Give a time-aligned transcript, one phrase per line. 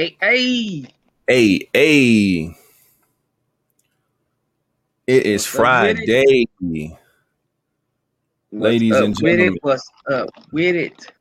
[0.00, 0.86] Hey, hey.
[1.26, 2.56] Hey, hey.
[5.06, 6.46] It is What's up with Friday.
[8.50, 9.54] Ladies and with gentlemen.
[9.56, 9.58] it?
[9.60, 11.12] What's up with it?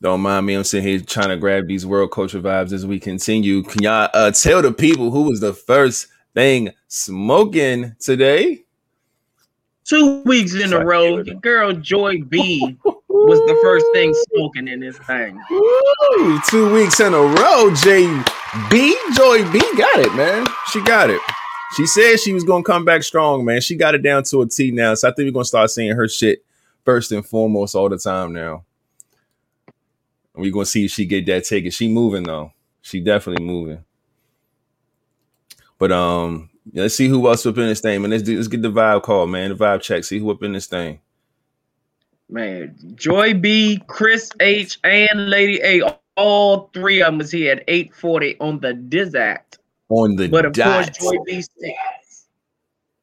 [0.00, 0.54] Don't mind me.
[0.54, 3.62] I'm sitting here trying to grab these world culture vibes as we continue.
[3.62, 8.64] Can y'all uh, tell the people who was the first thing smoking today?
[9.84, 12.78] Two weeks in a row, your girl Joy B
[13.26, 15.40] was the first thing smoking in this thing.
[15.50, 16.40] Woo!
[16.48, 18.94] Two weeks in a row, JB.
[19.16, 20.46] Joy B got it, man.
[20.72, 21.20] She got it.
[21.76, 23.60] She said she was gonna come back strong, man.
[23.60, 24.94] She got it down to a T now.
[24.94, 26.44] So I think we're gonna start seeing her shit
[26.84, 28.64] first and foremost all the time now.
[30.34, 31.72] We're gonna see if she get that ticket.
[31.72, 32.52] She moving though.
[32.82, 33.84] She definitely moving.
[35.78, 38.10] But um, let's see who else up in this thing, man.
[38.10, 39.50] Let's do, let's get the vibe call, man.
[39.50, 40.04] The vibe check.
[40.04, 41.00] See who up in this thing.
[42.30, 45.82] Man, Joy B, Chris H, and Lady A,
[46.16, 49.58] all three of them was here at 840 on the Dizact.
[49.88, 50.96] On the But of dot.
[50.98, 51.74] course, Joy B said,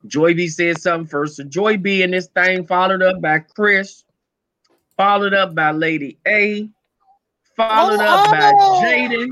[0.05, 1.35] Joy B said something first.
[1.35, 4.05] So Joy B and this thing followed up by Chris,
[4.95, 6.69] followed up by Lady A,
[7.55, 9.31] followed up by Jaden,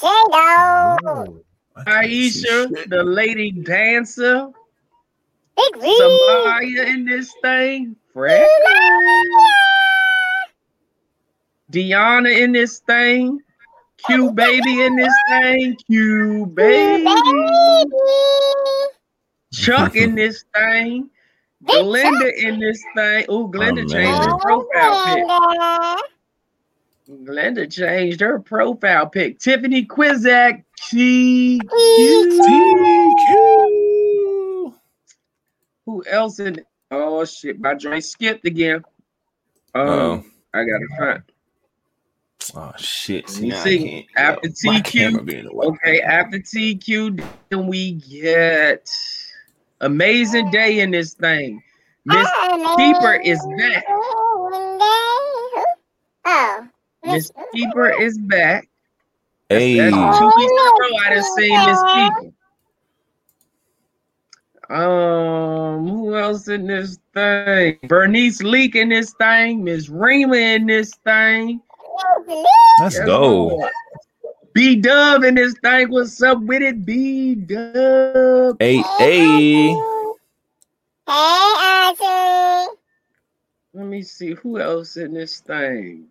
[0.00, 1.40] Whoa.
[1.76, 4.48] I can't Aisha, the lady dancer,
[5.56, 6.00] Big V.
[6.00, 8.46] Samaya in this thing, Fred,
[11.72, 13.40] Deanna in this thing,
[14.06, 17.04] Q baby in this thing, Q baby,
[19.52, 21.10] Chuck in this thing,
[21.64, 23.26] Glenda in this thing.
[23.28, 25.26] Oh, Glenda changed her profile pic.
[27.24, 29.40] Glenda changed her profile pic.
[29.40, 31.60] Tiffany Quizak, she.
[31.68, 32.54] TQ.
[35.86, 36.64] Who else in?
[36.96, 38.84] Oh shit, my joint skipped again.
[39.74, 40.24] Um, Uh-oh.
[40.54, 41.22] I gotta find.
[42.54, 43.40] Oh shit!
[43.40, 45.66] You now see, after yo, TQ camera be in the way.
[45.66, 48.88] Okay, after TQ, then we get
[49.80, 51.62] amazing day in this thing.
[52.04, 52.28] Miss
[52.76, 53.84] Keeper is back.
[53.88, 54.74] Oh.
[57.04, 58.68] Miss Keeper is back.
[59.48, 62.33] Hey, That's two weeks in a row I done seen Miss Keeper.
[64.70, 67.78] Um, who else in this thing?
[67.84, 69.62] Bernice Leak in this thing.
[69.64, 71.60] Miss Rima in this thing.
[72.80, 73.46] let's Yes, go.
[73.48, 73.70] Lord.
[74.54, 75.90] B Dub in this thing.
[75.90, 76.84] What's up with it?
[76.86, 78.56] B Dub.
[78.60, 79.68] Hey, hey.
[79.68, 79.74] Hey,
[81.08, 82.66] Ozzy.
[83.74, 86.06] Let me see who else in this thing.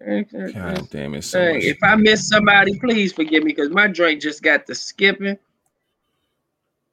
[0.00, 1.24] God damn it!
[1.24, 1.64] So Dang, much.
[1.64, 5.38] if I miss somebody, please forgive me because my drink just got the skipping.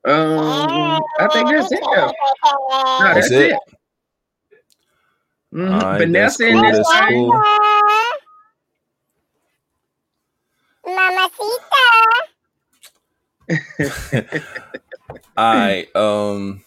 [0.07, 1.89] Um, I think that's it.
[1.91, 2.13] Though.
[2.99, 3.51] No, That's that's, it?
[3.51, 3.59] it.
[5.53, 5.81] Mhm.
[5.81, 7.07] All right, that's Vanessa in this that's thing.
[7.07, 7.45] cool.
[10.85, 11.83] Mamacita.
[15.37, 15.87] All right.
[15.95, 16.63] Um.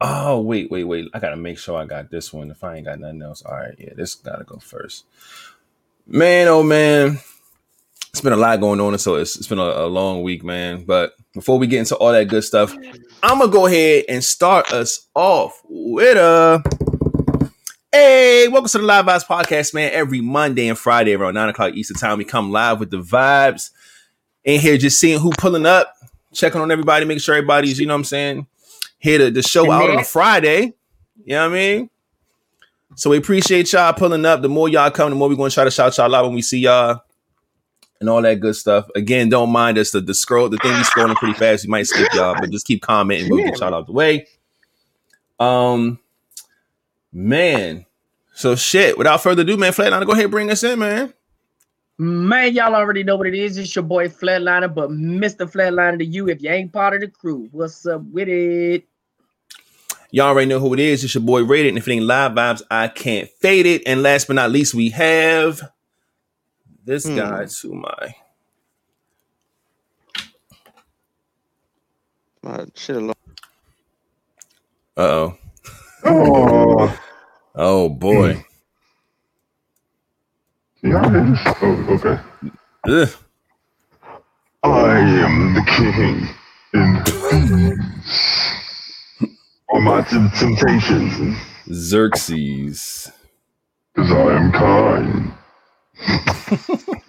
[0.00, 1.08] Oh wait, wait, wait!
[1.14, 2.50] I gotta make sure I got this one.
[2.52, 3.74] If I ain't got nothing else, all right.
[3.78, 5.06] Yeah, this gotta go first.
[6.06, 7.20] Man, oh man,
[8.10, 10.42] it's been a lot going on, and so it's, it's been a, a long week,
[10.42, 10.84] man.
[10.84, 12.74] But before we get into all that good stuff,
[13.22, 16.62] I'm gonna go ahead and start us off with a.
[17.92, 19.90] Hey, welcome to the Live Vibes Podcast, man.
[19.92, 23.70] Every Monday and Friday around nine o'clock Eastern Time, we come live with the vibes
[24.44, 25.94] in here, just seeing who pulling up,
[26.32, 28.46] checking on everybody, making sure everybody's, you know what I'm saying,
[28.98, 30.74] here to the show out on a Friday.
[31.24, 31.90] You know what I mean?
[32.96, 34.42] So we appreciate y'all pulling up.
[34.42, 36.34] The more y'all come, the more we're going to try to shout y'all out when
[36.34, 37.02] we see y'all
[38.00, 38.88] and all that good stuff.
[38.94, 39.90] Again, don't mind us.
[39.90, 41.64] The, the scroll, the thing we scrolling pretty fast.
[41.64, 43.30] You might skip y'all, but just keep commenting.
[43.30, 44.26] We'll get y'all out the way.
[45.40, 45.98] Um,
[47.12, 47.86] man.
[48.34, 48.96] So shit.
[48.96, 51.12] Without further ado, man, Flatliner, go ahead and bring us in, man.
[52.00, 53.58] Man, y'all already know what it is.
[53.58, 55.50] It's your boy Flatliner, but Mr.
[55.50, 57.48] Flatliner to you if you ain't part of the crew.
[57.50, 58.84] What's up with it?
[60.12, 61.02] Y'all already know who it is.
[61.02, 61.70] It's your boy Rated.
[61.70, 63.82] And if it ain't live vibes, I can't fade it.
[63.84, 65.60] And last but not least, we have
[66.88, 67.10] this Hmm.
[67.10, 68.16] guy to my
[72.42, 73.14] My shit alone.
[74.96, 75.38] uh oh.
[76.04, 76.98] Oh,
[77.54, 78.44] Oh boy.
[80.82, 81.54] y'all hear this?
[81.62, 82.20] Oh, okay.
[82.88, 83.10] Ugh.
[84.64, 86.28] I am the king
[86.74, 88.52] in peace.
[89.68, 91.38] All my t- temptations,
[91.72, 93.12] Xerxes.
[93.94, 95.37] because I am kind.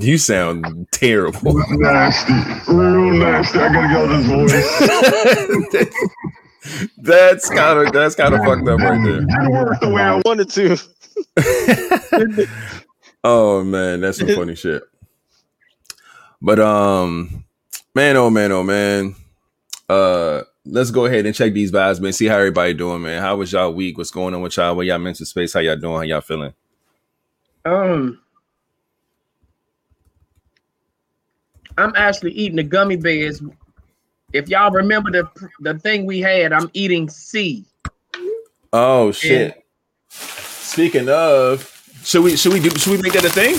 [0.00, 1.54] You sound terrible.
[1.70, 2.32] Nasty,
[2.72, 3.60] real nasty.
[3.60, 4.50] I gotta go this voice.
[6.98, 9.20] that's kind of that's kind of fucked up right there.
[9.20, 10.76] Didn't work the way I Wanted to.
[13.24, 14.82] oh man, that's some funny shit.
[16.42, 17.44] But um,
[17.94, 19.14] man, oh man, oh man.
[19.88, 22.12] Uh, let's go ahead and check these vibes, man.
[22.12, 23.20] See how everybody doing, man.
[23.20, 23.98] How was y'all week?
[23.98, 24.74] What's going on with y'all?
[24.74, 25.52] What y'all mental space?
[25.52, 25.96] How y'all doing?
[25.96, 26.54] How y'all feeling?
[27.64, 28.20] Um,
[31.78, 33.42] I'm actually eating the gummy bears.
[34.32, 35.28] If y'all remember the
[35.60, 37.64] the thing we had, I'm eating C.
[38.72, 39.64] Oh shit.
[40.08, 41.70] Speaking of,
[42.02, 43.54] should we should we do should we make that a thing?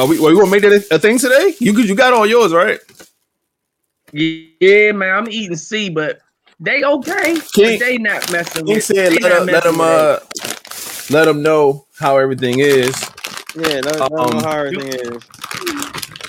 [0.00, 1.54] Are we, are we gonna make that a, a thing today?
[1.58, 2.78] You you got all yours, right?
[4.12, 6.20] Yeah, man, I'm eating C, but
[6.60, 7.34] they okay.
[7.34, 8.84] but King- they not messing He with.
[8.84, 10.18] said let, not him- let them uh
[11.10, 12.94] let them know how everything is.
[13.54, 15.22] Yeah, let, let Um, know how everything is.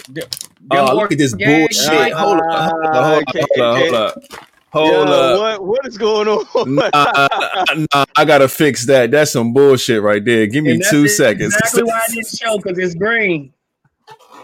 [0.09, 0.35] that.
[0.71, 1.83] Oh, Them look at this organic bullshit.
[1.85, 4.23] shit- Hold up, hold up, hold up, hold up, hold up.
[4.71, 5.39] Hold Yo, up.
[5.39, 6.75] What what is going on?
[6.75, 9.09] Nah, uh, nah, I gotta fix that.
[9.09, 10.45] That's some bullshit right there.
[10.45, 11.55] Give me and that's two seconds.
[11.55, 13.51] Exactly why I didn't show because it's green.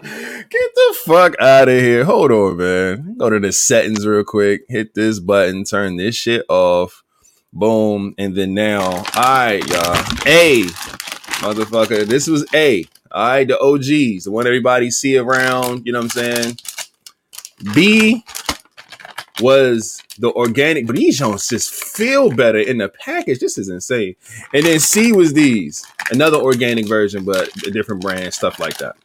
[0.05, 2.03] Get the fuck out of here.
[2.03, 3.15] Hold on, man.
[3.17, 4.61] Go to the settings real quick.
[4.69, 5.63] Hit this button.
[5.63, 7.03] Turn this shit off.
[7.51, 8.13] Boom.
[8.17, 9.95] And then now, all right, y'all.
[10.27, 10.63] A,
[11.41, 12.05] motherfucker.
[12.05, 12.85] This was A.
[13.11, 15.85] All right, the OGs, the one everybody see around.
[15.85, 16.57] You know what I'm saying?
[17.73, 18.23] B
[19.41, 23.39] was the organic, but these joints just feel better in the package.
[23.39, 24.15] This is insane.
[24.53, 28.97] And then C was these, another organic version, but a different brand, stuff like that.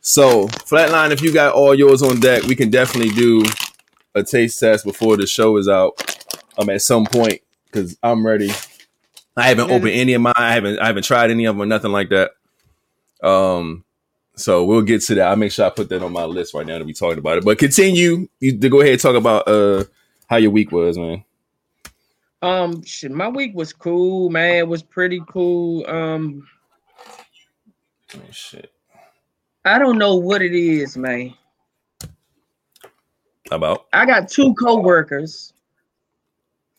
[0.00, 3.44] So, Flatline, if you got all yours on deck, we can definitely do
[4.14, 6.00] a taste test before the show is out.
[6.58, 8.50] Um, at some point because I'm ready.
[9.36, 10.32] I haven't opened any of mine.
[10.36, 10.78] I haven't.
[10.78, 12.30] I haven't tried any of them or nothing like that.
[13.22, 13.84] Um,
[14.36, 15.28] so we'll get to that.
[15.28, 17.38] I'll make sure I put that on my list right now to be talking about
[17.38, 17.44] it.
[17.44, 19.84] But continue you, to go ahead and talk about uh
[20.28, 21.24] how your week was, man.
[22.42, 24.56] Um, shit, my week was cool, man.
[24.56, 25.86] It was pretty cool.
[25.86, 26.46] Um,
[28.14, 28.72] Oh shit.
[29.66, 31.34] I don't know what it is, man.
[33.50, 33.86] How about?
[33.92, 35.52] I got two co-workers,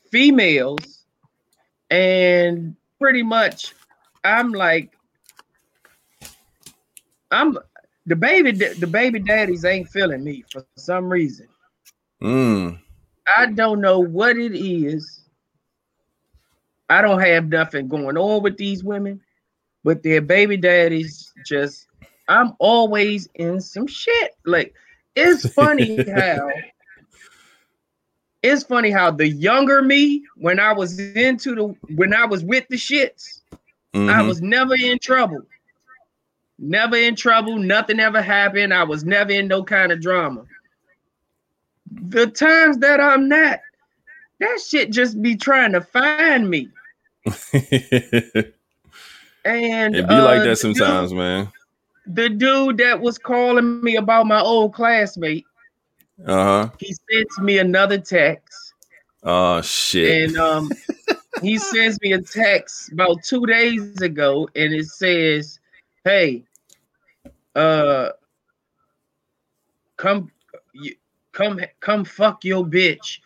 [0.10, 1.04] females,
[1.90, 3.74] and pretty much
[4.24, 4.98] I'm like
[7.32, 7.58] I'm
[8.06, 11.48] the baby the baby daddies ain't feeling me for some reason.
[12.22, 12.80] Mm.
[13.38, 15.26] I don't know what it is.
[16.90, 19.20] I don't have nothing going on with these women,
[19.84, 21.88] but their baby daddies just
[22.28, 24.36] I'm always in some shit.
[24.46, 24.74] Like
[25.16, 26.50] it's funny how
[28.44, 32.68] it's funny how the younger me, when I was into the when I was with
[32.70, 33.42] the shits,
[33.94, 34.28] I Mhm.
[34.28, 35.42] was never in trouble.
[36.60, 37.58] Never in trouble.
[37.58, 38.74] Nothing ever happened.
[38.74, 40.44] I was never in no kind of drama.
[42.10, 43.60] The times that I'm not,
[44.40, 46.70] that shit just be trying to find me.
[49.46, 51.48] And it be like uh, that sometimes, dude- man.
[52.08, 55.46] The dude that was calling me about my old classmate,
[56.26, 56.70] Uh huh.
[56.80, 58.74] he sends me another text.
[59.24, 60.30] Oh shit.
[60.30, 60.72] And um,
[61.42, 65.60] he sends me a text about two days ago, and it says,
[66.06, 66.44] "Hey,
[67.56, 68.10] uh,
[69.98, 70.32] come,
[70.74, 70.96] you,
[71.34, 73.20] come, come, fuck your bitch,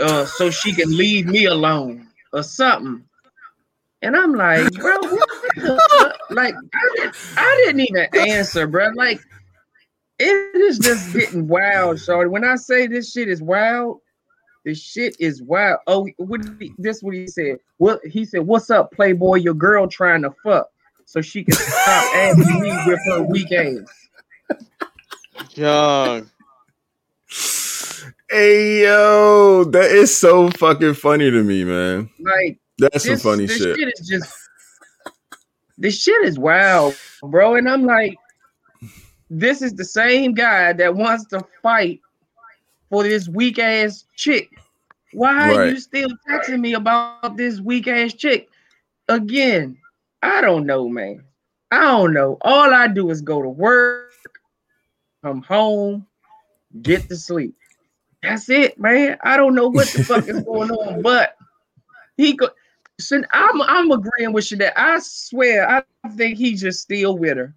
[0.00, 3.04] uh, so she can leave me alone or something."
[4.02, 5.28] And I'm like, bro, what?
[6.30, 8.90] like, I didn't, I didn't even answer, bro.
[8.94, 9.20] Like,
[10.18, 12.30] it is just getting wild, shorty.
[12.30, 14.00] When I say this shit is wild,
[14.64, 15.80] this shit is wild.
[15.86, 17.58] Oh, what he, this what he said?
[17.78, 18.46] What he said?
[18.46, 19.36] What's up, Playboy?
[19.36, 20.68] Your girl trying to fuck,
[21.04, 21.76] so she can stop
[22.14, 23.90] asking me with her weekends."
[24.50, 25.56] ass.
[25.56, 26.30] Young.
[28.30, 32.08] hey yo, that is so fucking funny to me, man.
[32.20, 33.78] Like That's some this, funny this shit.
[33.78, 34.32] is just
[35.78, 37.56] this shit is wild, bro.
[37.56, 38.16] And I'm like,
[39.30, 42.00] this is the same guy that wants to fight
[42.90, 44.50] for this weak ass chick.
[45.12, 48.48] Why are you still texting me about this weak ass chick?
[49.08, 49.76] Again,
[50.22, 51.24] I don't know, man.
[51.70, 52.38] I don't know.
[52.42, 54.12] All I do is go to work,
[55.22, 56.06] come home,
[56.82, 57.54] get to sleep.
[58.22, 59.18] That's it, man.
[59.22, 61.36] I don't know what the fuck is going on, but
[62.16, 62.48] he go.
[63.00, 67.36] So I'm I'm agreeing with you that I swear I think he's just still with
[67.36, 67.54] her.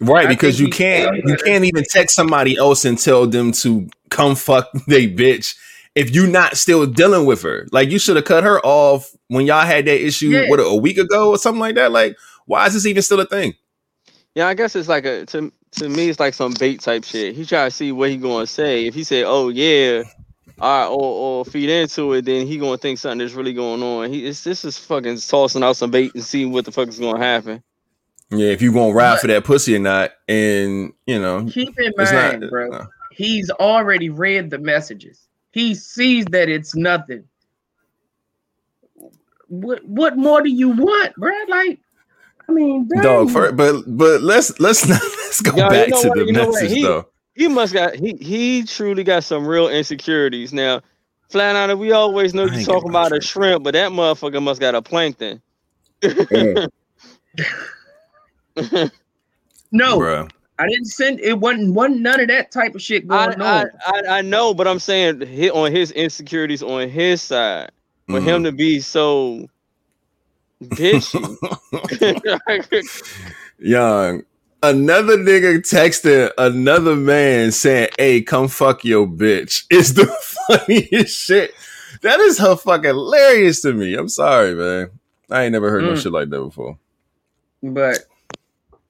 [0.00, 3.88] Right, I because you can't you can't even text somebody else and tell them to
[4.10, 5.56] come fuck they bitch
[5.94, 7.66] if you're not still dealing with her.
[7.72, 10.48] Like you should have cut her off when y'all had that issue Yeah.
[10.48, 11.92] what a week ago or something like that.
[11.92, 12.16] Like,
[12.46, 13.54] why is this even still a thing?
[14.34, 17.34] Yeah, I guess it's like a to to me it's like some bait type shit.
[17.34, 18.86] He try to see what he gonna say.
[18.86, 20.02] If he say, "Oh yeah,
[20.62, 23.82] all right, or, or feed into it, then he gonna think something is really going
[23.82, 24.10] on.
[24.12, 26.98] He it's this is fucking tossing out some bait and seeing what the fuck is
[26.98, 27.62] gonna happen.
[28.30, 31.92] Yeah, if you gonna ride for that pussy or not, and you know, Keep in
[31.96, 32.50] mind, not.
[32.50, 32.68] bro.
[32.68, 32.86] no.
[33.10, 35.26] He's already read the messages.
[35.50, 37.24] He sees that it's nothing.
[39.48, 41.32] What what more do you want, bro?
[41.48, 41.78] Like,
[42.48, 43.30] I mean, dog.
[43.30, 46.24] For, but but let's let's not let's go Yo, you back know to what, the
[46.26, 47.08] you message he- though.
[47.34, 50.52] He must got he he truly got some real insecurities.
[50.52, 50.82] Now,
[51.32, 54.60] Flatliner, we always know you ain't talking got about a shrimp, but that motherfucker must
[54.60, 55.40] got a plankton.
[56.02, 56.68] no,
[59.98, 60.30] Bruh.
[60.58, 61.38] I didn't send it.
[61.40, 63.70] wasn't wasn't none of that type of shit I, going I, on.
[63.86, 67.70] I I know, but I'm saying hit on his insecurities on his side
[68.08, 68.24] for Mhm.
[68.24, 69.48] him to be so
[70.62, 71.34] bitchy.
[73.58, 74.22] Young,
[74.62, 80.06] another nigga texting another man saying, "Hey, come fuck your bitch." Is the
[80.46, 81.52] funniest shit.
[82.02, 83.94] That is her fucking hilarious to me.
[83.94, 84.90] I'm sorry, man.
[85.30, 86.02] I ain't never heard no Mm.
[86.02, 86.76] shit like that before.
[87.62, 87.98] But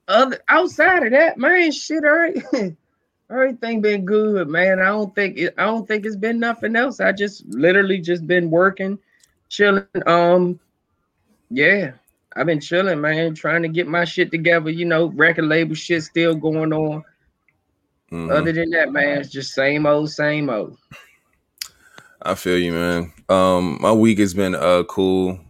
[0.08, 2.42] other outside of that, man, shit, right.
[3.30, 4.78] Everything been good, man.
[4.80, 7.00] I don't think it, I don't think it's been nothing else.
[7.00, 8.98] I just literally just been working,
[9.48, 9.84] chilling.
[10.06, 10.58] Um,
[11.50, 11.92] yeah,
[12.36, 14.70] I've been chilling, man, trying to get my shit together.
[14.70, 17.04] You know, record label shit still going on.
[18.10, 18.30] Mhm.
[18.30, 20.76] Other than that, man, it's just same old, same old.
[22.20, 23.12] I feel you, man.
[23.28, 25.40] Um, my week has been uh cool.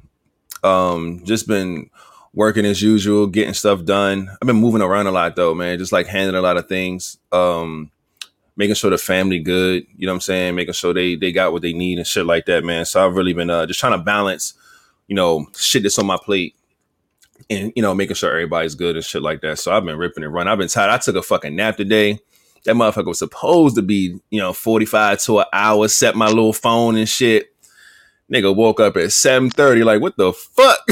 [0.63, 1.91] Um, just been
[2.35, 4.31] working as usual, getting stuff done.
[4.41, 5.79] I've been moving around a lot though, man.
[5.79, 7.19] Just like handling a lot of things.
[7.31, 7.91] Um,
[8.57, 9.85] making sure the family good.
[9.97, 10.55] You know what I'm saying?
[10.55, 12.85] Making sure they they got what they need and shit like that, man.
[12.85, 14.55] So I've really been uh just trying to balance,
[15.09, 16.55] you know, shit that's on my plate.
[17.51, 19.59] And you know, making sure everybody's good and shit like that.
[19.59, 20.51] So I've been ripping and running.
[20.51, 20.91] I've been tired.
[20.91, 22.19] I took a fucking nap today.
[22.65, 26.53] That motherfucker was supposed to be, you know, 45 to an hour, set my little
[26.53, 27.49] phone and shit.
[28.33, 30.79] Nigga woke up at 7:30, like, what the fuck?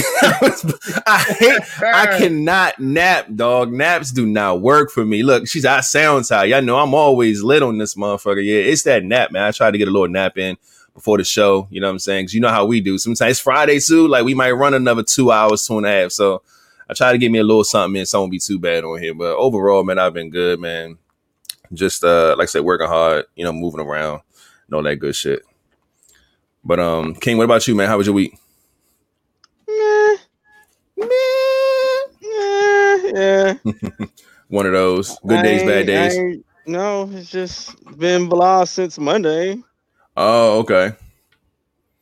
[1.06, 3.72] I hate I cannot nap, dog.
[3.72, 5.22] Naps do not work for me.
[5.22, 6.50] Look, she's I sound tired.
[6.50, 8.44] Y'all know I'm always lit on this motherfucker.
[8.44, 9.44] Yeah, it's that nap, man.
[9.44, 10.58] I try to get a little nap in
[11.00, 11.66] before the show.
[11.70, 12.26] You know what I'm saying?
[12.26, 12.98] Cause you know how we do.
[12.98, 14.06] Sometimes it's Friday too.
[14.06, 16.12] Like we might run another two hours, two and a half.
[16.12, 16.42] So
[16.90, 18.04] I try to get me a little something in.
[18.04, 19.14] So I won't be too bad on here.
[19.14, 20.98] But overall, man, I've been good, man.
[21.72, 23.24] Just uh, like I said, working hard.
[23.34, 24.20] You know, moving around,
[24.66, 25.42] and all that good shit.
[26.62, 27.88] But um, King, what about you, man?
[27.88, 28.36] How was your week?
[29.66, 30.16] Yeah.
[34.48, 36.42] One of those good days, bad days.
[36.66, 39.56] No, it's just been blah since Monday.
[40.16, 40.92] Oh, okay.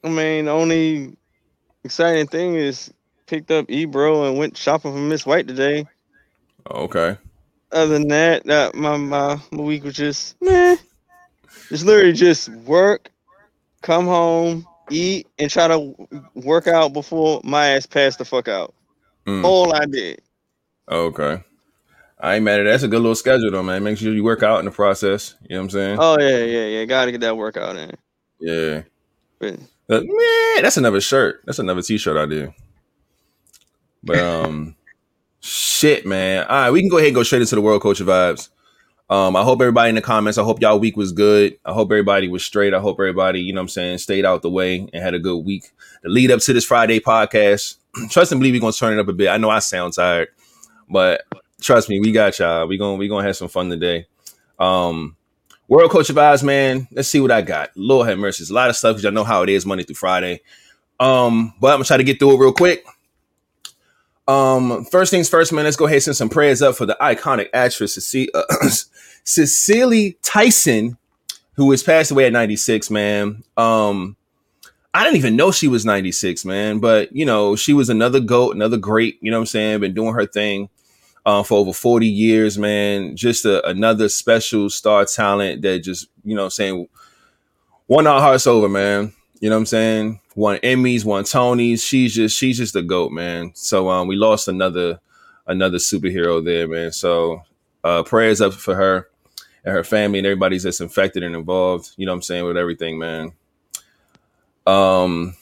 [0.04, 1.16] I mean, the only
[1.84, 2.92] exciting thing is
[3.26, 5.86] picked up Ebro and went shopping for Miss White today.
[6.70, 7.16] Okay.
[7.70, 10.76] Other than that, that my, my my week was just meh.
[11.68, 13.10] Just literally just work,
[13.82, 15.94] come home, eat, and try to
[16.34, 18.74] work out before my ass passed the fuck out.
[19.26, 20.22] Mm, All I did.
[20.90, 21.42] Okay.
[22.20, 22.70] I ain't mad at that.
[22.70, 23.84] That's a good little schedule though, man.
[23.84, 25.34] Make sure you work out in the process.
[25.42, 25.98] You know what I'm saying?
[26.00, 26.84] Oh yeah, yeah, yeah.
[26.84, 27.92] Gotta get that workout in.
[28.40, 28.82] Yeah.
[29.38, 29.54] But
[29.88, 31.42] Uh, man, that's another shirt.
[31.46, 32.52] That's another t-shirt I do.
[34.02, 34.75] But um
[35.40, 36.44] shit, man.
[36.48, 38.48] All right, we can go ahead and go straight into the world culture vibes.
[39.10, 41.58] Um, I hope everybody in the comments, I hope y'all week was good.
[41.64, 42.75] I hope everybody was straight.
[42.75, 45.18] I hope everybody, you know what I'm saying, stayed out the way and had a
[45.18, 45.72] good week.
[46.02, 47.76] The lead up to this Friday podcast.
[48.10, 49.28] Trust and believe we're gonna turn it up a bit.
[49.28, 50.28] I know I sound tired,
[50.90, 51.22] but
[51.60, 52.66] trust me, we got y'all.
[52.66, 54.06] We gonna we gonna have some fun today.
[54.58, 55.16] Um
[55.68, 56.88] World Culture Vibes, man.
[56.90, 57.70] Let's see what I got.
[57.76, 58.42] Lord have mercy.
[58.42, 60.40] There's a lot of stuff because y'all know how it is Monday through Friday.
[60.98, 62.84] Um, but I'm gonna try to get through it real quick.
[64.26, 65.64] Um, first things first, man.
[65.64, 68.44] Let's go ahead and send some prayers up for the iconic actress Cece- uh,
[69.24, 70.96] Cicely Tyson,
[71.54, 72.90] who has passed away at 96.
[72.90, 74.16] Man, um,
[74.94, 76.78] I didn't even know she was 96, man.
[76.78, 79.18] But you know, she was another goat, another great.
[79.20, 79.80] You know what I'm saying?
[79.80, 80.70] Been doing her thing
[81.28, 83.14] uh, for over 40 years, man.
[83.14, 86.88] Just a, another special star talent that just, you know what I'm saying,
[87.87, 89.12] won our hearts over, man.
[89.38, 90.20] You know what I'm saying?
[90.37, 91.87] Won Emmys, won Tonys.
[91.87, 93.50] She's just she's just a goat, man.
[93.54, 95.00] So um we lost another
[95.47, 96.92] another superhero there, man.
[96.92, 97.42] So
[97.85, 99.11] uh prayers up for her
[99.64, 102.56] and her family and everybody's that's infected and involved, you know what I'm saying, with
[102.56, 103.32] everything, man.
[104.66, 105.37] Um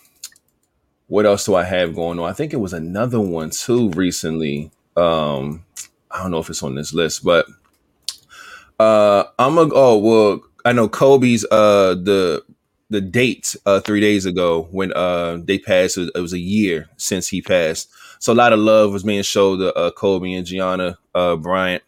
[1.07, 2.29] what else do I have going on?
[2.29, 4.73] I think it was another one too recently.
[4.97, 5.63] Um
[6.17, 7.47] I don't know if it's on this list, but
[8.79, 12.45] uh I'm a oh well I know Kobe's uh the
[12.91, 17.29] the date uh three days ago when uh they passed it was a year since
[17.29, 17.89] he passed.
[18.19, 21.83] So a lot of love was being showed to uh Kobe and Gianna uh Bryant.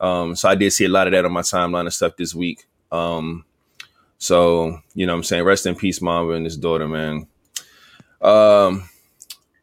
[0.00, 2.34] Um so I did see a lot of that on my timeline and stuff this
[2.34, 2.66] week.
[2.90, 3.44] Um
[4.18, 5.44] So, you know what I'm saying?
[5.44, 7.26] Rest in peace, Mamba and his daughter, man.
[8.20, 8.88] Um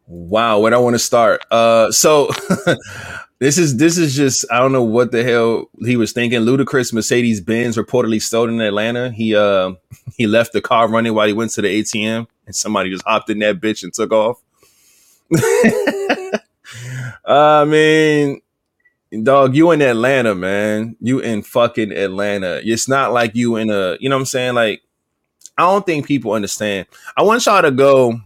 [0.07, 1.43] wow, where do I want to start?
[1.51, 2.29] Uh so
[3.39, 6.41] this is this is just I don't know what the hell he was thinking.
[6.41, 9.11] Ludacris Mercedes Benz reportedly stolen in Atlanta.
[9.11, 9.73] He uh
[10.17, 13.29] he left the car running while he went to the ATM and somebody just hopped
[13.29, 14.41] in that bitch and took off.
[17.25, 18.41] I mean,
[19.23, 20.95] dog, you in Atlanta, man.
[20.99, 22.61] You in fucking Atlanta.
[22.63, 24.55] It's not like you in a, you know what I'm saying?
[24.55, 24.81] Like,
[25.57, 26.87] I don't think people understand.
[27.15, 28.19] I want y'all to go,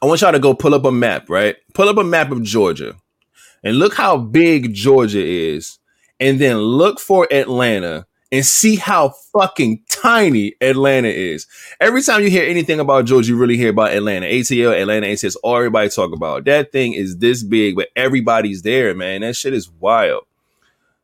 [0.00, 1.56] I want y'all to go pull up a map, right?
[1.72, 2.94] Pull up a map of Georgia
[3.64, 5.78] and look how big Georgia is.
[6.20, 11.46] And then look for Atlanta and see how fucking tiny Atlanta is.
[11.80, 14.26] Every time you hear anything about Georgia, you really hear about Atlanta.
[14.26, 16.44] ATL, Atlanta, ATS, all everybody talk about.
[16.44, 19.22] That thing is this big, but everybody's there, man.
[19.22, 20.24] That shit is wild.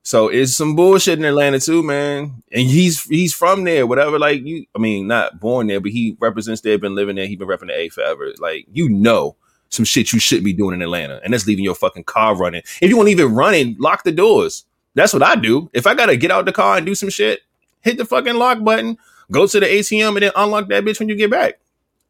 [0.02, 2.42] So it's some bullshit in Atlanta too, man.
[2.52, 4.18] And he's he's from there, whatever.
[4.18, 7.26] Like you, I mean, not born there, but he represents there, been living there.
[7.26, 8.32] He been repping the A forever.
[8.38, 9.36] Like you know,
[9.70, 12.62] some shit you shouldn't be doing in Atlanta, and that's leaving your fucking car running.
[12.80, 14.64] If you want to it running, lock the doors.
[14.94, 15.70] That's what I do.
[15.72, 17.40] If I gotta get out the car and do some shit,
[17.80, 18.98] hit the fucking lock button,
[19.30, 21.60] go to the ATM, and then unlock that bitch when you get back.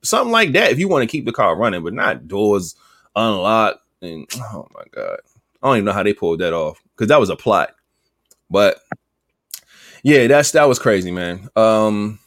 [0.03, 0.73] Something like that.
[0.73, 2.75] If you want to keep the car running, but not doors
[3.15, 3.81] unlocked.
[4.01, 5.19] And oh my god,
[5.63, 7.75] I don't even know how they pulled that off because that was a plot.
[8.49, 8.81] But
[10.03, 11.49] yeah, that's that was crazy, man.
[11.55, 12.19] Um,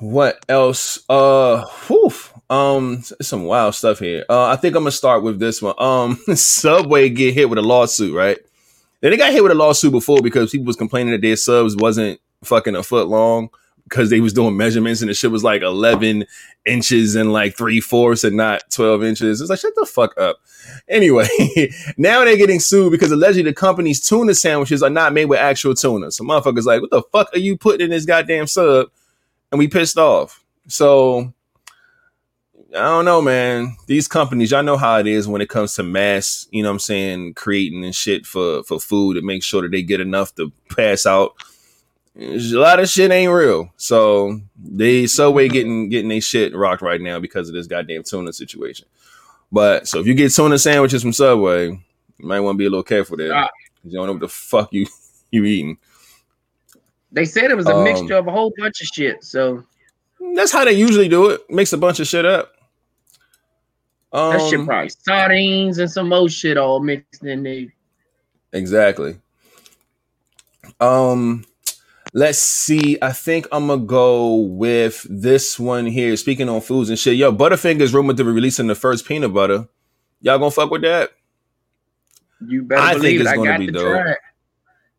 [0.00, 1.02] what else?
[1.08, 2.12] Uh, whew,
[2.50, 4.24] um, some wild stuff here.
[4.28, 5.74] Uh, I think I'm gonna start with this one.
[5.78, 8.38] Um, Subway get hit with a lawsuit, right?
[9.02, 11.76] And they got hit with a lawsuit before because people was complaining that their subs
[11.76, 13.50] wasn't fucking a foot long
[13.84, 16.24] because they was doing measurements and the shit was like 11
[16.64, 19.40] inches and like three fourths and not 12 inches.
[19.40, 20.38] It's like, shut the fuck up.
[20.88, 21.28] Anyway,
[21.98, 25.74] now they're getting sued because allegedly the company's tuna sandwiches are not made with actual
[25.74, 26.10] tuna.
[26.10, 28.88] So motherfuckers like, what the fuck are you putting in this goddamn sub?
[29.52, 30.42] And we pissed off.
[30.66, 31.34] So
[32.74, 33.76] I don't know, man.
[33.86, 36.74] These companies, y'all know how it is when it comes to mass, you know what
[36.74, 40.34] I'm saying, creating and shit for for food to make sure that they get enough
[40.36, 41.34] to pass out.
[42.18, 43.72] A lot of shit ain't real.
[43.76, 48.32] So they Subway getting getting their shit rocked right now because of this goddamn tuna
[48.32, 48.88] situation.
[49.52, 51.80] But so if you get tuna sandwiches from Subway, you
[52.18, 53.32] might want to be a little careful there.
[53.34, 53.50] Ah.
[53.84, 54.86] You don't know what the fuck you
[55.30, 55.78] you eating.
[57.12, 59.22] They said it was a Um, mixture of a whole bunch of shit.
[59.22, 59.62] So
[60.34, 61.42] That's how they usually do it.
[61.48, 62.53] Mix a bunch of shit up.
[64.14, 67.66] Um, that shit probably sardines and some more shit all mixed in there.
[68.52, 69.16] Exactly.
[70.80, 71.44] Um,
[72.12, 72.96] let's see.
[73.02, 76.16] I think I'm gonna go with this one here.
[76.16, 79.68] Speaking on foods and shit, yo, Butterfingers rumored to be releasing the first peanut butter.
[80.20, 81.10] Y'all gonna fuck with that?
[82.46, 83.32] You better I think believe it's it.
[83.32, 84.16] I gonna got be to dope.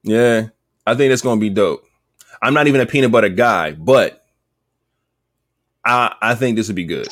[0.03, 0.47] Yeah,
[0.85, 1.85] I think it's gonna be dope.
[2.41, 4.25] I'm not even a peanut butter guy, but
[5.85, 7.07] I I think this would be good.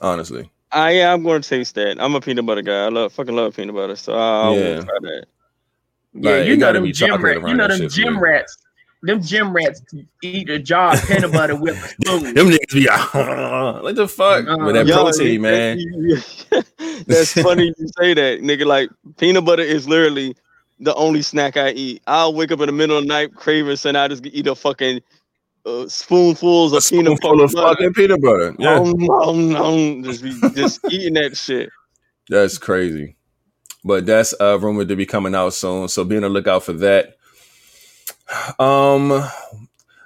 [0.00, 1.96] Honestly, I yeah, I'm going to taste that.
[2.00, 2.84] I'm a peanut butter guy.
[2.84, 4.80] I love fucking love peanut butter, so I'll Yeah.
[4.82, 5.24] try that.
[6.14, 7.48] Yeah, Like, you know gotta them be gym chocolate rats.
[7.50, 8.20] You know that them shit gym me.
[8.20, 8.58] rats.
[9.02, 9.82] Them gym rats
[10.22, 12.34] eat a jar of peanut butter with a spoon.
[12.34, 13.14] them niggas be like,
[13.82, 15.78] what the fuck Uh, with that Yo, protein, man.
[17.06, 18.64] That's funny you say that, nigga.
[18.64, 20.34] Like peanut butter is literally
[20.80, 22.02] the only snack I eat.
[22.06, 24.54] I'll wake up in the middle of the night craving, and I just eat a
[24.54, 25.00] fucking
[25.66, 27.68] uh, spoonfuls of peanut spoonful of butter.
[27.68, 28.54] fucking peanut butter.
[28.58, 28.80] Yeah.
[28.84, 30.02] Nom.
[30.04, 31.70] Just be just eating that shit.
[32.28, 33.16] That's crazy.
[33.84, 35.88] But that's uh rumored to be coming out soon.
[35.88, 37.16] So be on the lookout for that.
[38.58, 39.24] Um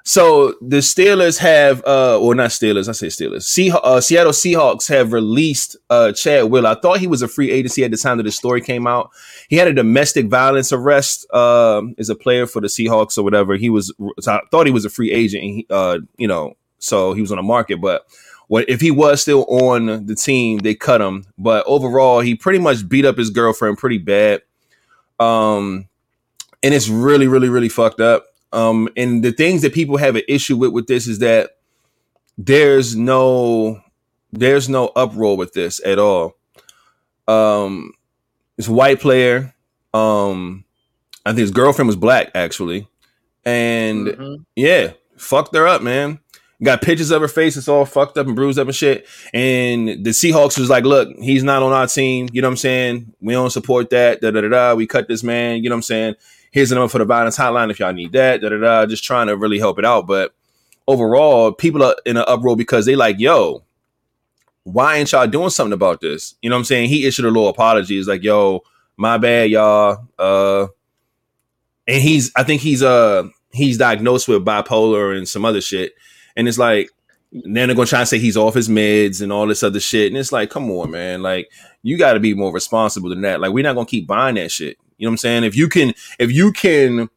[0.09, 3.75] so the Steelers have uh or not Steelers, I say Steelers.
[3.75, 6.71] Uh, Seattle Seahawks have released uh Chad Wheeler.
[6.71, 9.11] I thought he was a free agency at the time that the story came out.
[9.51, 13.57] He had a domestic violence arrest um as a player for the Seahawks or whatever.
[13.57, 16.57] He was so I thought he was a free agent and he, uh you know,
[16.79, 18.07] so he was on the market, but
[18.47, 21.27] what if he was still on the team, they cut him.
[21.37, 24.41] But overall, he pretty much beat up his girlfriend pretty bad.
[25.21, 25.87] Um,
[26.63, 28.25] and it's really, really, really fucked up.
[28.53, 31.51] Um, and the things that people have an issue with with this is that
[32.37, 33.81] there's no
[34.33, 36.37] there's no uproar with this at all.
[37.27, 37.93] Um,
[38.57, 39.55] it's a white player.
[39.95, 40.65] Um,
[41.25, 42.89] I think his girlfriend was black actually,
[43.45, 44.45] and Mhm.
[44.57, 46.21] yeah, fucked her up, man.
[46.63, 47.57] Got pictures of her face.
[47.57, 49.07] It's all fucked up and bruised up and shit.
[49.33, 52.29] And the Seahawks was like, look, he's not on our team.
[52.33, 53.13] You know what I'm saying?
[53.21, 54.21] We don't support that.
[54.21, 54.75] Da da da da.
[54.75, 55.63] We cut this man.
[55.63, 56.15] You know what I'm saying?
[56.51, 58.41] Here's the number for the violence hotline if y'all need that.
[58.41, 58.87] Da da da.
[58.87, 60.07] Just trying to really help it out.
[60.07, 60.35] But
[60.87, 63.63] overall, people are in an uproar because they like, yo,
[64.65, 66.35] why ain't y'all doing something about this?
[66.43, 66.89] You know what I'm saying?
[66.89, 67.97] He issued a little apology.
[67.97, 68.63] He's like, yo,
[68.97, 70.09] my bad, y'all.
[70.19, 70.69] Uh,
[71.87, 75.95] and he's, I think he's, uh, he's diagnosed with bipolar and some other shit.
[76.37, 76.91] And it's like,
[77.31, 80.07] then they're gonna try and say he's off his meds and all this other shit.
[80.07, 81.23] And it's like, come on, man.
[81.23, 81.51] Like,
[81.83, 83.41] you gotta be more responsible than that.
[83.41, 84.79] Like, we're not gonna keep buying that shit.
[84.99, 85.45] You know what I'm saying?
[85.45, 87.09] If you can, if you can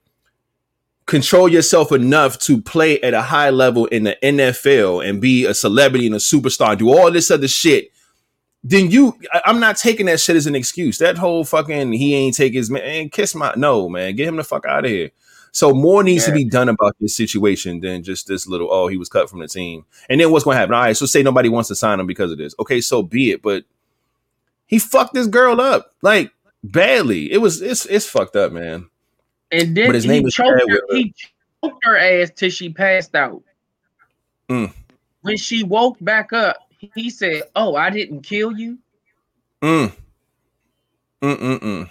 [1.07, 5.53] control yourself enough to play at a high level in the NFL and be a
[5.53, 7.89] celebrity and a superstar, do all this other shit,
[8.63, 10.99] then you, I- I'm not taking that shit as an excuse.
[10.99, 14.43] That whole fucking he ain't take his man, kiss my no man, get him the
[14.43, 15.09] fuck out of here.
[15.53, 18.95] So more needs to be done about this situation than just this little oh he
[18.95, 19.83] was cut from the team.
[20.09, 20.75] And then what's going to happen?
[20.75, 22.55] All right, so say nobody wants to sign him because of this.
[22.59, 23.41] Okay, so be it.
[23.41, 23.65] But
[24.65, 26.31] he fucked this girl up like
[26.63, 27.31] badly.
[27.31, 28.87] It was it's it's fucked up, man.
[29.51, 31.13] And then But his he name choked her, he
[31.63, 33.43] choked her ass till she passed out.
[34.49, 34.73] Mm.
[35.21, 36.57] When she woke back up,
[36.95, 38.77] he said, "Oh, I didn't kill you."
[39.61, 39.93] Mm.
[41.21, 41.89] Mm mm mm.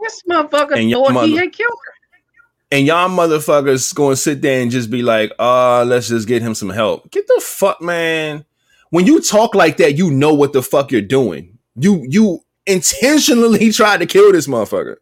[0.00, 1.92] This motherfucker And thought he had killed her.
[2.70, 6.54] and y'all motherfuckers gonna sit there and just be like, uh, let's just get him
[6.54, 7.10] some help.
[7.10, 8.44] Get the fuck, man.
[8.90, 11.58] When you talk like that, you know what the fuck you're doing.
[11.76, 14.96] You you intentionally tried to kill this motherfucker.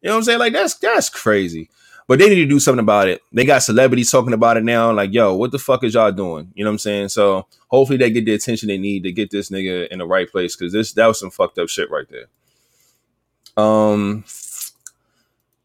[0.00, 0.38] You know what I'm saying?
[0.38, 1.70] Like that's that's crazy.
[2.08, 3.22] But they need to do something about it.
[3.32, 4.92] They got celebrities talking about it now.
[4.92, 6.50] Like, yo, what the fuck is y'all doing?
[6.54, 7.08] You know what I'm saying?
[7.10, 10.30] So hopefully they get the attention they need to get this nigga in the right
[10.30, 12.26] place because this that was some fucked up shit right there.
[13.56, 14.24] Um,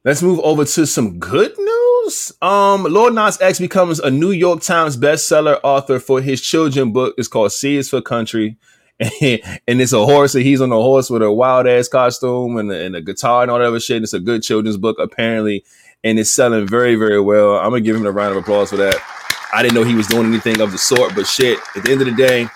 [0.08, 2.32] Let's move over to some good news.
[2.42, 7.14] Um, Lil Nas X becomes a New York Times bestseller author for his children book.
[7.18, 8.56] It's called is for Country.
[9.68, 12.72] And, it's a horse, and he's on a horse with a wild ass costume and
[12.72, 13.98] and a guitar and all that other shit.
[13.98, 15.64] And it's a good children's book, apparently,
[16.04, 17.58] and it's selling very, very well.
[17.58, 18.96] I'm gonna give him a round of applause for that.
[19.54, 22.02] I didn't know he was doing anything of the sort, but shit, at the end
[22.02, 22.50] of the day,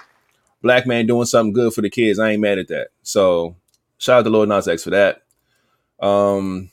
[0.62, 2.20] black man doing something good for the kids.
[2.20, 2.90] I ain't mad at that.
[3.04, 3.56] So
[3.98, 5.22] shout out to Lil Nas X for that.
[6.00, 6.72] Um,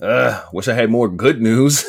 [0.00, 1.84] uh, wish I had more good news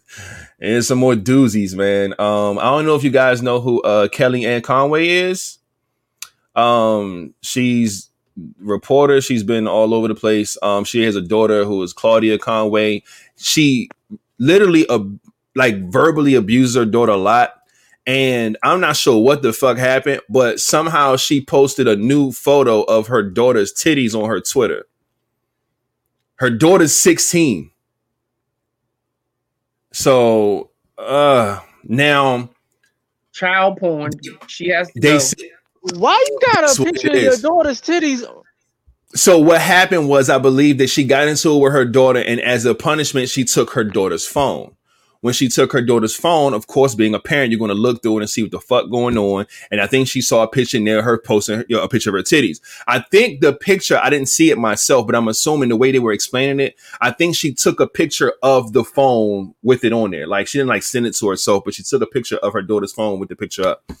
[0.60, 2.14] and some more doozies, man.
[2.18, 5.58] Um, I don't know if you guys know who uh Kellyanne Conway is.
[6.56, 8.10] Um, she's
[8.58, 9.20] reporter.
[9.20, 10.56] She's been all over the place.
[10.62, 13.02] Um, she has a daughter who is Claudia Conway.
[13.36, 13.88] She
[14.38, 15.00] literally uh,
[15.54, 17.54] like verbally abuses her daughter a lot.
[18.06, 22.82] And I'm not sure what the fuck happened, but somehow she posted a new photo
[22.82, 24.86] of her daughter's titties on her Twitter.
[26.36, 27.70] Her daughter's 16.
[29.92, 32.50] So uh now
[33.32, 34.10] Child porn.
[34.48, 35.18] She has to they go.
[35.80, 38.26] Why you got That's a what picture of your daughter's titties?
[39.14, 42.40] so what happened was I believe that she got into it with her daughter, and
[42.40, 44.76] as a punishment, she took her daughter's phone.
[45.22, 48.02] When she took her daughter's phone, of course, being a parent, you're going to look
[48.02, 49.46] through it and see what the fuck going on.
[49.70, 52.14] And I think she saw a picture near her posting you know, a picture of
[52.14, 52.58] her titties.
[52.86, 55.98] I think the picture, I didn't see it myself, but I'm assuming the way they
[55.98, 60.12] were explaining it, I think she took a picture of the phone with it on
[60.12, 60.26] there.
[60.26, 62.62] Like she didn't like send it to herself, but she took a picture of her
[62.62, 63.92] daughter's phone with the picture up.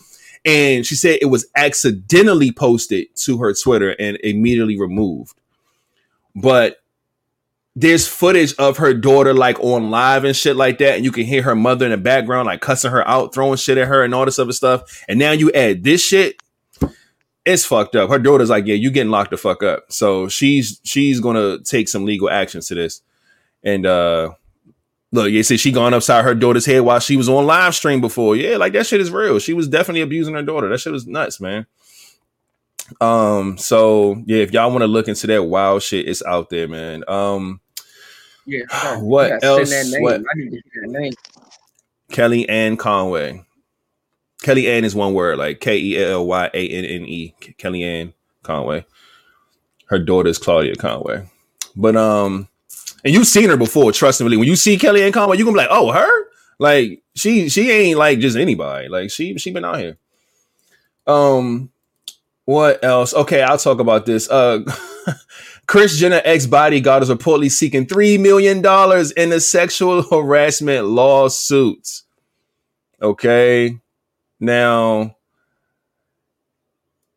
[0.44, 5.34] And she said it was accidentally posted to her Twitter and immediately removed.
[6.34, 6.82] But
[7.76, 11.24] there's footage of her daughter like on live and shit like that, and you can
[11.24, 14.14] hear her mother in the background like cussing her out, throwing shit at her, and
[14.14, 15.04] all this other stuff.
[15.08, 16.36] And now you add this shit,
[17.44, 18.10] it's fucked up.
[18.10, 19.84] Her daughter's like, yeah, you getting locked the fuck up.
[19.88, 23.02] So she's she's gonna take some legal actions to this.
[23.62, 24.32] And uh
[25.12, 28.00] look, you see, she gone upside her daughter's head while she was on live stream
[28.00, 28.36] before.
[28.36, 29.38] Yeah, like that shit is real.
[29.38, 30.68] She was definitely abusing her daughter.
[30.68, 31.66] That shit was nuts, man.
[33.00, 36.66] Um, so yeah, if y'all want to look into that wild shit, it's out there,
[36.68, 37.04] man.
[37.08, 37.60] Um,
[38.46, 38.62] Yeah.
[38.98, 40.02] What I gotta send else?
[40.02, 41.12] What- I need to hear that name.
[42.10, 43.44] Kellyanne Conway.
[44.42, 47.34] Kellyanne is one word, like K E L L Y A N N E.
[47.58, 48.84] Kellyanne Conway.
[49.86, 51.28] Her daughter is Claudia Conway.
[51.76, 52.48] But um,
[53.04, 54.36] and you've seen her before, trust me.
[54.36, 56.26] When you see Kellyanne Conway, you gonna be like, oh, her?
[56.58, 58.88] Like she she ain't like just anybody.
[58.88, 59.96] Like she she been out here.
[61.06, 61.70] Um,
[62.44, 63.14] what else?
[63.14, 64.30] Okay, I'll talk about this.
[64.30, 64.60] Uh
[65.66, 72.02] Kris Jenner ex bodyguard is reportedly seeking three million dollars in a sexual harassment lawsuit.
[73.00, 73.78] Okay,
[74.38, 75.16] now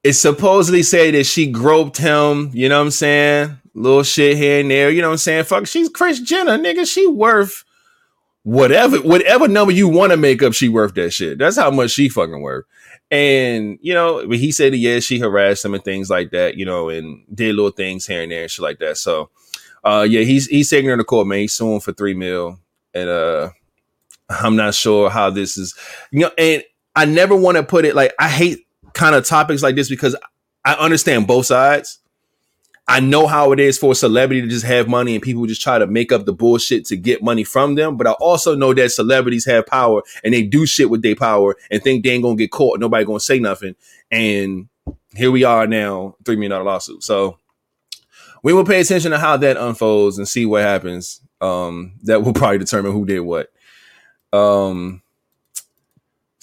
[0.04, 2.52] it's supposedly say that she groped him.
[2.54, 3.58] You know what I'm saying?
[3.76, 4.90] Little shit here and there.
[4.90, 5.46] You know what I'm saying?
[5.46, 6.88] Fuck, she's Kris Jenner, nigga.
[6.92, 7.64] She worth
[8.44, 10.54] whatever whatever number you want to make up.
[10.54, 11.38] She worth that shit.
[11.38, 12.66] That's how much she fucking worth.
[13.10, 16.90] And you know, he said yeah, she harassed him and things like that, you know,
[16.90, 18.98] and did little things here and there and shit like that.
[18.98, 19.30] So
[19.84, 21.40] uh yeah, he's he's taking her to court, man.
[21.40, 22.60] He's suing for three mil.
[22.94, 23.50] And uh
[24.30, 25.76] I'm not sure how this is,
[26.12, 26.64] you know, and
[26.96, 30.16] I never want to put it like I hate kind of topics like this because
[30.66, 32.00] I understand both sides.
[32.88, 35.62] I know how it is for a celebrity to just have money and people just
[35.62, 37.96] try to make up the bullshit to get money from them.
[37.96, 41.56] But I also know that celebrities have power and they do shit with their power
[41.72, 42.80] and think they ain't gonna get caught.
[42.80, 43.76] Nobody gonna say nothing.
[44.12, 44.68] And
[45.16, 47.04] here we are now, three million dollar lawsuit.
[47.04, 47.38] So
[48.44, 51.22] we will pay attention to how that unfolds and see what happens.
[51.40, 53.50] Um, that will probably determine who did what.
[54.34, 55.02] Um,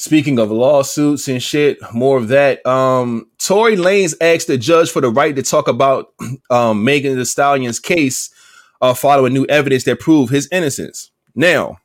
[0.00, 2.64] Speaking of lawsuits and shit, more of that.
[2.64, 6.14] Um, Tory Lanez asked the judge for the right to talk about
[6.50, 8.30] um, Megan Thee Stallion's case
[8.80, 11.10] uh, following new evidence that proved his innocence.
[11.34, 11.80] Now,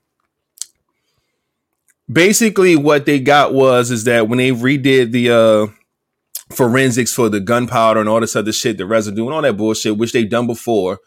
[2.10, 7.41] basically, what they got was is that when they redid the uh, forensics for the
[7.41, 10.47] gunpowder and all this other shit, the residue and all that bullshit, which they've done
[10.47, 10.99] before,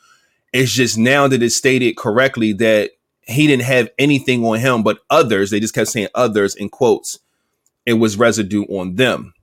[0.52, 2.90] it's just now that it's stated correctly that
[3.28, 7.20] he didn't have anything on him, but others, they just kept saying others in quotes.
[7.84, 9.34] It was residue on them.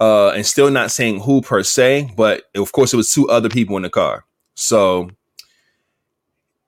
[0.00, 3.48] Uh, and still not saying who per se, but of course it was two other
[3.48, 4.24] people in the car.
[4.54, 5.10] So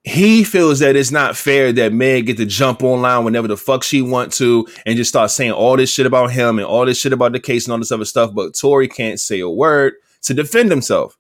[0.05, 3.83] he feels that it's not fair that Meg get to jump online whenever the fuck
[3.83, 6.99] she want to and just start saying all this shit about him and all this
[6.99, 8.33] shit about the case and all this other stuff.
[8.35, 11.19] But Tory can't say a word to defend himself.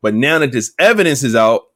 [0.00, 1.67] But now that this evidence is out,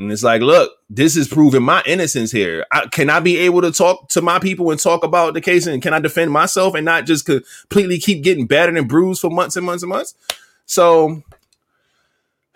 [0.00, 2.64] and it's like, look, this is proving my innocence here.
[2.72, 5.66] I, can I be able to talk to my people and talk about the case
[5.66, 9.28] and can I defend myself and not just completely keep getting battered and bruised for
[9.30, 10.14] months and months and months?
[10.64, 11.22] So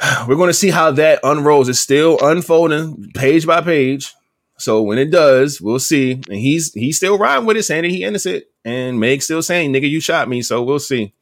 [0.26, 1.68] we're going to see how that unrolls.
[1.68, 4.14] It's still unfolding page by page.
[4.57, 6.12] So when it does, we'll see.
[6.12, 9.72] And he's he's still riding with it, saying that he innocent, and Meg's still saying,
[9.72, 11.12] "Nigga, you shot me." So we'll see.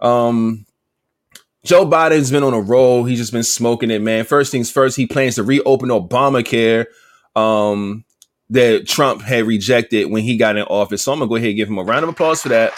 [0.00, 0.64] Um,
[1.64, 3.04] Joe Biden's been on a roll.
[3.04, 4.24] He's just been smoking it, man.
[4.24, 6.86] First things first, he plans to reopen Obamacare
[7.34, 8.04] um,
[8.50, 11.02] that Trump had rejected when he got in office.
[11.02, 12.72] So I'm gonna go ahead and give him a round of applause for that.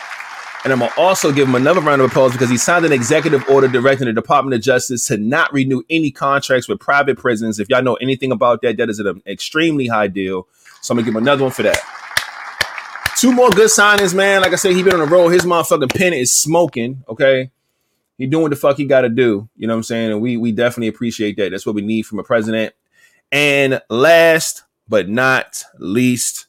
[0.65, 3.49] And I'm gonna also give him another round of applause because he signed an executive
[3.49, 7.61] order directing the Department of Justice to not renew any contracts with private prisons.
[7.61, 10.49] If y'all know anything about that, that is an extremely high deal.
[10.81, 11.79] So I'm gonna give him another one for that.
[13.19, 14.41] Two more good signings, man.
[14.41, 15.29] Like I said, he been on a roll.
[15.29, 17.05] His motherfucking pen is smoking.
[17.07, 17.51] Okay
[18.21, 19.49] he doing what the fuck he got to do.
[19.57, 20.13] You know what I'm saying?
[20.13, 21.51] And we we definitely appreciate that.
[21.51, 22.75] That's what we need from a president.
[23.33, 26.47] And last but not least,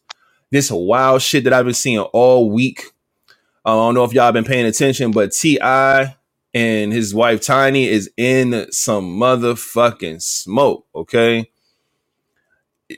[0.52, 2.84] this wild shit that I've been seeing all week.
[3.64, 6.16] Um, I don't know if y'all been paying attention, but T.I.
[6.54, 10.88] and his wife Tiny is in some motherfucking smoke.
[10.94, 11.52] Okay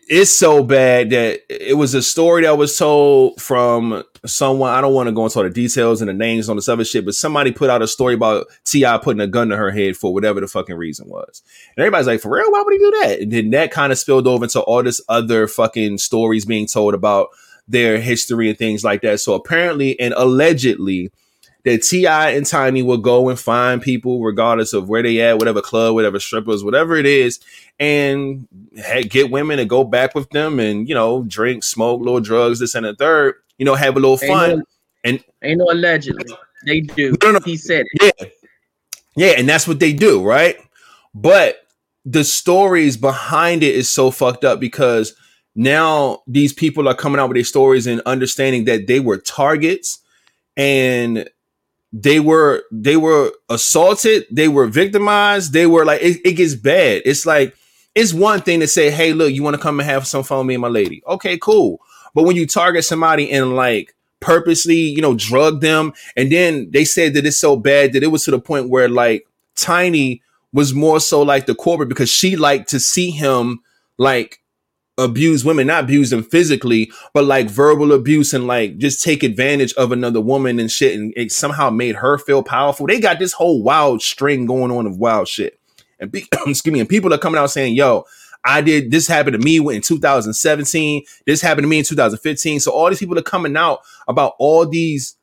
[0.08, 4.72] it's so bad that it was a story that was told from someone.
[4.72, 6.86] I don't want to go into all the details and the names on this other
[6.86, 8.98] shit, but somebody put out a story about T.I.
[9.00, 11.42] putting a gun to her head for whatever the fucking reason was.
[11.76, 12.52] And everybody's like, for real?
[12.52, 13.20] Why would he do that?
[13.22, 16.94] And then that kind of spilled over into all this other fucking stories being told
[16.94, 17.30] about
[17.68, 19.20] their history and things like that.
[19.20, 21.12] So apparently and allegedly,
[21.66, 22.32] that T.I.
[22.32, 26.20] and Tiny will go and find people, regardless of where they at, whatever club, whatever
[26.20, 27.40] strippers, whatever it is,
[27.80, 28.50] and
[29.08, 32.76] get women and go back with them, and you know, drink, smoke, little drugs, this
[32.76, 33.36] and the third.
[33.58, 34.50] You know, have a little fun.
[34.50, 34.66] Ain't no,
[35.04, 36.36] and ain't no allegedly
[36.66, 37.16] they do.
[37.22, 37.40] No, no.
[37.40, 38.16] He said it.
[38.20, 38.28] Yeah,
[39.16, 40.58] yeah, and that's what they do, right?
[41.14, 41.68] But
[42.06, 45.16] the stories behind it is so fucked up because
[45.56, 50.00] now these people are coming out with their stories and understanding that they were targets
[50.58, 51.30] and
[51.92, 57.04] they were they were assaulted they were victimized they were like it, it, gets bad
[57.06, 57.56] it's like
[57.94, 60.40] it's one thing to say hey look you want to come and have some fun
[60.40, 61.80] with me and my lady okay cool
[62.14, 66.86] but when you target somebody and like purposely you know drug them and then they
[66.86, 70.22] said that it's so bad that it was to the point where like tiny
[70.54, 73.60] was more so like the corporate because she liked to see him
[73.98, 74.40] like
[74.98, 79.74] abuse women, not abuse them physically, but like verbal abuse and like just take advantage
[79.74, 80.98] of another woman and shit.
[80.98, 82.88] And it somehow made her feel powerful.
[82.88, 85.60] They got this whole wild string going on of wild shit.
[86.00, 88.06] And be, excuse me, and people are coming out saying, yo,
[88.46, 91.04] I did this happened to me in 2017.
[91.26, 92.60] This happened to me in 2015.
[92.60, 95.16] So all these people are coming out about all these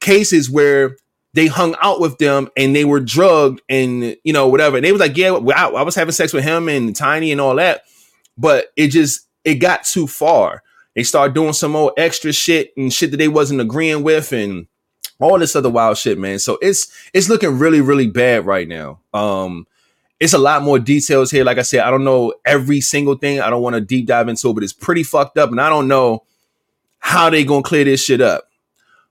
[0.00, 0.96] cases where
[1.34, 4.76] they hung out with them and they were drugged and you know whatever.
[4.76, 7.40] And they was like, yeah, I, I was having sex with him and Tiny and
[7.40, 7.82] all that
[8.38, 10.62] but it just it got too far.
[10.94, 14.66] They started doing some more extra shit and shit that they wasn't agreeing with and
[15.20, 16.38] all this other wild shit, man.
[16.38, 19.00] So it's it's looking really really bad right now.
[19.12, 19.66] Um
[20.20, 21.44] it's a lot more details here.
[21.44, 23.40] Like I said, I don't know every single thing.
[23.40, 25.68] I don't want to deep dive into it, but it's pretty fucked up and I
[25.68, 26.24] don't know
[26.98, 28.48] how they to clear this shit up.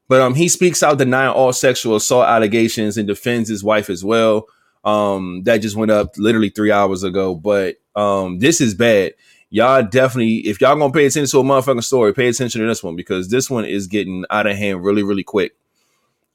[0.10, 4.04] But um he speaks out denying all sexual assault allegations and defends his wife as
[4.04, 4.48] well.
[4.84, 9.14] Um that just went up literally 3 hours ago, but um, this is bad.
[9.50, 12.84] Y'all definitely, if y'all gonna pay attention to a motherfucking story, pay attention to this
[12.84, 15.56] one because this one is getting out of hand really, really quick.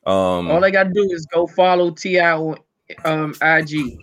[0.05, 2.33] Um, all they gotta do is go follow T.I.
[2.33, 2.59] on
[3.05, 4.03] um IG.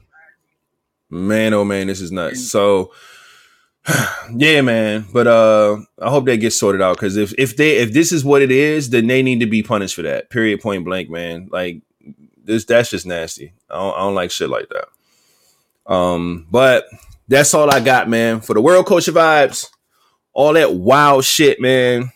[1.10, 2.52] Man, oh man, this is nuts.
[2.52, 2.91] So
[4.36, 5.06] yeah, man.
[5.12, 8.24] But uh I hope that gets sorted out because if if they if this is
[8.24, 10.30] what it is, then they need to be punished for that.
[10.30, 11.50] Period point blank, man.
[11.52, 11.82] Like
[12.43, 13.54] this that's just nasty.
[13.69, 15.91] I don't, I don't like shit like that.
[15.91, 16.86] Um, but
[17.28, 18.41] that's all I got, man.
[18.41, 19.67] For the world culture vibes,
[20.34, 22.12] all that wild shit, man.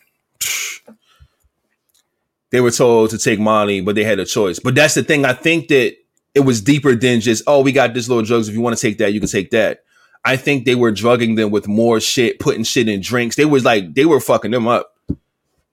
[2.51, 4.59] They were told to take Molly, but they had a choice.
[4.59, 5.25] But that's the thing.
[5.25, 5.95] I think that
[6.35, 8.47] it was deeper than just, oh, we got this little drugs.
[8.47, 9.83] If you want to take that, you can take that.
[10.25, 13.35] I think they were drugging them with more shit, putting shit in drinks.
[13.35, 14.95] They was like, they were fucking them up.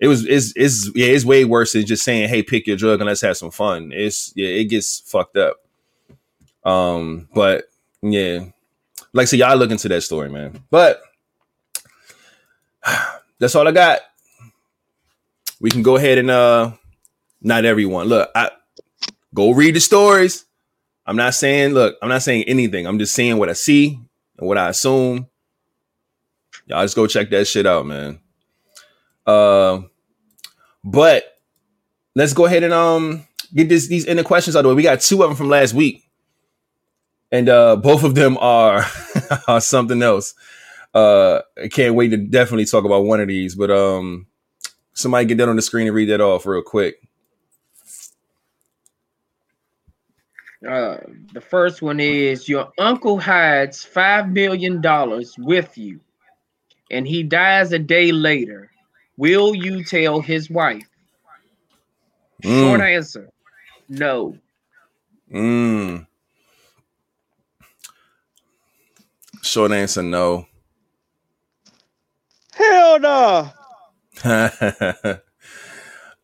[0.00, 3.00] It was, it's, it's, yeah, it's way worse than just saying, hey, pick your drug
[3.00, 3.92] and let's have some fun.
[3.94, 5.56] It's, yeah, it gets fucked up.
[6.64, 7.64] Um, but
[8.02, 8.46] yeah,
[9.12, 10.62] like, so y'all look into that story, man.
[10.70, 11.00] But
[13.38, 14.00] that's all I got.
[15.60, 16.72] We can go ahead and, uh,
[17.42, 18.06] not everyone.
[18.08, 18.50] Look, I
[19.34, 20.44] go read the stories.
[21.10, 22.86] I'm not saying, look, I'm not saying anything.
[22.86, 23.98] I'm just saying what I see
[24.38, 25.26] and what I assume.
[26.66, 28.20] Y'all just go check that shit out, man.
[29.26, 29.80] Uh,
[30.84, 31.24] but
[32.14, 34.74] let's go ahead and um get this these inner questions out of the way.
[34.76, 36.08] We got two of them from last week,
[37.32, 38.86] and uh, both of them are,
[39.48, 40.34] are something else.
[40.94, 43.56] Uh, I can't wait to definitely talk about one of these.
[43.56, 44.28] But um,
[44.92, 47.09] somebody get that on the screen and read that off real quick.
[50.68, 50.98] Uh,
[51.32, 56.00] the first one is your uncle hides five million dollars with you,
[56.90, 58.70] and he dies a day later.
[59.16, 60.88] Will you tell his wife?
[62.42, 63.30] Short Mm, answer:
[63.88, 64.38] No.
[65.30, 66.06] mm.
[69.42, 70.46] Short answer, no.
[72.52, 73.50] Hell no.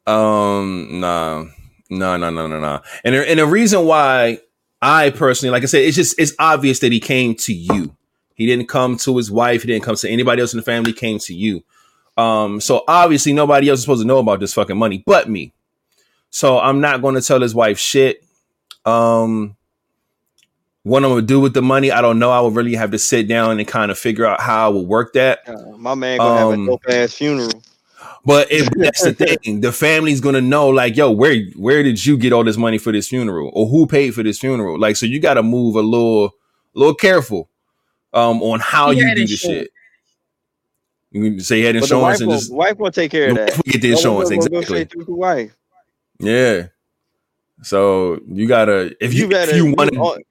[0.07, 1.47] um, nah,
[1.91, 2.81] no, no, no, no, no.
[3.05, 4.41] And the, and the reason why
[4.83, 7.95] I personally, like I said, it's just it's obvious that he came to you.
[8.35, 9.63] He didn't come to his wife.
[9.63, 10.91] He didn't come to anybody else in the family.
[10.91, 11.65] He came to you.
[12.17, 15.53] Um, so obviously nobody else is supposed to know about this fucking money but me.
[16.31, 18.23] So I'm not going to tell his wife shit.
[18.85, 19.57] Um,
[20.83, 22.31] what I'm gonna do with the money, I don't know.
[22.31, 24.87] I would really have to sit down and kind of figure out how I would
[24.87, 25.41] work that.
[25.49, 27.51] Uh, my man gonna have a Um, dope ass funeral.
[28.27, 32.19] But if that's the thing, the family's gonna know, like, yo, where where did you
[32.19, 34.79] get all this money for this funeral, or who paid for this funeral?
[34.79, 36.31] Like, so you got to move a little, a
[36.75, 37.49] little careful,
[38.13, 39.41] um, on how He you do the insurance.
[39.41, 39.71] shit.
[41.13, 43.11] You can say you had But the wife insurance and will, just wife will take
[43.13, 43.57] care of wife that.
[43.57, 44.65] will get the That insurance will go- go exactly.
[44.65, 45.57] straight through the wife.
[46.19, 46.67] Yeah.
[47.63, 50.25] So you gotta if you, You better if you you, want to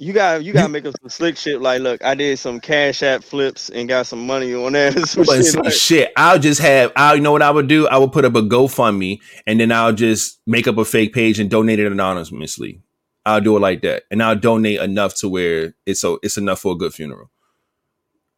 [0.00, 1.60] you got you gotta make up some slick shit.
[1.60, 4.94] Like, look, I did some cash app flips and got some money on that.
[5.06, 7.68] some But shit, see, like- shit, I'll just have I you know what I would
[7.68, 7.86] do?
[7.86, 11.38] I would put up a GoFundMe and then I'll just make up a fake page
[11.38, 12.80] and donate it anonymously.
[13.26, 14.04] I'll do it like that.
[14.10, 17.30] And I'll donate enough to where it's so it's enough for a good funeral.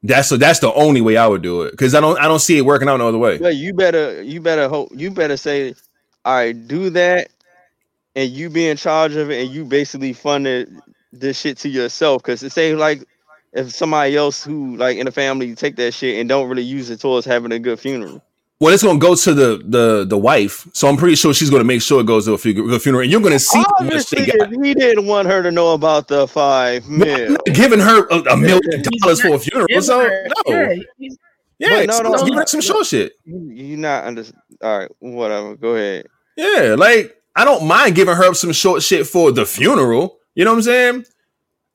[0.03, 1.77] That's so that's the only way I would do it.
[1.79, 3.39] Cause I don't I don't see it working out no other way.
[3.39, 5.75] But you better you better hope you better say,
[6.25, 7.29] all right, do that,
[8.17, 10.77] and you be in charge of it, and you basically funded
[11.13, 12.23] this shit to yourself.
[12.23, 13.05] Cause it say like
[13.53, 16.91] if somebody else who like in the family take that shit and don't really use
[16.91, 18.23] it towards having a good funeral.
[18.61, 20.69] Well, it's gonna go to the the the wife.
[20.73, 23.03] So I'm pretty sure she's gonna make sure it goes to a fu- good funeral.
[23.03, 24.53] And you're gonna see how Obviously, they got.
[24.53, 27.37] if he didn't want her to know about the five No, mil.
[27.47, 29.67] giving her a, a million dollars for a funeral.
[29.69, 30.55] Give So her- no.
[30.55, 30.75] yeah,
[31.59, 32.63] Yeah, But no, so no, just give no, her some no.
[32.63, 33.13] short shit.
[33.25, 34.25] You, you not under.
[34.63, 35.57] All right, whatever.
[35.57, 36.07] Go ahead.
[36.37, 40.19] Yeah, like I don't mind giving her up some short shit for the funeral.
[40.35, 41.05] You know what I'm saying?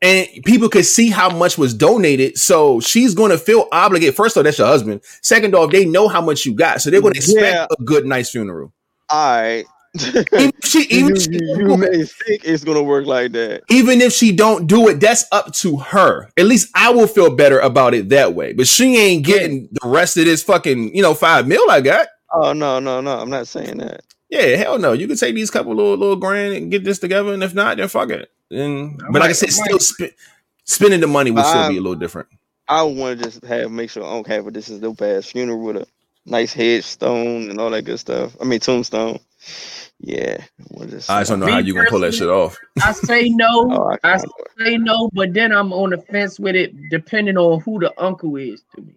[0.02, 4.16] And people could see how much was donated, so she's going to feel obligated.
[4.16, 5.02] First off, that's your husband.
[5.24, 7.66] Second off, they know how much you got, so they're going to expect Yeah.
[7.72, 8.72] a good, nice funeral.
[9.10, 9.66] All right.
[9.96, 13.64] Even if she, even you, she, you, you may think it's gonna work like that.
[13.70, 16.30] even if she don't do it, that's up to her.
[16.38, 18.54] At least I will feel better about it that way.
[18.54, 22.10] But she ain't getting the rest of this fucking, you know, five mil I got.
[22.32, 23.18] Oh no, no, no!
[23.18, 24.02] I'm not saying that.
[24.30, 24.92] Yeah, hell no.
[24.94, 27.78] You can take these couple little little grand and get this together, and if not,
[27.78, 28.30] then fuck it.
[28.52, 30.16] And I but like I said, I still sp-
[30.64, 32.30] spending the money would still be a little different.
[32.68, 35.28] I want to just have make sure I don't have a this is dope ass
[35.28, 35.88] funeral with a
[36.26, 38.36] nice headstone and all that good stuff.
[38.42, 39.20] I mean tombstone.
[40.00, 41.10] Yeah, I wanna just.
[41.10, 42.58] I just don't know how you gonna pull that shit off.
[42.84, 43.48] I say no.
[43.72, 44.18] Oh, I I
[44.60, 48.36] say no, but then I'm on the fence with it, depending on who the uncle
[48.36, 48.94] is to me.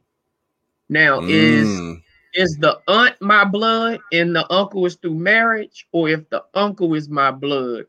[0.89, 2.03] Now, is Mm.
[2.35, 6.95] is the aunt my blood and the uncle is through marriage, or if the uncle
[6.95, 7.87] is my blood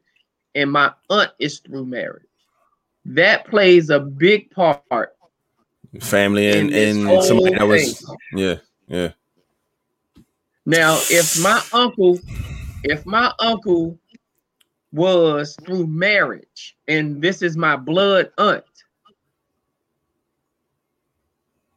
[0.55, 2.23] and my aunt is through marriage?
[3.05, 4.83] That plays a big part
[5.99, 8.55] family and and somebody that was yeah
[8.87, 9.11] yeah.
[10.65, 12.19] Now, if my uncle,
[12.83, 13.97] if my uncle
[14.91, 18.63] was through marriage, and this is my blood aunt.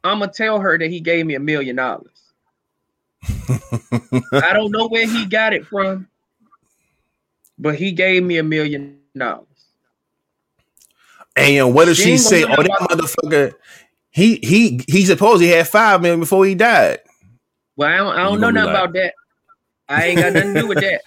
[0.03, 2.11] I'm gonna tell her that he gave me a million dollars.
[3.23, 6.07] I don't know where he got it from,
[7.57, 9.47] but he gave me a million dollars.
[11.35, 13.53] And what if She she say, "Oh, that motherfucker,
[14.09, 16.99] he he he supposed he had five million before he died."
[17.75, 19.13] Well, I don't, I don't know nothing like- about that.
[19.87, 21.01] I ain't got nothing to do with that.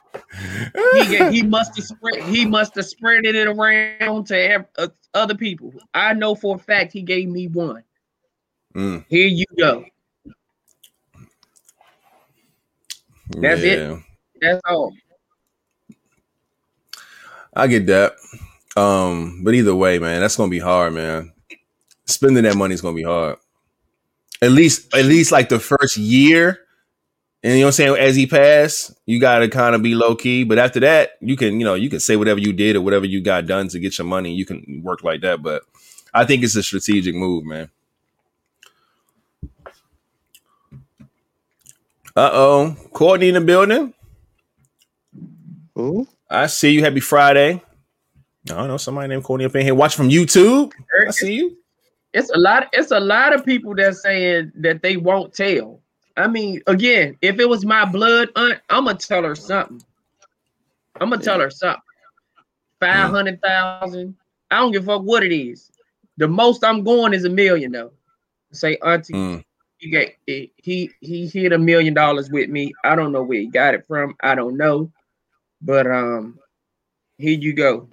[0.92, 5.34] He he must have spread he must have spread it around to ev- uh, other
[5.34, 5.72] people.
[5.94, 7.82] I know for a fact he gave me one.
[8.76, 9.84] Mm, Here you go.
[13.30, 13.98] That's it.
[14.40, 14.92] That's all.
[17.58, 18.14] I get that.
[18.76, 21.32] Um, but either way, man, that's gonna be hard, man.
[22.06, 23.36] Spending that money is gonna be hard.
[24.40, 26.60] At least, at least like the first year,
[27.42, 27.96] and you know what I'm saying.
[27.96, 30.44] As he passed, you gotta kind of be low key.
[30.44, 33.06] But after that, you can, you know, you can say whatever you did or whatever
[33.06, 34.32] you got done to get your money.
[34.32, 35.42] You can work like that.
[35.42, 35.64] But
[36.14, 37.70] I think it's a strategic move, man.
[42.14, 43.94] Uh oh, Courtney in the building.
[45.74, 46.06] Who?
[46.30, 46.82] I see you.
[46.82, 47.62] Happy Friday.
[48.50, 48.76] I don't know.
[48.76, 49.74] Somebody named Courtney up in here.
[49.74, 50.72] Watch from YouTube.
[51.06, 51.56] I see you.
[52.14, 52.68] It's a lot.
[52.72, 55.80] It's a lot of people that saying that they won't tell.
[56.16, 59.80] I mean, again, if it was my blood aunt, I'm gonna tell her something.
[61.00, 61.82] I'm gonna tell her something.
[62.80, 64.16] Five hundred thousand.
[64.50, 65.70] I don't give a fuck what it is.
[66.16, 67.92] The most I'm going is a million though.
[68.52, 69.44] Say, auntie, Mm.
[69.76, 72.72] he got he he he hit a million dollars with me.
[72.84, 74.14] I don't know where he got it from.
[74.22, 74.90] I don't know,
[75.60, 76.38] but um,
[77.18, 77.88] here you go.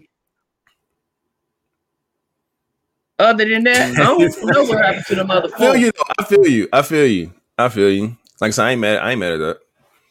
[3.17, 5.79] Other than that, I don't know what happened to the I feel motherfucker.
[5.79, 5.91] you.
[5.91, 6.03] Though.
[6.19, 6.67] I feel you.
[6.73, 7.33] I feel you.
[7.57, 8.17] I feel you.
[8.41, 8.97] Like I said, I ain't mad.
[8.97, 9.57] I ain't mad at that.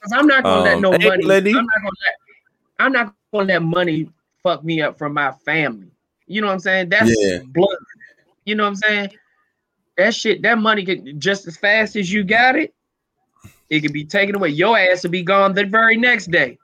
[0.03, 1.25] Cause I'm not gonna let Um, no hey, money.
[1.25, 1.51] lady.
[1.51, 2.15] I'm not gonna let.
[2.79, 4.11] I'm not gonna let money
[4.43, 5.89] fuck me up from my family.
[6.27, 6.89] You know what I'm saying?
[6.89, 7.39] That's Yeah.
[7.53, 7.77] blood.
[8.45, 9.11] You know what I'm saying?
[9.97, 10.43] That shit.
[10.43, 12.75] That money could just as fast as you got it.
[13.71, 14.51] It could be taken away.
[14.51, 16.59] Your ass will be gone the very next day.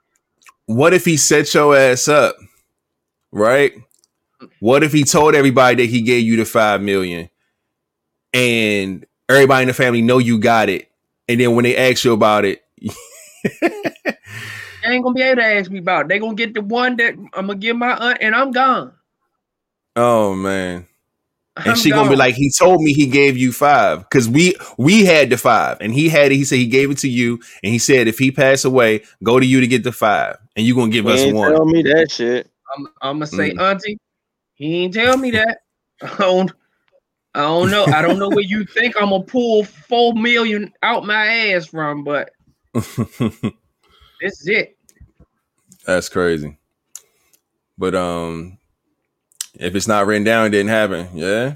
[0.75, 2.35] What if he set your ass up?
[3.31, 3.73] Right?
[4.59, 7.29] What if he told everybody that he gave you the five million,
[8.33, 10.89] and everybody in the family know you got it,
[11.27, 12.63] and then when they ask you about it,
[14.83, 16.05] They ain't gonna be able to ask me about.
[16.05, 16.07] It.
[16.09, 18.93] They gonna get the one that I'm gonna give my aunt, and I'm gone.
[19.95, 20.87] oh man,
[21.57, 25.05] and she gonna be like, he told me he gave you five because we we
[25.05, 26.35] had the five, and he had it.
[26.35, 29.39] He said he gave it to you, and he said if he passed away, go
[29.39, 31.51] to you to get the five, and you gonna give He us ain't one.
[31.53, 32.49] tell me that shit.
[32.75, 33.61] I'm, I'm gonna say, Mm.
[33.61, 33.97] Auntie,
[34.55, 35.59] he ain't tell me that.
[36.01, 36.51] I don't,
[37.33, 37.85] I don't know.
[37.85, 42.03] I don't know where you think I'm gonna pull four million out my ass from,
[42.03, 42.31] but
[42.73, 44.77] this is it.
[45.85, 46.57] That's crazy.
[47.77, 48.57] But um,
[49.55, 51.09] if it's not written down, it didn't happen.
[51.13, 51.55] Yeah,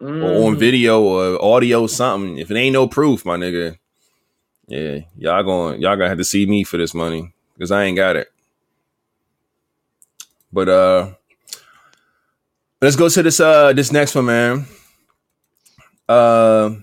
[0.00, 0.58] or on Mhm.
[0.58, 2.38] video or audio, something.
[2.38, 3.78] If it ain't no proof, my nigga,
[4.66, 7.96] yeah, y'all going, y'all gonna have to see me for this money because I ain't
[7.96, 8.30] got it.
[10.52, 11.10] But uh,
[12.80, 14.66] let's go to this uh this next one, man.
[16.08, 16.76] Uh,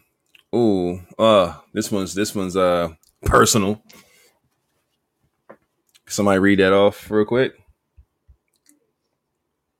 [0.55, 2.89] ooh, uh, this one's this one's uh
[3.23, 3.81] personal.
[6.07, 7.53] Somebody read that off real quick.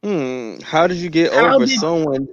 [0.03, 0.59] Hmm.
[0.61, 2.27] How did you get How over did- someone?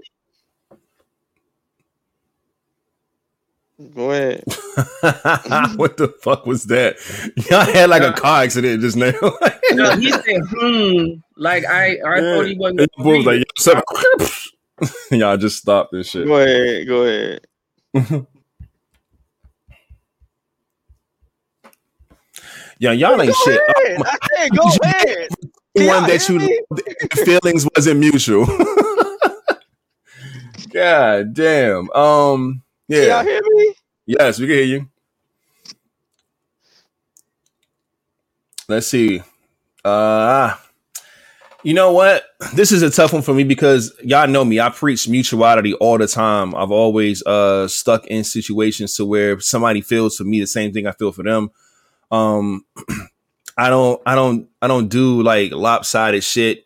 [3.95, 4.43] Go ahead.
[5.77, 6.97] what the fuck was that?
[7.49, 9.13] Y'all had like a car accident just now.
[9.73, 11.21] No, he said, hmm.
[11.37, 12.81] Like I, I thought he wasn't.
[12.81, 13.49] And gonna boom, read like, it.
[13.67, 13.83] yo,
[14.81, 16.27] so- Y'all just stopped this shit.
[16.27, 16.89] Go ahead.
[16.89, 18.27] Go ahead.
[22.79, 23.61] Yeah, y'all ain't Go shit.
[23.77, 23.97] ahead.
[23.99, 25.29] Um, I said, go ahead.
[25.75, 26.61] one that you me?
[27.25, 28.47] feelings wasn't mutual.
[30.73, 31.91] God damn.
[31.91, 32.63] Um.
[32.95, 33.25] Can y'all Yeah.
[33.25, 33.75] hear me?
[34.07, 34.89] Yes, we can hear you.
[38.69, 39.23] Let's see.
[39.85, 40.57] Uh
[41.65, 42.25] you know what?
[42.55, 44.61] This is a tough one for me because y'all know me.
[44.61, 46.55] I preach mutuality all the time.
[46.55, 50.87] I've always uh stuck in situations to where somebody feels for me the same thing
[50.87, 51.51] I feel for them.
[52.11, 52.65] Um
[53.59, 56.65] I don't I don't I don't do like lopsided shit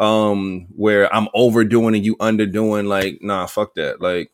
[0.00, 4.00] um where I'm overdoing and you underdoing like nah fuck that.
[4.02, 4.32] Like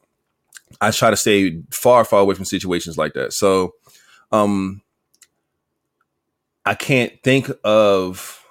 [0.81, 3.33] I try to stay far, far away from situations like that.
[3.33, 3.75] So,
[4.33, 4.83] um,
[6.65, 8.45] I can't think of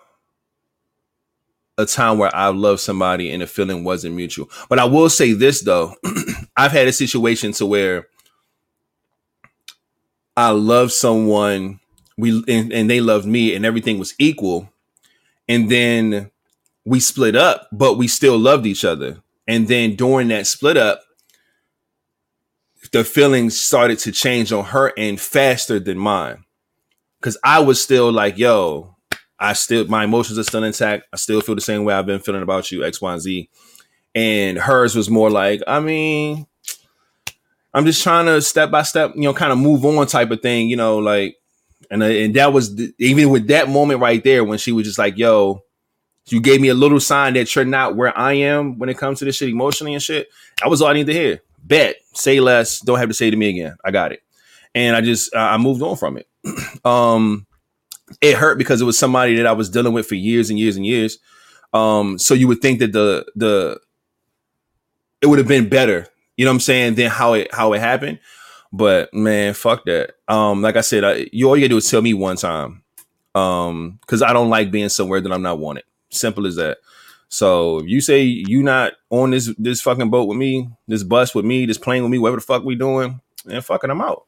[1.78, 4.50] a time where I loved somebody and the feeling wasn't mutual.
[4.70, 5.94] But I will say this though,
[6.58, 8.08] I've had a situation to where
[10.38, 11.80] I love someone,
[12.18, 14.70] we and, and they loved me, and everything was equal.
[15.48, 16.32] and then
[16.86, 19.22] we split up, but we still loved each other.
[19.48, 21.02] And then during that split up,
[22.92, 26.46] the feelings started to change on her end faster than mine.
[27.22, 28.96] Cause I was still like, yo,
[29.38, 31.06] I still my emotions are still intact.
[31.14, 33.50] I still feel the same way I've been feeling about you, X, Y, and Z.
[34.16, 36.48] And hers was more like, I mean,
[37.74, 40.42] I'm just trying to step by step, you know, kind of move on type of
[40.42, 41.36] thing, you know, like,
[41.92, 44.86] and uh, and that was the, even with that moment right there when she was
[44.86, 45.62] just like, yo,
[46.28, 49.20] you gave me a little sign that you're not where I am when it comes
[49.20, 50.28] to this shit emotionally and shit.
[50.62, 51.42] That was all I need to hear.
[51.64, 53.76] Bet, say less, don't have to say to me again.
[53.84, 54.22] I got it,
[54.74, 56.28] and I just I moved on from it.
[56.86, 57.46] um,
[58.22, 60.76] it hurt because it was somebody that I was dealing with for years and years
[60.76, 61.20] and years.
[61.74, 63.80] Um, so you would think that the the
[65.22, 66.08] it would have been better,
[66.38, 68.20] you know what I'm saying, than how it how it happened.
[68.72, 70.14] But man, fuck that.
[70.28, 72.84] Um, like I said, I, you all you gotta do is tell me one time.
[73.36, 75.84] Um, because I don't like being somewhere that I'm not wanted.
[76.10, 76.80] Simple as that.
[77.30, 81.34] So if you say you not on this this fucking boat with me, this bus
[81.34, 84.26] with me, this plane with me, whatever the fuck we doing, and fucking I'm out.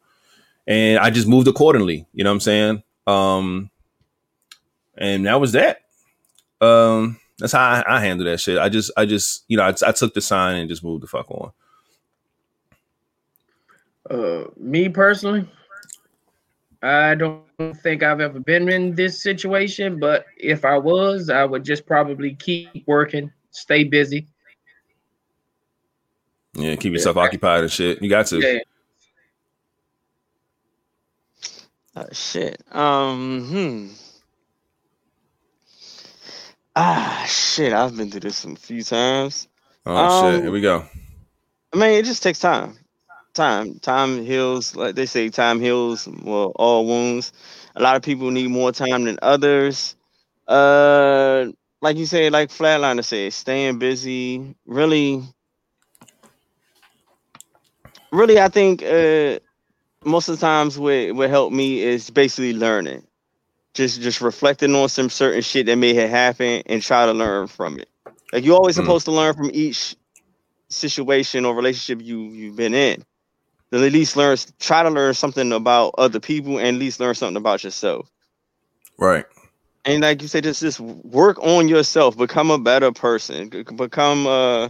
[0.67, 2.05] And I just moved accordingly.
[2.13, 2.83] You know what I'm saying?
[3.07, 3.71] Um,
[4.95, 5.81] and that was that.
[6.61, 8.59] Um, that's how I, I handle that shit.
[8.59, 11.07] I just, I just, you know, I, I took the sign and just moved the
[11.07, 11.51] fuck on.
[14.09, 15.49] Uh, me personally,
[16.83, 17.43] I don't
[17.73, 22.35] think I've ever been in this situation, but if I was, I would just probably
[22.35, 24.27] keep working, stay busy.
[26.53, 27.23] Yeah, keep yourself yeah.
[27.23, 28.01] occupied and shit.
[28.01, 28.39] You got to.
[28.39, 28.59] Yeah.
[31.95, 32.61] Uh, shit.
[32.71, 33.45] Um.
[33.47, 33.87] Hmm.
[36.75, 37.73] Ah, shit.
[37.73, 39.47] I've been through this a few times.
[39.85, 40.43] Oh um, shit.
[40.43, 40.85] Here we go.
[41.73, 42.77] I mean, it just takes time.
[43.33, 43.79] Time.
[43.79, 44.75] Time heals.
[44.75, 46.07] Like they say, time heals.
[46.07, 47.31] Well, all wounds.
[47.75, 49.95] A lot of people need more time than others.
[50.47, 51.45] Uh,
[51.81, 54.55] like you say, like Flatliner said, staying busy.
[54.65, 55.23] Really,
[58.11, 59.39] really, I think uh,
[60.03, 63.03] most of the times what what helped me is basically learning
[63.73, 67.47] just just reflecting on some certain shit that may have happened and try to learn
[67.47, 67.89] from it.
[68.33, 68.81] Like you're always mm.
[68.81, 69.95] supposed to learn from each
[70.69, 73.03] situation or relationship you you've been in.
[73.71, 77.15] Then at least learn try to learn something about other people and at least learn
[77.15, 78.09] something about yourself.
[78.97, 79.25] Right.
[79.83, 84.69] And like you said, just just work on yourself, become a better person, become uh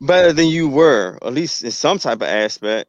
[0.00, 2.88] better than you were, at least in some type of aspect.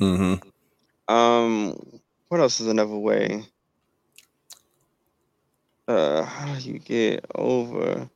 [0.00, 1.14] Mm-hmm.
[1.14, 3.44] Um, what else is another way?
[5.88, 8.08] uh how do you get over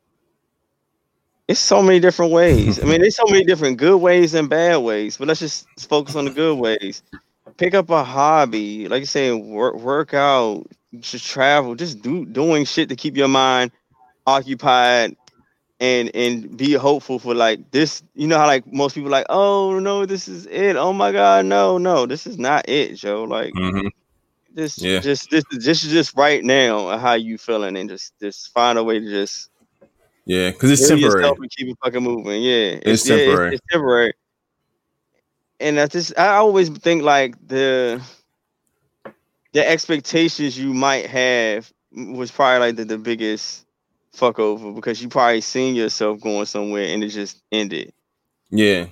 [1.48, 2.82] it's so many different ways.
[2.82, 6.16] I mean, there's so many different good ways and bad ways, but let's just focus
[6.16, 7.02] on the good ways.
[7.56, 10.64] Pick up a hobby, like you say, work work out,
[10.98, 13.70] just travel, just do doing shit to keep your mind
[14.26, 15.16] occupied
[15.78, 18.02] and and be hopeful for like this.
[18.14, 20.76] You know how like most people like, oh no, this is it.
[20.76, 23.24] Oh my god, no, no, this is not it, Joe.
[23.24, 23.88] Like mm-hmm.
[24.56, 25.00] Just, yeah.
[25.00, 28.98] just, this, just, just right now, how you feeling, and just, just find a way
[28.98, 29.50] to just,
[30.26, 31.24] yeah, because it's temporary.
[31.24, 32.42] And keep it fucking moving.
[32.42, 33.30] Yeah, it's, it's temporary.
[33.30, 34.12] Yeah, it's, it's, temporary.
[35.58, 38.02] And I just, I always think like the,
[39.52, 43.64] the expectations you might have was probably like the, the biggest
[44.12, 47.94] fuck over because you probably seen yourself going somewhere and it just ended.
[48.50, 48.86] Yeah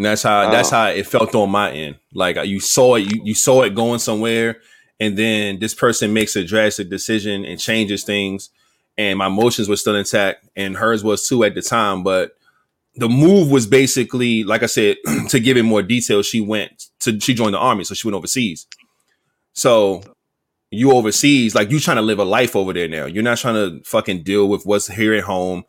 [0.00, 0.86] and that's how that's uh-huh.
[0.86, 1.96] how it felt on my end.
[2.14, 4.56] Like you saw it, you, you saw it going somewhere,
[4.98, 8.48] and then this person makes a drastic decision and changes things,
[9.00, 12.02] and my emotions were still intact, and hers was too at the time.
[12.02, 12.32] But
[12.96, 14.98] the move was basically, like I said,
[15.30, 16.20] to give it more detail.
[16.22, 18.66] She went to she joined the army, so she went overseas.
[19.54, 20.02] So
[20.70, 23.06] you overseas, like you trying to live a life over there now.
[23.06, 25.64] You're not trying to fucking deal with what's here at home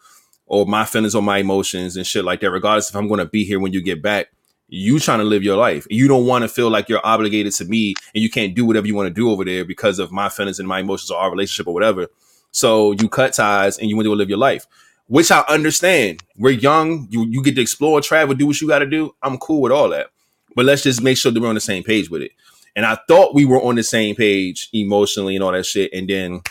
[0.46, 3.26] or my feelings or my emotions and shit like that, regardless if I'm going to
[3.26, 4.28] be here when you get back.
[4.68, 5.88] You trying to live your life.
[5.90, 8.88] You don't want to feel like you're obligated to me and you can't do whatever
[8.88, 11.32] you want to do over there because of my feelings and my emotions or our
[11.32, 12.08] relationship or whatever.
[12.52, 14.66] So you cut ties and you want to live your life,
[15.08, 16.22] which I understand.
[16.38, 17.08] We're young.
[17.10, 19.16] You you get to explore, travel, do what you got to do.
[19.24, 20.08] I'm cool with all that.
[20.56, 22.32] But let's just make sure that we're on the same page with it.
[22.76, 25.92] And I thought we were on the same page emotionally and all that shit.
[25.94, 26.42] And then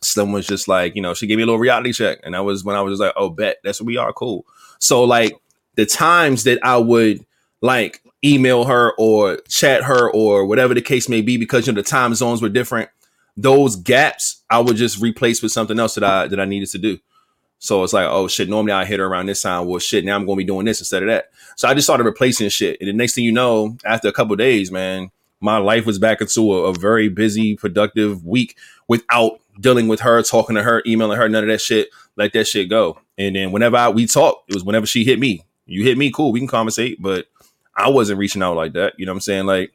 [0.00, 2.18] someone's just like, you know, she gave me a little reality check.
[2.22, 4.46] And that was when I was like, oh, bet that's what we are cool.
[4.80, 5.36] So like
[5.76, 7.24] the times that I would
[7.60, 11.80] like email her or chat her or whatever the case may be, because you know
[11.80, 12.90] the time zones were different,
[13.36, 16.78] those gaps I would just replace with something else that I that I needed to
[16.78, 16.98] do.
[17.58, 19.66] So it's like, oh shit, normally I hit her around this time.
[19.66, 21.30] Well shit, now I'm gonna be doing this instead of that.
[21.56, 22.78] So I just started replacing shit.
[22.80, 25.10] And the next thing you know, after a couple days, man,
[25.40, 28.56] my life was back into a, a very busy, productive week
[28.88, 31.90] without dealing with her, talking to her, emailing her, none of that shit.
[32.16, 32.98] Let that shit go.
[33.18, 35.44] And then whenever I, we talked, it was whenever she hit me.
[35.66, 37.00] You hit me, cool, we can conversate.
[37.00, 37.26] But
[37.76, 38.94] I wasn't reaching out like that.
[38.98, 39.44] You know what I'm saying?
[39.44, 39.73] Like,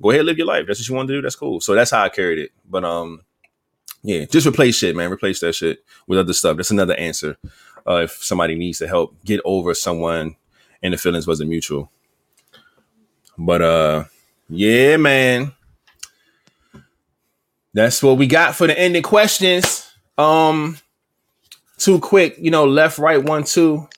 [0.00, 0.66] go ahead, live your life.
[0.66, 1.22] That's what you want to do.
[1.22, 1.60] That's cool.
[1.60, 2.50] So that's how I carried it.
[2.68, 3.22] But um,
[4.02, 5.10] yeah, just replace shit, man.
[5.10, 6.56] Replace that shit with other stuff.
[6.56, 7.36] That's another answer.
[7.86, 10.36] Uh, if somebody needs to help get over someone
[10.82, 11.90] and the feelings wasn't mutual.
[13.38, 14.04] But uh,
[14.48, 15.52] yeah, man.
[17.74, 19.90] That's what we got for the ending questions.
[20.18, 20.78] Um,
[21.78, 23.88] too quick, you know, left, right, one, two.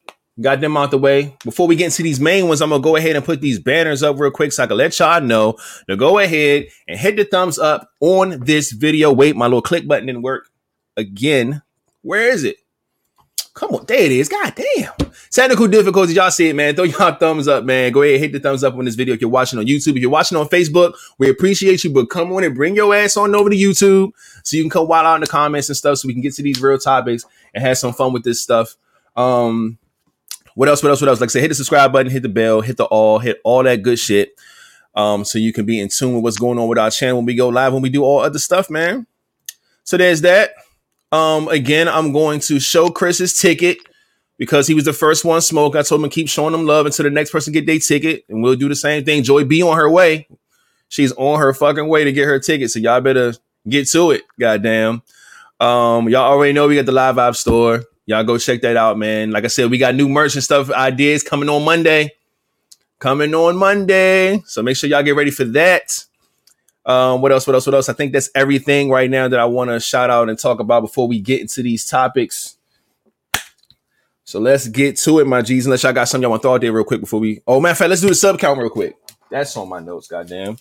[0.41, 1.37] Got them out the way.
[1.45, 4.03] Before we get into these main ones, I'm gonna go ahead and put these banners
[4.03, 5.57] up real quick so I can let y'all know
[5.89, 9.13] to go ahead and hit the thumbs up on this video.
[9.13, 10.49] Wait, my little click button didn't work
[10.97, 11.63] again.
[12.03, 12.57] Where is it?
[13.55, 14.29] Come on, there it is.
[14.29, 14.93] God damn.
[15.31, 16.17] Technical difficulties.
[16.17, 16.75] Y'all see it, man.
[16.75, 17.93] Throw y'all thumbs up, man.
[17.93, 19.95] Go ahead, hit the thumbs up on this video if you're watching on YouTube.
[19.95, 23.17] If you're watching on Facebook, we appreciate you, but come on and bring your ass
[23.17, 24.11] on over to YouTube
[24.43, 26.35] so you can come wild out in the comments and stuff so we can get
[26.35, 27.25] to these real topics
[27.55, 28.75] and have some fun with this stuff.
[29.15, 29.79] Um,
[30.55, 30.83] what else?
[30.83, 31.01] What else?
[31.01, 31.21] What else?
[31.21, 33.63] Like I said, hit the subscribe button, hit the bell, hit the all, hit all
[33.63, 34.33] that good shit.
[34.95, 37.27] Um, so you can be in tune with what's going on with our channel when
[37.27, 39.07] we go live, when we do all other stuff, man.
[39.83, 40.53] So there's that.
[41.11, 43.79] Um, again, I'm going to show Chris's ticket
[44.39, 45.77] because he was the first one smoke.
[45.77, 48.25] I told him to keep showing them love until the next person get their ticket,
[48.29, 49.23] and we'll do the same thing.
[49.23, 50.29] Joy be on her way.
[50.89, 53.35] She's on her fucking way to get her ticket, so y'all better
[53.69, 54.23] get to it.
[54.39, 55.03] Goddamn.
[55.61, 58.99] Um, y'all already know we got the Live app store y'all go check that out,
[58.99, 59.31] man.
[59.31, 62.11] Like I said, we got new merch and stuff ideas coming on Monday.
[62.99, 64.41] Coming on Monday.
[64.47, 66.05] So make sure y'all get ready for that.
[66.87, 67.47] Um, what else?
[67.47, 67.67] What else?
[67.67, 67.89] What else?
[67.89, 70.81] I think that's everything right now that I want to shout out and talk about
[70.81, 72.57] before we get into these topics.
[74.25, 75.67] So let's get to it, my G's.
[75.67, 77.41] Unless y'all got something y'all want to throw out there real quick before we.
[77.47, 78.97] Oh, matter of fact, let's do the sub count real quick.
[79.31, 80.09] That's on my notes.
[80.09, 80.59] Goddamn.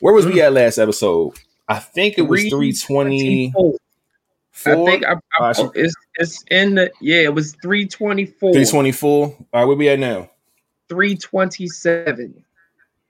[0.00, 1.32] Where was we at last episode?
[1.68, 3.50] I think it was 320.
[3.52, 3.78] 320.
[4.54, 4.88] Four?
[4.88, 7.22] I think I, I, right, so it's it's in the yeah.
[7.22, 8.52] It was three twenty four.
[8.52, 9.26] Three twenty four.
[9.26, 10.30] All right, where we at now?
[10.88, 12.44] Three twenty seven.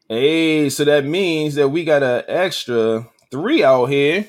[0.08, 4.26] Hey, so that means that we got an extra three out here.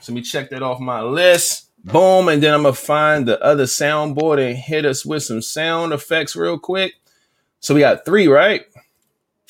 [0.00, 1.70] So let me check that off my list.
[1.84, 5.92] Boom, and then I'm gonna find the other soundboard and hit us with some sound
[5.92, 6.94] effects real quick.
[7.60, 8.64] So we got three, right?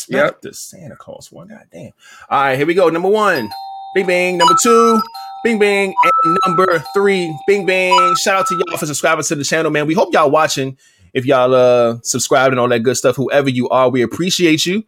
[0.08, 0.24] Yep.
[0.24, 1.46] Not the Santa Claus one.
[1.48, 1.92] God damn.
[2.28, 2.88] All right, here we go.
[2.88, 3.48] Number one.
[3.96, 4.36] Bing Bang.
[4.36, 5.00] Number two,
[5.42, 5.94] Bing Bang.
[6.04, 8.14] And number three, Bing Bang.
[8.16, 9.86] Shout out to y'all for subscribing to the channel, man.
[9.86, 10.76] We hope y'all watching.
[11.14, 14.84] If y'all uh subscribed and all that good stuff, whoever you are, we appreciate you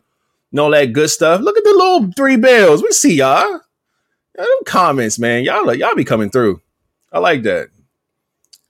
[0.51, 1.41] and all that good stuff.
[1.41, 2.83] Look at the little three bells.
[2.83, 3.61] We see y'all.
[4.35, 5.43] Them comments, man.
[5.43, 6.61] Y'all y'all be coming through.
[7.11, 7.69] I like that.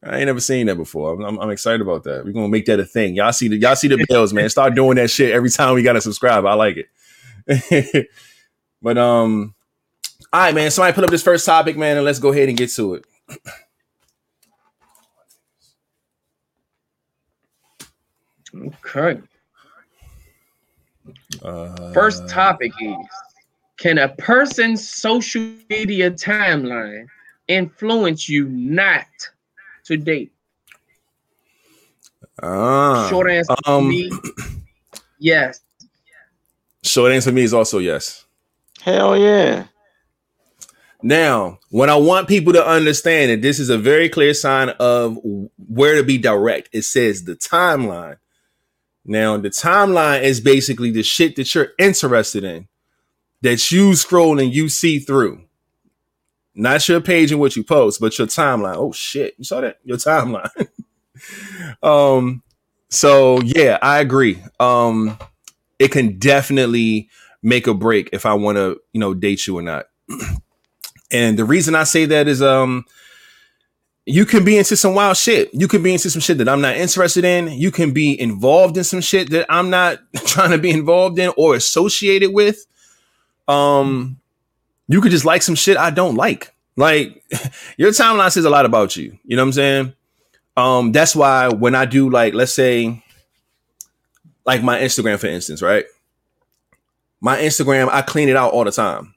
[0.05, 1.15] I ain't never seen that before.
[1.15, 2.25] I'm, I'm, I'm excited about that.
[2.25, 3.17] We're gonna make that a thing.
[3.17, 4.49] Y'all see the y'all see the bells, man.
[4.51, 6.47] Start doing that shit every time we gotta subscribe.
[6.47, 6.77] I like
[7.49, 8.07] it.
[8.83, 9.57] but um,
[10.33, 10.71] all right, man.
[10.71, 13.05] Somebody put up this first topic, man, and let's go ahead and get to it.
[18.55, 19.21] Okay.
[21.43, 22.97] Uh, First topic is
[23.77, 27.07] Can a person's social media timeline
[27.47, 29.07] influence you not
[29.85, 30.33] to date?
[32.43, 34.11] ah, Short answer for um, me,
[35.19, 35.61] yes.
[36.83, 38.25] short answer for me is also yes.
[38.81, 39.65] Hell yeah.
[41.03, 45.19] Now, when I want people to understand that this is a very clear sign of
[45.57, 48.17] where to be direct, it says the timeline.
[49.05, 52.69] Now, the timeline is basically the shit that you're interested in,
[53.43, 55.45] that you scroll and you see through.
[56.55, 58.75] Not your page and what you post, but your timeline.
[58.77, 59.79] Oh shit, you saw that?
[59.85, 60.51] Your timeline.
[61.83, 62.43] um,
[62.91, 64.43] so yeah, I agree.
[64.59, 65.17] Um,
[65.79, 67.09] it can definitely
[67.43, 69.87] make a break if I want to, you know, date you or not.
[71.11, 72.85] And the reason I say that is um
[74.09, 75.53] you can be into some wild shit.
[75.53, 77.49] You can be into some shit that I'm not interested in.
[77.49, 81.31] You can be involved in some shit that I'm not trying to be involved in
[81.37, 82.67] or associated with.
[83.47, 84.19] Um
[84.89, 86.55] you could just like some shit I don't like.
[86.77, 87.23] Like
[87.77, 89.19] your timeline says a lot about you.
[89.25, 89.93] You know what I'm saying?
[90.57, 93.03] Um that's why when I do like let's say
[94.47, 95.85] like my Instagram for instance, right?
[97.21, 99.15] My Instagram I clean it out all the time.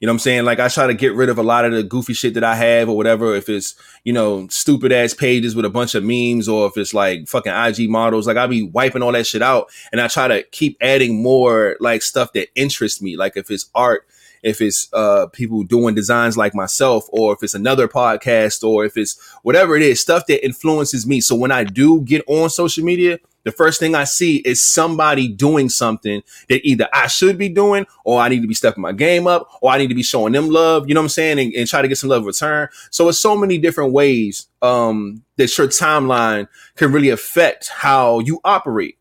[0.00, 0.44] You know what I'm saying?
[0.46, 2.54] Like I try to get rid of a lot of the goofy shit that I
[2.54, 3.36] have or whatever.
[3.36, 6.94] If it's, you know, stupid ass pages with a bunch of memes or if it's
[6.94, 9.70] like fucking IG models, like I'll be wiping all that shit out.
[9.92, 13.18] And I try to keep adding more like stuff that interests me.
[13.18, 14.06] Like if it's art,
[14.42, 18.96] if it's uh people doing designs like myself, or if it's another podcast, or if
[18.96, 21.20] it's whatever it is, stuff that influences me.
[21.20, 25.28] So when I do get on social media, the first thing I see is somebody
[25.28, 28.92] doing something that either I should be doing or I need to be stepping my
[28.92, 31.38] game up or I need to be showing them love, you know what I'm saying?
[31.38, 32.68] And, and try to get some love return.
[32.90, 38.40] So it's so many different ways um, that your timeline can really affect how you
[38.44, 38.98] operate.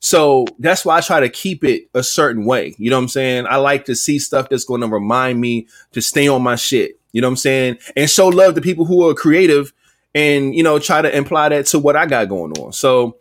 [0.00, 2.74] So that's why I try to keep it a certain way.
[2.78, 3.46] You know what I'm saying?
[3.48, 7.00] I like to see stuff that's going to remind me to stay on my shit.
[7.12, 7.78] You know what I'm saying?
[7.96, 9.72] And show love to people who are creative
[10.14, 12.72] and, you know, try to imply that to what I got going on.
[12.72, 13.16] So,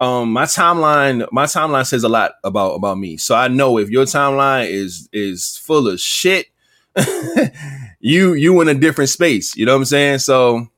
[0.00, 3.16] um, my timeline, my timeline says a lot about, about me.
[3.16, 6.46] So I know if your timeline is, is full of shit,
[8.00, 9.56] you, you in a different space.
[9.56, 10.18] You know what I'm saying?
[10.20, 10.68] So,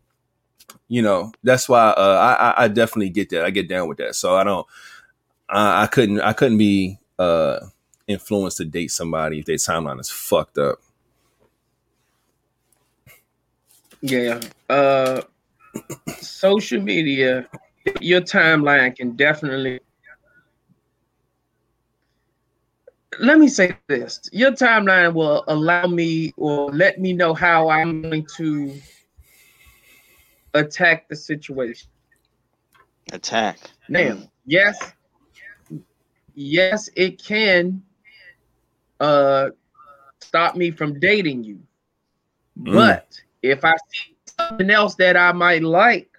[0.89, 3.45] you know, that's why, uh, I, I definitely get that.
[3.45, 4.15] I get down with that.
[4.15, 4.67] So I don't,
[5.49, 7.61] I, I couldn't, I couldn't be, uh,
[8.09, 10.79] influenced to date somebody if their timeline is fucked up.
[14.01, 14.41] Yeah.
[14.69, 15.23] Uh
[16.21, 17.49] social media,
[18.01, 19.81] your timeline can definitely
[23.19, 24.21] let me say this.
[24.33, 28.75] Your timeline will allow me or let me know how I'm going to
[30.55, 31.89] attack the situation.
[33.13, 33.59] Attack.
[33.89, 34.93] Now, yes,
[36.35, 37.83] yes, it can
[39.01, 39.51] uh
[40.21, 41.61] stop me from dating you.
[42.59, 42.75] Mm.
[42.75, 46.12] But if I see something else that I might like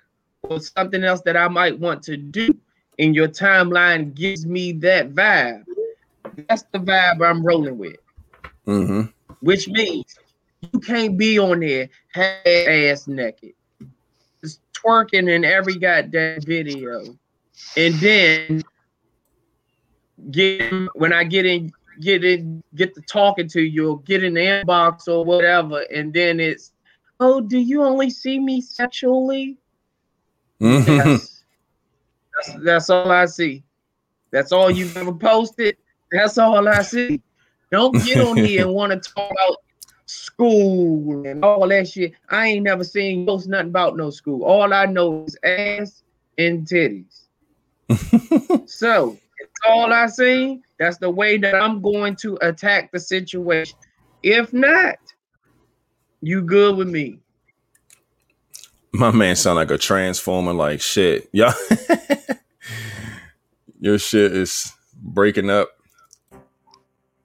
[0.49, 2.55] or something else that I might want to do,
[2.99, 5.63] and your timeline gives me that vibe,
[6.47, 7.97] that's the vibe I'm rolling with.
[8.67, 9.03] Mm-hmm.
[9.41, 10.17] Which means
[10.73, 13.53] you can't be on there half ass naked,
[14.41, 17.17] just twerking in every goddamn video,
[17.77, 18.63] and then
[20.31, 24.33] get when I get in, get in, get to talking to you, or get in
[24.33, 26.71] the inbox or whatever, and then it's,
[27.19, 29.57] oh, do you only see me sexually?
[30.63, 31.09] Mm-hmm.
[32.35, 33.63] That's, that's all I see.
[34.31, 35.77] That's all you've ever posted.
[36.11, 37.21] That's all I see.
[37.69, 39.57] Don't get on here and want to talk about
[40.05, 42.13] school and all that shit.
[42.29, 44.43] I ain't never seen post nothing about no school.
[44.43, 46.03] All I know is ass
[46.37, 47.23] and titties.
[48.69, 50.61] so it's all I see.
[50.79, 53.77] That's the way that I'm going to attack the situation.
[54.23, 54.97] If not,
[56.21, 57.19] you good with me.
[58.93, 61.27] My man sound like a transformer like shit.
[61.31, 61.53] Yeah.
[63.79, 64.71] Your shit is
[65.01, 65.69] breaking up.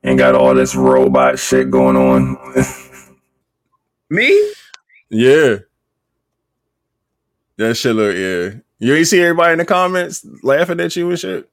[0.03, 2.37] And got all this robot shit going on.
[4.11, 4.53] Me?
[5.11, 5.57] yeah.
[7.59, 8.61] That shit look yeah.
[8.79, 11.51] You ain't see everybody in the comments laughing at you and shit.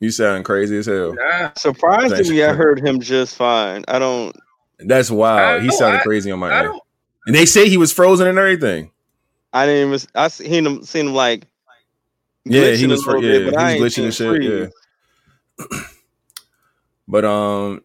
[0.00, 1.14] You sound crazy as hell.
[1.14, 1.50] Nah.
[1.56, 3.84] Surprisingly, I heard him just fine.
[3.88, 4.36] I don't.
[4.78, 5.62] That's wild.
[5.62, 6.68] He I- sounded I- crazy on my I end.
[6.68, 6.82] don't
[7.26, 8.90] And they say he was frozen and everything.
[9.52, 10.08] I didn't even.
[10.14, 10.82] I seen him.
[10.82, 11.46] Seen him like.
[12.44, 13.04] Yeah, he was.
[13.06, 14.72] Yeah, bit, but he was glitching and shit.
[15.70, 15.78] Yeah.
[17.08, 17.84] but um,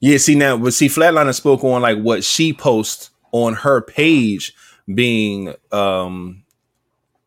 [0.00, 0.16] yeah.
[0.18, 4.54] See now, but see, Flatliner spoke on like what she posts on her page
[4.92, 6.44] being um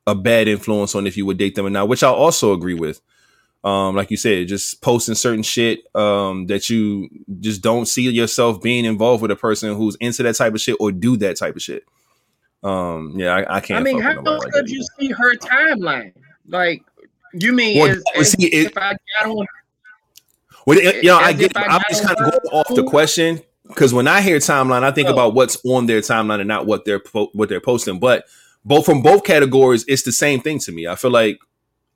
[0.07, 2.73] a bad influence on if you would date them or not, which I also agree
[2.73, 3.01] with.
[3.63, 7.07] Um, like you said, just posting certain shit um that you
[7.41, 10.77] just don't see yourself being involved with a person who's into that type of shit
[10.79, 11.83] or do that type of shit.
[12.63, 13.79] Um, yeah, I, I can't.
[13.79, 16.13] I mean, how nobody like could you see her timeline?
[16.47, 16.83] Like,
[17.33, 19.45] you mean Well, as, well, see, it- if I got on?
[20.65, 21.51] Well, it- you know, I get.
[21.55, 25.07] I'm just kind of going off the question because when I hear timeline, I think
[25.09, 25.13] Oh.
[25.13, 27.99] about what's on their timeline and not what they're po- what they're posting.
[27.99, 28.25] But
[28.65, 30.87] both from both categories, it's the same thing to me.
[30.87, 31.39] I feel like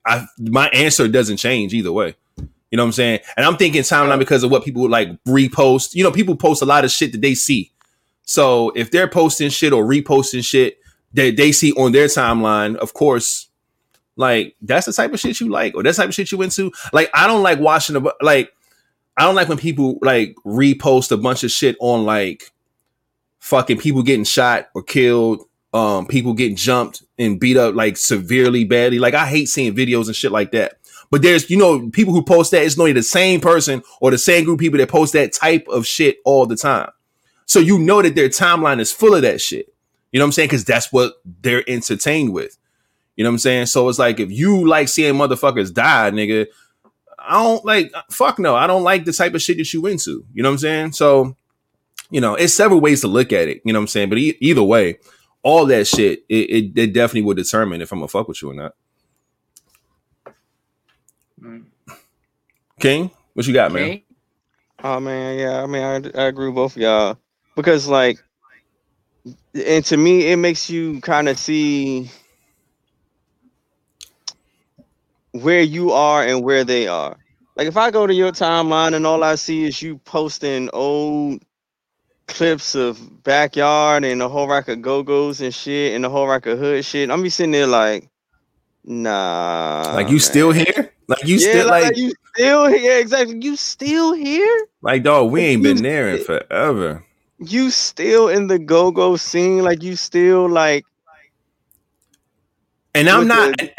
[0.06, 2.14] I my answer doesn't change either way.
[2.70, 3.20] You know what I'm saying?
[3.36, 5.94] And I'm thinking timeline because of what people would like repost.
[5.94, 7.72] You know, people post a lot of shit that they see.
[8.24, 10.78] So if they're posting shit or reposting shit
[11.14, 13.48] that they see on their timeline, of course,
[14.16, 16.42] like that's the type of shit you like or that's the type of shit you
[16.42, 16.72] into.
[16.92, 18.52] Like I don't like watching the like
[19.16, 22.50] I don't like when people like repost a bunch of shit on like
[23.38, 25.44] fucking people getting shot or killed,
[25.76, 28.98] um, people getting jumped and beat up like severely badly.
[28.98, 30.78] Like I hate seeing videos and shit like that.
[31.10, 34.16] But there's, you know, people who post that, it's normally the same person or the
[34.16, 36.90] same group people that post that type of shit all the time.
[37.44, 39.70] So you know that their timeline is full of that shit.
[40.12, 40.48] You know what I'm saying?
[40.48, 42.56] Because that's what they're entertained with.
[43.14, 43.66] You know what I'm saying?
[43.66, 46.46] So it's like if you like seeing motherfuckers die, nigga,
[47.18, 50.24] I don't like fuck no, I don't like the type of shit that you into.
[50.32, 50.92] You know what I'm saying?
[50.92, 51.36] So,
[52.10, 53.60] you know, it's several ways to look at it.
[53.64, 54.08] You know what I'm saying?
[54.08, 54.98] But e- either way,
[55.46, 58.50] all that shit, it, it, it definitely will determine if I'm gonna fuck with you
[58.50, 58.74] or not.
[61.40, 61.66] Mm.
[62.80, 64.02] King, what you got, man?
[64.82, 65.62] Oh man, yeah.
[65.62, 67.16] I mean, I, I agree with both of y'all
[67.54, 68.18] because like,
[69.54, 72.10] and to me, it makes you kind of see.
[75.42, 77.16] where you are and where they are.
[77.56, 81.42] Like if I go to your timeline and all I see is you posting old
[82.26, 86.46] clips of backyard and a whole rack of go-go's and shit and a whole rack
[86.46, 88.08] of hood shit, I'm be sitting there like,
[88.84, 89.92] nah.
[89.94, 90.20] like you man.
[90.20, 90.92] still here?
[91.08, 92.98] Like you yeah, still like, like you still here?
[92.98, 93.38] Exactly.
[93.40, 94.66] You still here?
[94.82, 97.04] like dog, we ain't been there in forever.
[97.38, 99.62] You still in the go-go scene?
[99.62, 100.84] Like you still like
[102.94, 103.72] And I'm not the-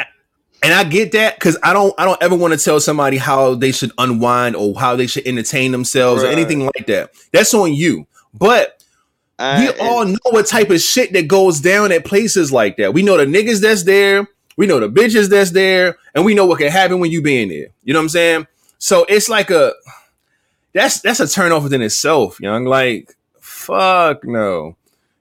[0.64, 3.56] and I get that because I don't I don't ever want to tell somebody how
[3.56, 7.12] they should unwind or how they should entertain themselves or anything like that.
[7.32, 8.08] That's on you.
[8.38, 8.84] But
[9.40, 12.78] I, we uh, all know what type of shit that goes down at places like
[12.78, 12.94] that.
[12.94, 14.28] We know the niggas that's there,
[14.58, 17.50] we know the bitches that's there, and we know what can happen when you being
[17.50, 17.68] there.
[17.84, 18.48] You know what I'm saying?
[18.80, 19.74] So it's like a
[20.74, 22.66] that's that's a turn off within itself, young.
[22.66, 24.76] Like, fuck no.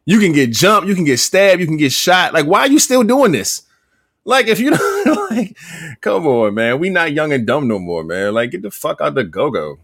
[0.05, 2.33] You can get jumped, you can get stabbed, you can get shot.
[2.33, 3.63] Like, why are you still doing this?
[4.25, 4.71] Like, if you
[5.05, 5.57] don't like,
[6.01, 6.79] come on, man.
[6.79, 8.35] We not young and dumb no more, man.
[8.35, 9.79] Like, get the fuck out the go-go.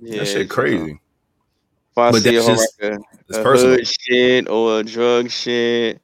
[0.00, 1.00] yeah, that shit crazy.
[1.98, 4.78] If I But see a that's whole just- rack of It's a hood shit or
[4.80, 6.00] a drug shit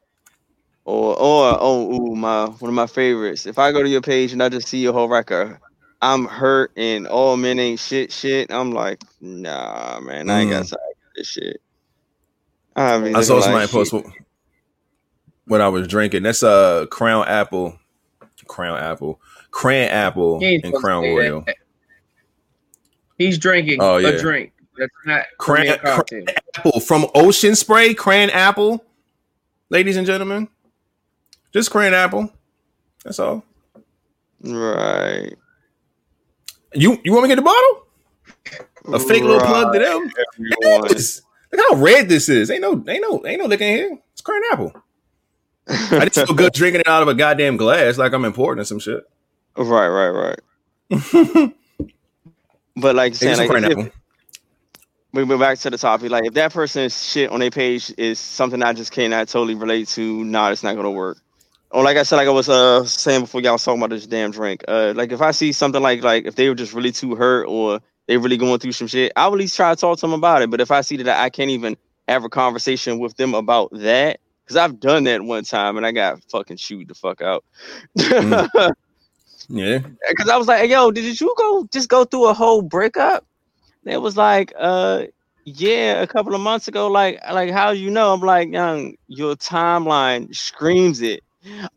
[0.85, 3.47] or or oh ooh my one of my favorites.
[3.47, 5.59] If I go to your page and I just see your whole record,
[6.03, 10.65] I'm hurt and all men ain't shit shit, I'm like, nah man, I ain't got
[10.65, 10.71] Mm.
[10.71, 11.61] time for this shit.
[12.77, 14.05] I, be I saw somebody like post shit.
[14.05, 14.15] what-
[15.47, 16.25] when I was drinking.
[16.25, 17.79] That's a uh, Crown Apple,
[18.49, 19.21] Crown Apple,
[19.53, 21.43] Cran Apple, and Crown Royal.
[21.43, 21.57] that.
[23.17, 24.09] He's drinking Oh, yeah.
[24.09, 24.54] a drink.
[24.77, 26.27] That's not Cran- Cran.
[26.57, 28.85] Apple from Ocean Spray, Cran Apple,
[29.71, 30.49] ladies and gentlemen.
[31.53, 32.33] Just Cran Apple.
[33.05, 33.45] That's all.
[34.43, 35.33] Right.
[36.75, 37.81] You you want me to get the bottle?
[38.93, 40.11] A fake little plug to them.
[40.37, 40.89] Everyone.
[40.91, 42.51] Look how red this is.
[42.51, 43.99] Ain't no ain't no ain't no liquor here.
[44.13, 44.75] It's Cran Apple.
[45.69, 48.65] I just feel good drinking it out of a goddamn glass like I'm important or
[48.65, 49.05] some shit.
[49.57, 50.37] right, right,
[50.91, 51.53] right.
[52.77, 53.91] But like saying, like, Cran if- Apple.
[55.15, 56.11] We go back to the topic.
[56.11, 59.89] Like, if that person's shit on their page is something I just cannot totally relate
[59.89, 61.19] to, nah, it's not gonna work.
[61.71, 64.07] Or like I said, like I was uh saying before, y'all was talking about this
[64.07, 64.65] damn drink.
[64.69, 67.47] Uh, like if I see something like like if they were just really too hurt
[67.47, 70.01] or they really going through some shit, I would at least try to talk to
[70.03, 70.51] them about it.
[70.51, 71.77] But if I see that I can't even
[72.09, 75.93] have a conversation with them about that, because I've done that one time and I
[75.93, 77.45] got fucking chewed the fuck out.
[77.99, 78.73] Mm.
[79.51, 79.81] Yeah.
[80.09, 83.27] because I was like, "Yo, did you go just go through a whole breakup?"
[83.87, 85.05] It was like, "Uh,
[85.45, 88.13] yeah, a couple of months ago." Like, like how you know?
[88.13, 91.23] I'm like, "Young, your timeline screams it."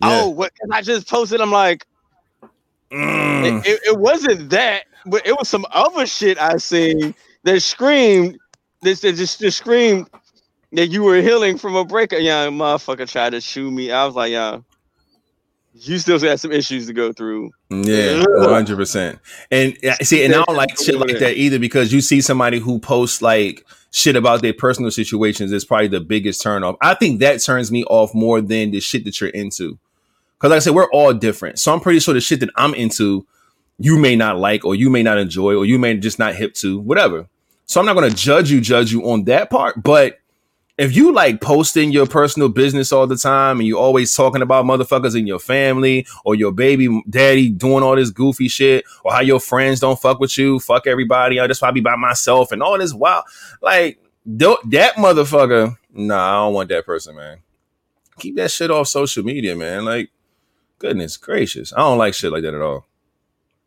[0.02, 0.52] Oh, what?
[0.72, 1.42] I just posted.
[1.42, 1.86] I'm like,
[2.92, 3.44] Mm.
[3.46, 8.38] it, it, it wasn't that, but it was some other shit I seen that screamed.
[8.82, 10.08] This that just, just screamed
[10.72, 12.22] that you were healing from a breakup.
[12.22, 13.92] Young motherfucker tried to shoot me.
[13.92, 14.64] I was like, "Young."
[15.80, 17.52] You still got some issues to go through.
[17.70, 19.20] Yeah, one hundred percent.
[19.52, 22.80] And see, and I don't like shit like that either because you see somebody who
[22.80, 26.78] posts like shit about their personal situations is probably the biggest turn off.
[26.82, 29.78] I think that turns me off more than the shit that you're into.
[30.38, 31.60] Because like I said, we're all different.
[31.60, 33.26] So I'm pretty sure the shit that I'm into,
[33.78, 36.54] you may not like, or you may not enjoy, or you may just not hip
[36.56, 37.28] to, whatever.
[37.66, 39.84] So I'm not gonna judge you, judge you on that part.
[39.84, 40.20] But
[40.78, 44.66] if you like posting your personal business all the time and you're always talking about
[44.66, 49.22] motherfuckers in your family or your baby daddy doing all this goofy shit or how
[49.22, 52.78] your friends don't fuck with you, fuck everybody, I just be by myself and all
[52.78, 53.24] this wild,
[53.62, 57.40] like th- that motherfucker, nah, I don't want that person, man.
[58.20, 59.86] Keep that shit off social media, man.
[59.86, 60.12] Like,
[60.80, 62.86] goodness gracious, I don't like shit like that at all.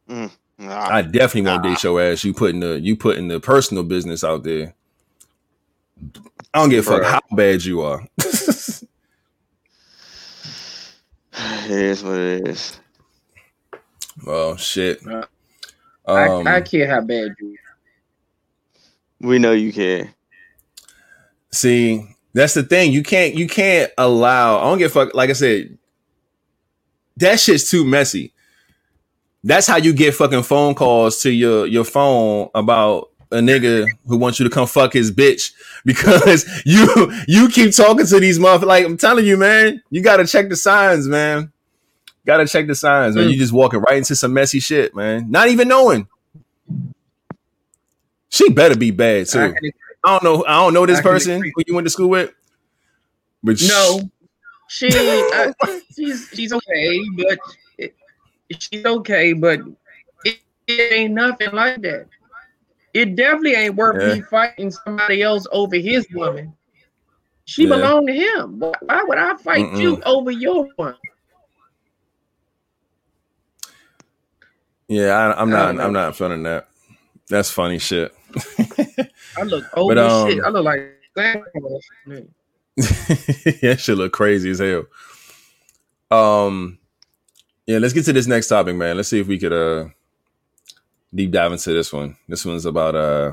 [0.08, 0.88] Mm, nah.
[0.88, 2.24] I definitely won't date your ass.
[2.24, 4.74] You putting the you putting the personal business out there.
[6.52, 8.04] I don't give a fuck how bad you are.
[11.32, 12.78] It is what it is.
[14.26, 15.00] well, shit.
[15.06, 15.24] Uh,
[16.06, 17.56] Um, I, I care how bad you.
[19.20, 20.12] We know you care.
[21.52, 22.92] see, that's the thing.
[22.92, 24.58] You can't you can't allow.
[24.58, 25.14] I don't give a fuck.
[25.14, 25.78] Like I said,
[27.18, 28.32] that shit's too messy.
[29.44, 34.16] That's how you get fucking phone calls to your your phone about a nigga who
[34.16, 35.52] wants you to come fuck his bitch
[35.84, 38.64] because you you keep talking to these motherfuckers.
[38.66, 41.52] Like I'm telling you, man, you gotta check the signs, man.
[42.26, 43.28] Gotta check the signs, man.
[43.28, 43.32] Mm.
[43.32, 45.30] You just walking right into some messy shit, man.
[45.30, 46.06] Not even knowing.
[48.28, 49.54] She better be bad I too.
[49.54, 49.72] can-
[50.02, 50.44] I don't know.
[50.46, 52.32] I don't know this person who you went to school with.
[53.42, 54.00] But No,
[54.68, 54.90] she
[55.94, 57.38] she's she's okay, but
[58.58, 59.60] she's okay, but
[60.24, 62.06] it, it ain't nothing like that.
[62.92, 64.14] It definitely ain't worth Yeah.
[64.14, 66.52] me fighting somebody else over his woman.
[67.44, 67.76] She Yeah.
[67.76, 68.58] belonged to him.
[68.58, 69.80] Why, would I fight Mm-mm.
[69.80, 70.96] you over your one?
[74.88, 75.80] Yeah, I, I'm not.
[75.80, 76.68] I'm not feeling that.
[77.28, 78.12] That's funny shit.
[78.68, 80.42] I look old But, um, shit.
[80.44, 80.80] I look like
[81.14, 81.46] that.
[82.06, 82.20] yeah,
[83.70, 84.86] that shit look crazy as hell.
[86.10, 86.78] Um,
[87.66, 88.96] yeah, let's get to this next topic, man.
[88.96, 89.88] Let's see if we could uh
[91.14, 92.16] deep dive into this one.
[92.28, 93.32] This one's about uh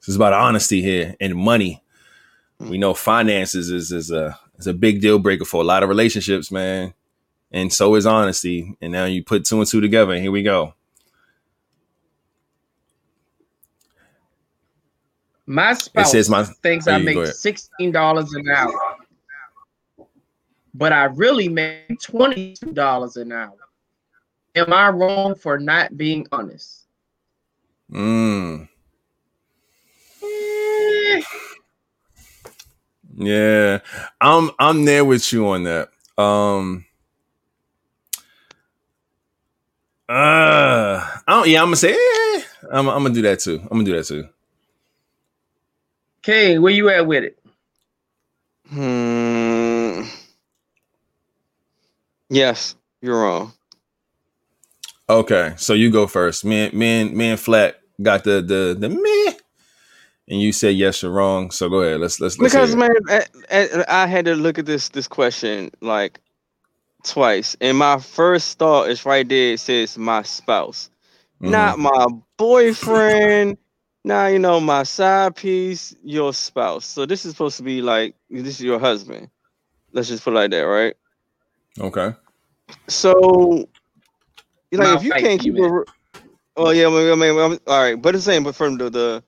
[0.00, 1.82] this is about honesty here and money.
[2.58, 5.88] We know finances is is a is a big deal breaker for a lot of
[5.88, 6.94] relationships, man.
[7.50, 8.76] And so is honesty.
[8.80, 10.74] And now you put two and two together, and here we go.
[15.46, 18.78] My spouse says my- thinks Oh, I make sixteen dollars an hour,
[20.74, 23.56] but I really make twenty two dollars an hour.
[24.54, 26.77] Am I wrong for not being honest?
[27.92, 28.68] Mm.
[33.16, 33.80] Yeah,
[34.20, 35.88] I'm I'm there with you on that.
[36.16, 36.84] Um,
[40.08, 43.58] uh, I don't, yeah, I'm gonna say, eh, I'm, I'm gonna do that too.
[43.62, 44.28] I'm gonna do that too.
[46.22, 47.38] Okay, where you at with it?
[48.68, 50.02] Hmm.
[52.28, 53.52] Yes, you're wrong.
[55.10, 56.44] Okay, so you go first.
[56.44, 59.38] Me, and- me, and me and Flat got the the the meh,
[60.28, 61.50] and you said yes or wrong.
[61.50, 62.00] So go ahead.
[62.00, 65.70] Let's let's, let's Because man, I, I I had to look at this this question
[65.80, 66.20] like
[67.04, 69.54] twice, and my first thought is right there.
[69.54, 70.90] It says my spouse,
[71.40, 71.50] Mhm.
[71.52, 73.58] not my boyfriend.
[74.04, 76.86] Now you know my side piece, your spouse.
[76.86, 79.30] So this is supposed to be like this is your husband.
[79.92, 80.94] Let's just put it like that, right?
[81.80, 82.14] okay.
[82.88, 83.66] So,
[84.72, 85.84] like, My if you can't keep it, re-
[86.58, 88.44] oh yeah, I mean, I mean, I'm- all right, but it's same.
[88.44, 89.24] but from the the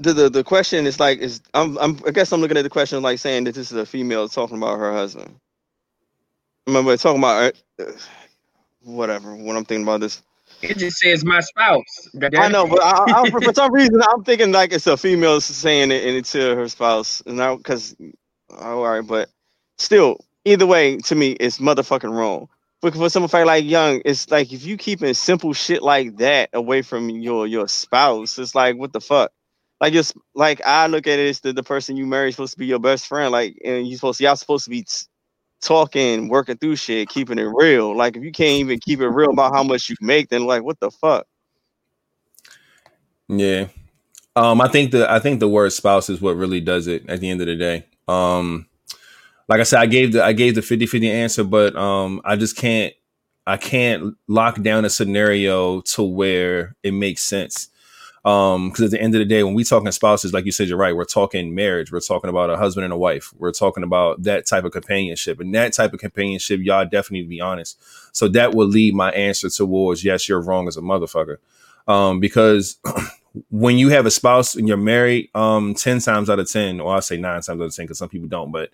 [0.00, 2.70] the the, the question is like, is I'm, I'm I guess I'm looking at the
[2.70, 5.36] question like saying that this is a female talking about her husband.
[6.66, 7.84] Remember talking about uh,
[8.82, 10.22] whatever when I'm thinking about this.
[10.62, 12.08] It just says my spouse.
[12.36, 15.92] I know, but I, I, for, some reason I'm thinking like it's a female saying
[15.92, 17.96] it and it's to her spouse, and now because
[18.56, 19.30] all right, but
[19.78, 22.48] still, either way, to me, it's motherfucking wrong.
[22.80, 26.50] But for some fact like young, it's like if you keeping simple shit like that
[26.52, 29.32] away from your your spouse, it's like what the fuck.
[29.80, 32.52] Like just like I look at it as the, the person you marry is supposed
[32.52, 35.06] to be your best friend, like and you supposed to y'all supposed to be t-
[35.60, 37.96] talking, working through shit, keeping it real.
[37.96, 40.62] Like if you can't even keep it real about how much you make, then like
[40.62, 41.26] what the fuck.
[43.28, 43.68] Yeah.
[44.36, 47.18] Um, I think the I think the word spouse is what really does it at
[47.18, 47.86] the end of the day.
[48.06, 48.67] Um,
[49.48, 52.56] like I said, I gave the I gave the 50-50 answer, but um, I just
[52.56, 52.92] can't
[53.46, 57.68] I can't lock down a scenario to where it makes sense.
[58.24, 60.68] Um, because at the end of the day, when we talking spouses, like you said,
[60.68, 60.94] you're right.
[60.94, 61.90] We're talking marriage.
[61.90, 63.32] We're talking about a husband and a wife.
[63.38, 67.40] We're talking about that type of companionship, and that type of companionship, y'all definitely be
[67.40, 67.80] honest.
[68.12, 71.38] So that will lead my answer towards yes, you're wrong as a motherfucker.
[71.86, 72.78] Um, because
[73.50, 76.94] when you have a spouse and you're married, um, 10 times out of 10, or
[76.94, 78.68] I'll say nine times out of 10, because some people don't, but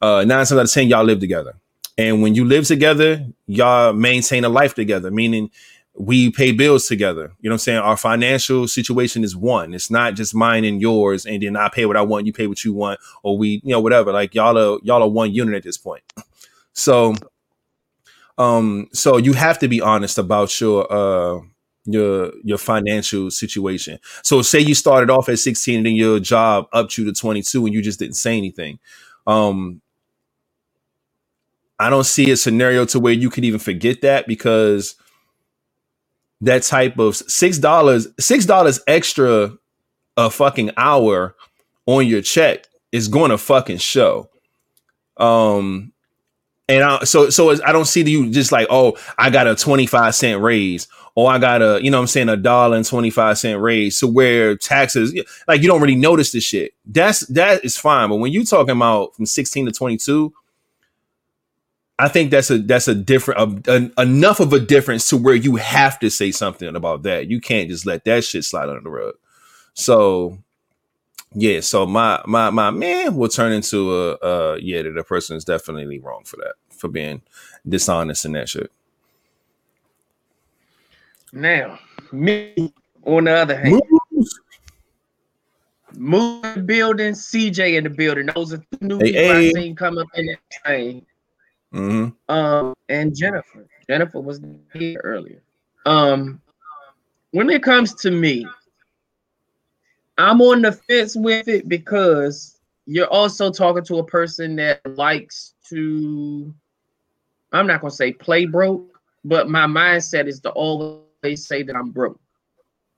[0.00, 1.54] uh, nine times out of 10, y'all live together.
[1.96, 5.50] And when you live together, y'all maintain a life together, meaning
[5.94, 7.32] we pay bills together.
[7.40, 7.78] You know what I'm saying?
[7.78, 9.74] Our financial situation is one.
[9.74, 12.46] It's not just mine and yours, and then I pay what I want, you pay
[12.46, 14.12] what you want, or we, you know, whatever.
[14.12, 16.02] Like y'all are y'all are one unit at this point.
[16.74, 17.12] So
[18.38, 21.40] um, so you have to be honest about your uh
[21.84, 23.98] your your financial situation.
[24.22, 27.66] So say you started off at 16 and then your job upped you to 22
[27.66, 28.78] and you just didn't say anything.
[29.26, 29.80] Um
[31.78, 34.96] I don't see a scenario to where you could even forget that because
[36.42, 39.52] that type of six dollars, six dollars extra
[40.16, 41.36] a fucking hour
[41.86, 44.30] on your check is going to fucking show.
[45.18, 45.92] Um,
[46.68, 49.86] and I, so so I don't see you just like, oh, I got a twenty
[49.86, 53.10] five cent raise, or I got a, you know, I'm saying a dollar and twenty
[53.10, 54.00] five cent raise.
[54.00, 55.14] to where taxes,
[55.48, 56.74] like you don't really notice the shit.
[56.86, 60.34] That's that is fine, but when you talking about from sixteen to twenty two.
[61.98, 65.34] I think that's a that's a different a, an- enough of a difference to where
[65.34, 67.28] you have to say something about that.
[67.28, 69.14] You can't just let that shit slide under the rug.
[69.74, 70.38] So
[71.34, 75.36] yeah, so my my my man will turn into a uh yeah, that the person
[75.36, 77.20] is definitely wrong for that, for being
[77.68, 78.70] dishonest and that shit.
[81.32, 81.78] Now,
[82.12, 82.72] me
[83.04, 83.82] on the other hand,
[85.94, 88.26] move the building, CJ in the building.
[88.34, 89.52] Those are two new Hey, people I hey.
[89.52, 91.04] seen come up in that train.
[91.72, 93.66] Hmm Um, and Jennifer.
[93.88, 94.40] Jennifer was
[94.74, 95.42] here earlier.
[95.86, 96.40] Um,
[97.32, 98.46] when it comes to me,
[100.18, 105.54] I'm on the fence with it because you're also talking to a person that likes
[105.68, 106.52] to,
[107.52, 111.90] I'm not gonna say play broke, but my mindset is to always say that I'm
[111.90, 112.20] broke.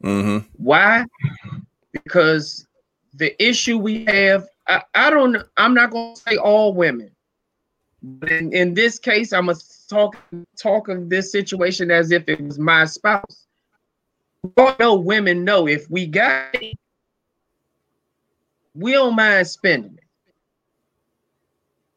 [0.02, 0.46] Mm-hmm.
[0.56, 1.04] Why?
[1.92, 2.66] Because
[3.14, 7.10] the issue we have, I, I don't I'm not gonna say all women,
[8.02, 10.16] but in, in this case, I'm gonna talk
[10.56, 13.46] talk of this situation as if it was my spouse.
[14.56, 16.74] All know women know if we got it,
[18.74, 20.04] we don't mind spending it.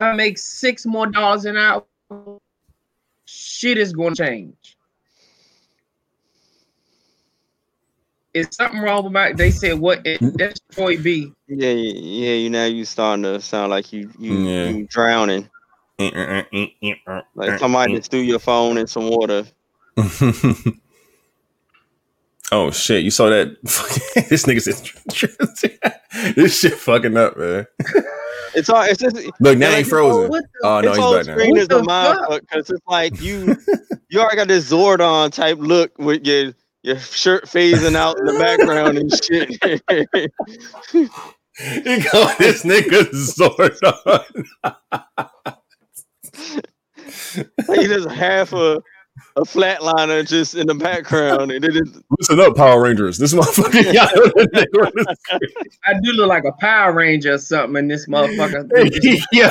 [0.00, 1.84] I make six more dollars an hour,
[3.26, 4.76] shit is going to change.
[8.34, 9.32] Is something wrong with my?
[9.32, 10.04] They said what?
[10.04, 10.36] It, mm-hmm.
[10.36, 11.32] that's Joy B.
[11.46, 12.34] Yeah, yeah, yeah.
[12.34, 14.70] You now you starting to sound like you you, Yeah.
[14.70, 15.48] you drowning.
[15.98, 19.44] Like somebody just threw your phone in some water.
[22.50, 23.04] oh shit!
[23.04, 23.56] You saw that?
[24.28, 27.66] this nigga said this shit fucking up, man.
[28.54, 28.82] It's all.
[28.82, 30.30] It's just Look, now like, he frozen.
[30.30, 31.34] What the- Oh no, he's whole back now.
[31.34, 33.56] screen What is the a mind because it's like you
[34.08, 36.52] you already got this Zordon type look with your
[36.82, 40.30] your shirt phasing out in the background and shit.
[41.56, 44.24] He called this nigga Zordon.
[47.68, 48.80] like you just half a
[49.36, 53.18] a flatliner just in the background, and it is Listen up, Power Rangers.
[53.18, 53.82] This motherfucker.
[53.92, 55.70] y'all know the nigga on the screen.
[55.84, 58.68] I do look like a Power Ranger or something in this motherfucker.
[59.32, 59.48] Yo,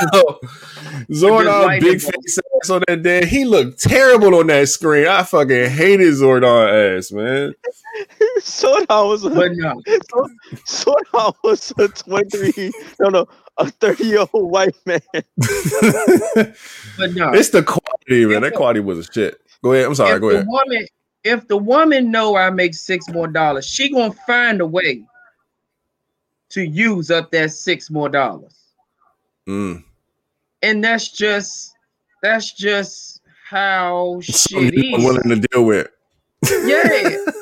[1.12, 2.14] Zordon, light big it up.
[2.14, 3.26] face ass on that day.
[3.26, 5.08] He looked terrible on that screen.
[5.08, 7.54] I fucking hated Zordon ass, man.
[8.40, 9.82] Zordon was a, But no,
[10.68, 15.02] Zordon was a twenty no no a thirty year old white man.
[15.12, 17.32] but no.
[17.34, 18.42] it's the quality, man.
[18.42, 19.40] That quality was a shit.
[19.64, 19.86] Go ahead.
[19.88, 20.16] I'm sorry.
[20.16, 20.48] if Go the ahead.
[20.48, 20.88] woman,
[21.24, 25.04] if the woman know I make six more dollars, she gonna find a way
[26.50, 28.54] to use up that six more dollars,
[29.48, 29.84] Mm.
[30.62, 31.76] and that's just
[32.22, 35.04] that's just how Some shit is.
[35.04, 35.88] willing to deal with.
[36.52, 36.84] Yeah,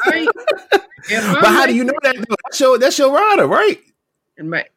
[0.03, 0.27] I,
[1.09, 2.15] if I'm But how do you know that?
[2.15, 2.35] though?
[2.45, 3.79] That's your that's your rider, right?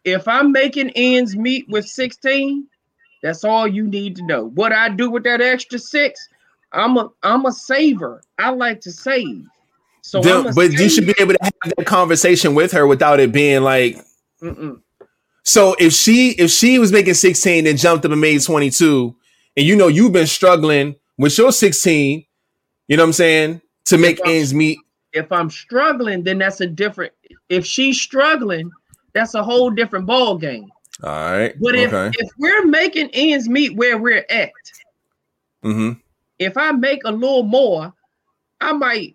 [0.05, 2.67] If I'm making ends meet with 16,
[3.23, 4.47] that's all you need to know.
[4.51, 6.29] What I do with that extra six,
[6.75, 8.23] I'm a I'm a saver.
[8.39, 9.45] I like to save.
[10.03, 12.87] So Then- I'm a but you should be able to have that conversation with her
[12.87, 13.97] without it being like.
[14.43, 14.81] Mm-mm.
[15.45, 19.15] So if she if she was making 16 and jumped up and made 22,
[19.57, 22.25] and you know you've been struggling with your 16,
[22.89, 24.79] you know what I'm saying, to make ends meet.
[25.13, 27.13] If I'm struggling, then that's a different.
[27.49, 28.71] If she's struggling,
[29.13, 30.71] that's a whole different ball game.
[31.03, 31.55] All right.
[31.61, 32.17] But if okay.
[32.19, 34.51] if we're making ends meet where we're at,
[35.63, 35.93] hmm
[36.39, 37.93] if I make a little more,
[38.61, 39.15] I might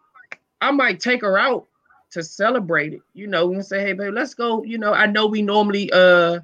[0.62, 1.68] I might take her out
[2.12, 3.02] to celebrate it.
[3.14, 4.64] You know, and say, hey babe, let's go.
[4.64, 6.40] You know, I know we normally uh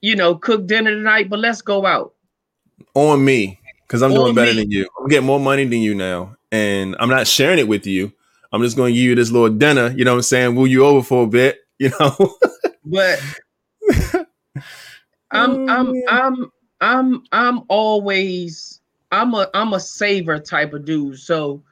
[0.00, 2.14] you know cook dinner tonight, but let's go out.
[2.94, 4.62] On me, because I'm On doing better me.
[4.62, 4.88] than you.
[4.98, 8.12] I'm getting more money than you now, and I'm not sharing it with you.
[8.52, 9.94] I'm just going to give you this little dinner.
[9.96, 10.54] You know what I'm saying?
[10.56, 11.58] Woo you over for a bit.
[11.80, 12.34] You know.
[12.84, 13.22] But
[15.30, 18.79] I'm I'm I'm I'm I'm always
[19.12, 21.18] I'm a I'm a saver type of dude.
[21.18, 21.62] So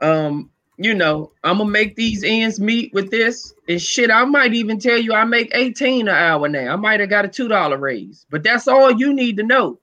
[0.00, 4.10] um you know, I'm gonna make these ends meet with this and shit.
[4.10, 6.72] I might even tell you I make 18 an hour now.
[6.72, 9.78] I might have got a two dollar raise, but that's all you need to know.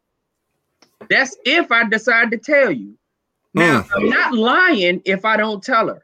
[1.10, 2.98] That's if I decide to tell you.
[3.54, 6.04] Now, I'm not lying if I don't tell her.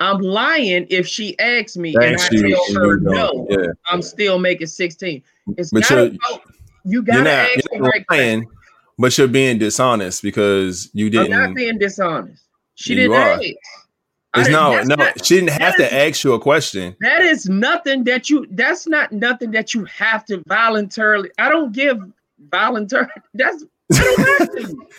[0.00, 2.48] I'm lying if she asks me and I you.
[2.72, 3.46] tell her no.
[3.50, 3.66] Yeah.
[3.86, 5.22] I'm still making 16.
[5.58, 6.42] It's But not about
[6.84, 8.46] you gotta not, ask the right question.
[8.98, 11.30] but you're being dishonest because you I'm didn't.
[11.30, 12.42] not being dishonest.
[12.74, 13.32] She didn't are.
[13.32, 13.42] ask.
[14.36, 14.94] It's no, no.
[14.94, 16.96] not- she didn't have that to ask you a question.
[17.00, 21.30] that is nothing that you that's not nothing that you have to voluntarily.
[21.38, 21.98] I don't give
[22.50, 23.10] voluntarily.
[23.34, 24.86] That's I don't have to.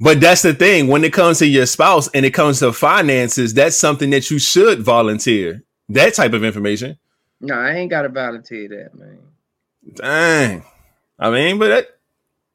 [0.00, 0.86] But that's the thing.
[0.86, 4.38] When it comes to your spouse and it comes to finances, that's something that you
[4.38, 5.64] should volunteer.
[5.88, 6.96] That type of information.
[7.40, 9.18] No, I ain't gotta volunteer that, man.
[9.94, 10.64] Dang.
[11.18, 11.86] I mean, but that,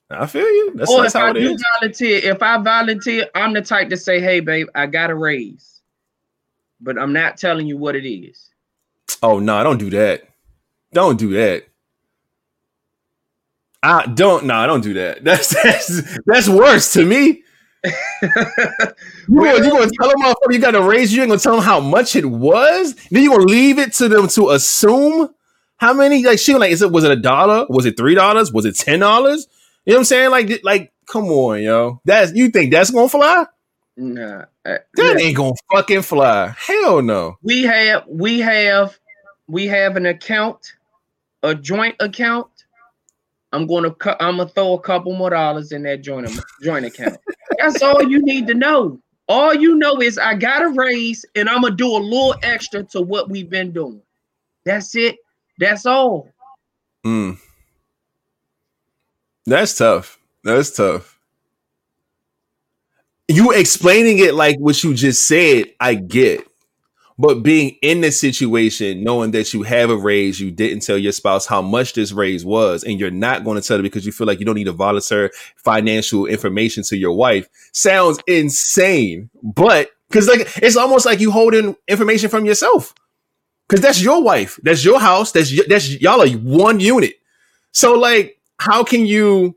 [0.10, 0.72] I feel you.
[0.76, 1.64] That's, or that's if how I it do is.
[1.80, 5.82] volunteer, if I volunteer, I'm the type to say, "Hey, babe, I got a raise,"
[6.82, 8.50] but I'm not telling you what it is.
[9.22, 10.24] Oh no, don't do that.
[10.94, 11.66] Don't do that.
[13.82, 15.24] I don't no, I don't do that.
[15.24, 17.44] That's that's that's worse to me.
[17.84, 17.92] You
[19.28, 21.56] Well- gonna, you gonna tell them motherfucker you got to raise you ain't gonna tell
[21.56, 22.96] them how much it was?
[23.12, 25.34] Then you gonna leave it to them to assume
[25.78, 27.66] how many like she was like is it was it a dollar?
[27.70, 28.52] Was it three dollars?
[28.54, 29.48] Was it ten dollars?
[29.86, 30.32] You know what I'm saying?
[30.32, 32.00] Like, like, come on, yo.
[32.06, 33.46] That's you think that's gonna fly?
[33.98, 36.54] Nah, uh, That ain't gonna fucking fly.
[36.58, 37.38] Hell no.
[37.42, 38.98] we have we have
[39.48, 40.74] we have an account,
[41.44, 42.48] a joint account.
[43.52, 46.30] I'm gonna cu- I'm gonna throw a couple more dollars in that joint
[46.64, 47.18] joint account.
[47.60, 49.00] That's all you need to know.
[49.28, 52.84] All you know is I got a raise and I'm gonna do a little extra
[52.84, 54.02] to what we've been doing.
[54.66, 55.18] That's it.
[55.58, 56.30] That's all.
[57.06, 57.38] Mm.
[59.46, 60.20] That's tough.
[60.44, 61.20] That's tough.
[63.28, 66.48] You explaining it like what you just said, I get.
[67.18, 71.12] But being in the situation, knowing that you have a raise, you didn't tell your
[71.12, 74.12] spouse how much this raise was, and you're not going to tell her because you
[74.12, 79.30] feel like you don't need to volunteer financial information to your wife, sounds insane.
[79.44, 82.96] But because like it's almost like you holding information from yourself,
[83.74, 87.16] because that's your wife, that's your house, that's y- that's y'all are one unit.
[87.72, 89.56] So like, how can you?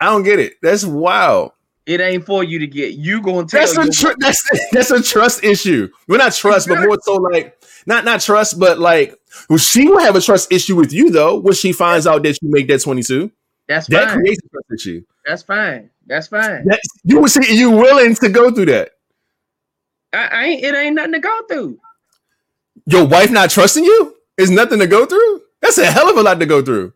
[0.00, 0.54] I don't get it.
[0.60, 1.52] That's wild.
[1.86, 2.94] It ain't for you to get.
[2.94, 4.42] You gonna tell That's a tr- that's
[4.72, 5.88] that's a trust issue.
[6.08, 9.16] Well, not trust, but more so like not not trust, but like
[9.48, 12.42] well, she will have a trust issue with you though when she finds out that
[12.42, 13.30] you make that twenty two.
[13.68, 14.18] That's That fine.
[14.18, 15.02] creates a trust issue.
[15.24, 15.90] That's fine.
[16.08, 16.64] That's fine.
[16.66, 18.90] That, you say you willing to go through that.
[20.12, 20.64] I, I ain't.
[20.64, 21.78] It ain't nothing to go through.
[22.86, 25.42] Your wife not trusting you is nothing to go through.
[25.60, 26.92] That's a hell of a lot to go through.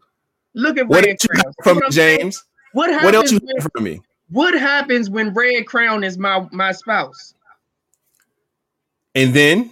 [0.54, 1.54] Look at What Red you Crown.
[1.62, 2.44] from What James?
[2.72, 2.90] What?
[3.02, 4.00] What else you when, from me?
[4.28, 7.34] what happens when Red Crown is my my spouse?
[9.14, 9.70] And then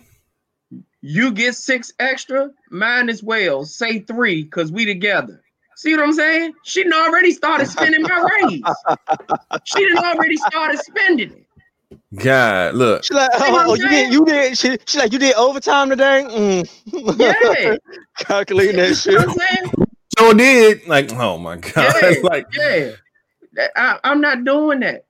[1.00, 3.64] You get six extra, mine as well.
[3.64, 5.42] Say three, cause we together.
[5.76, 6.54] See what I'm saying?
[6.64, 8.62] She done already started spending my raise.
[9.64, 11.46] she done already started spending it.
[12.14, 14.56] God, look, She like, know oh, I'm you did, you did.
[14.56, 16.24] She, she like, you did overtime today.
[16.26, 17.18] Mm.
[17.18, 17.76] Yeah.
[18.18, 19.14] calculating that You shit.
[19.14, 19.72] know what I'm saying?
[20.18, 22.92] Joe did like, oh my god, Yeah, like yeah.
[23.76, 25.04] I, I'm not doing that.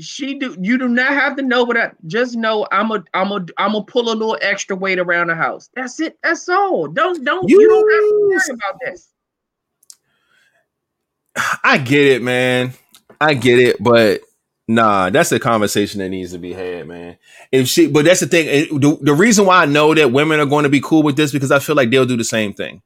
[0.00, 0.54] She do.
[0.60, 3.02] You do not have to know, but I just know I'm a.
[3.14, 3.44] I'm a.
[3.56, 5.70] I'm a pull a little extra weight around the house.
[5.74, 6.18] That's it.
[6.22, 6.88] That's all.
[6.88, 7.48] Don't don't.
[7.48, 8.98] You, don't have to worry about that.
[11.64, 12.74] I get it, man.
[13.18, 14.20] I get it, but
[14.68, 17.16] nah, that's a conversation that needs to be had, man.
[17.50, 18.46] If she, but that's the thing.
[18.78, 21.32] the, the reason why I know that women are going to be cool with this
[21.32, 22.82] because I feel like they'll do the same thing.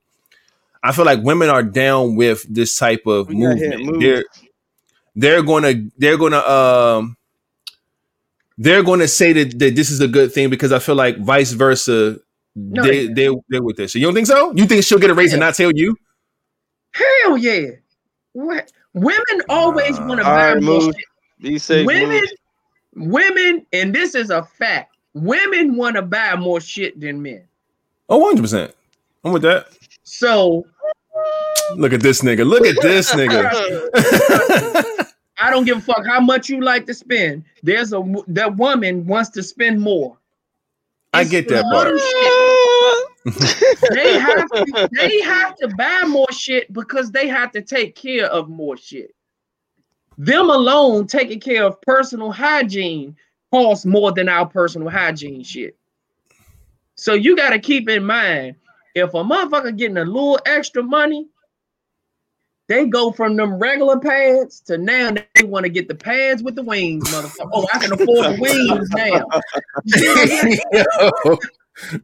[0.83, 3.85] I feel like women are down with this type of We movement.
[3.85, 4.01] move.
[4.01, 4.25] They're
[5.15, 7.17] they're gonna they're gonna um
[8.59, 11.53] they're gonna say that, that this is a good thing because I feel like vice
[11.53, 12.19] versa.
[12.55, 13.95] No, they they they're with this.
[13.95, 14.53] You don't think so?
[14.55, 15.47] You think she'll get a raise and Yeah.
[15.49, 15.97] not tell you?
[16.93, 17.71] Hell yeah.
[18.33, 18.71] What?
[18.95, 20.95] Women always want to All buy right, more move.
[20.95, 21.05] shit.
[21.43, 21.87] Be safe.
[21.87, 22.23] Women,
[22.95, 23.11] move.
[23.11, 24.97] women, and this is a fact.
[25.15, 27.43] Women want to buy more shit than men.
[28.09, 28.75] Oh, 100 percent.
[29.25, 29.67] I'm with that.
[30.05, 30.65] So
[31.77, 32.47] Look at this nigga.
[32.47, 33.51] Look at this nigga.
[35.39, 37.45] I don't give a fuck how much you like to spend.
[37.63, 40.17] There's a that woman wants to spend more.
[41.13, 41.95] I It's get that part.
[43.25, 48.27] They have to, they have to buy more shit because they have to take care
[48.27, 49.15] of more shit.
[50.23, 53.17] Them alone taking care of personal hygiene
[53.51, 55.77] costs more than our personal hygiene shit.
[56.95, 58.55] So you got to keep in mind
[58.95, 61.27] if a motherfucker getting a little extra money,
[62.69, 66.55] they go from them regular pads to now they want to get the pads with
[66.55, 67.51] the wings, motherfucker.
[67.53, 69.27] Oh, I can afford the wings now.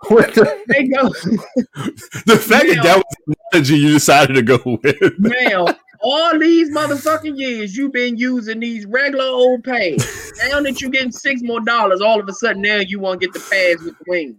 [0.08, 1.08] What the, they go
[2.24, 5.18] the fact that that was the analogy you decided to go with.
[5.18, 5.66] now.
[6.00, 10.04] All these motherfucking years you've been using these regular old pads.
[10.50, 13.26] Now that you're getting six more dollars, all of a sudden now you want to
[13.26, 14.36] get the pads with the wings.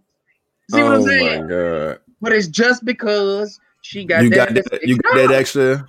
[0.70, 1.42] See what I'm oh saying?
[1.42, 2.00] my god!
[2.22, 4.36] But it's just because she got You that.
[4.36, 4.88] got that?
[4.88, 5.86] You got that extra?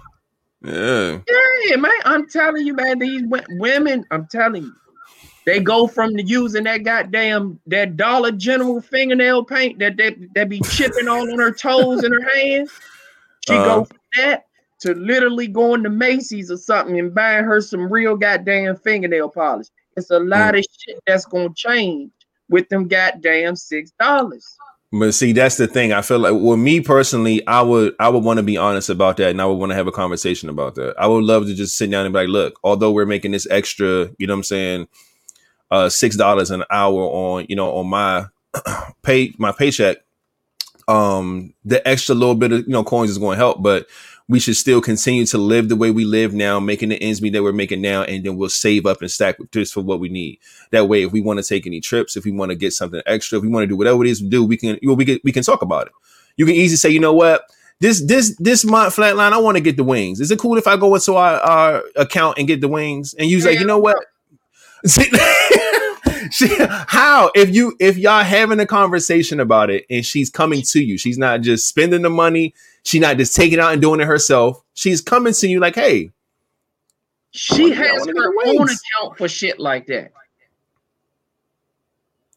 [0.62, 1.20] Yeah.
[1.28, 1.92] Yeah, man.
[2.04, 2.98] I'm telling you, man.
[2.98, 4.74] These wo- women, I'm telling you,
[5.46, 10.48] they go from the using that goddamn that Dollar General fingernail paint that that, that
[10.48, 12.70] be chipping all on her toes and her hands.
[13.46, 13.64] She Uh-huh.
[13.64, 14.46] go from that
[14.80, 19.68] to literally going to Macy's or something and buying her some real goddamn fingernail polish.
[19.96, 22.10] It's a lot of shit that's gonna change
[22.48, 24.46] with them goddamn six dollars.
[24.92, 25.92] But see, that's the thing.
[25.92, 29.18] I feel like, well, me personally, I would, I would want to be honest about
[29.18, 30.96] that, and I would want to have a conversation about that.
[30.98, 33.46] I would love to just sit down and be like, look, although we're making this
[33.50, 34.88] extra, you know, what I'm saying,
[35.70, 38.26] uh, six dollars an hour on, you know, on my
[39.02, 39.98] pay, my paycheck,
[40.88, 43.86] um, the extra little bit of, you know, coins is going to help, but
[44.30, 47.32] we should still continue to live the way we live now, making the ends meet
[47.32, 50.08] that we're making now, and then we'll save up and stack just for what we
[50.08, 50.38] need.
[50.70, 53.02] That way, if we want to take any trips, if we want to get something
[53.06, 55.04] extra, if we want to do whatever it is we do, we can know, we
[55.04, 55.92] can we can talk about it.
[56.36, 57.42] You can easily say, you know what,
[57.80, 60.20] this this this month flatline, I want to get the wings.
[60.20, 63.14] Is it cool if I go into our, our account and get the wings?
[63.14, 63.98] And you was like, you know what?
[66.86, 70.98] How if you if y'all having a conversation about it and she's coming to you,
[70.98, 72.54] she's not just spending the money,
[72.84, 74.62] she's not just taking it out and doing it herself.
[74.74, 76.10] She's coming to you like, hey,
[77.32, 80.12] She has her own account for shit like that.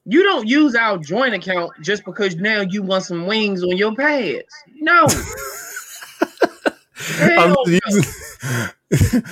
[0.05, 3.95] You don't use our joint account just because now you want some wings on your
[3.95, 4.43] pads.
[4.75, 5.07] No.
[7.19, 7.79] I'm Hell no.
[7.87, 8.03] using-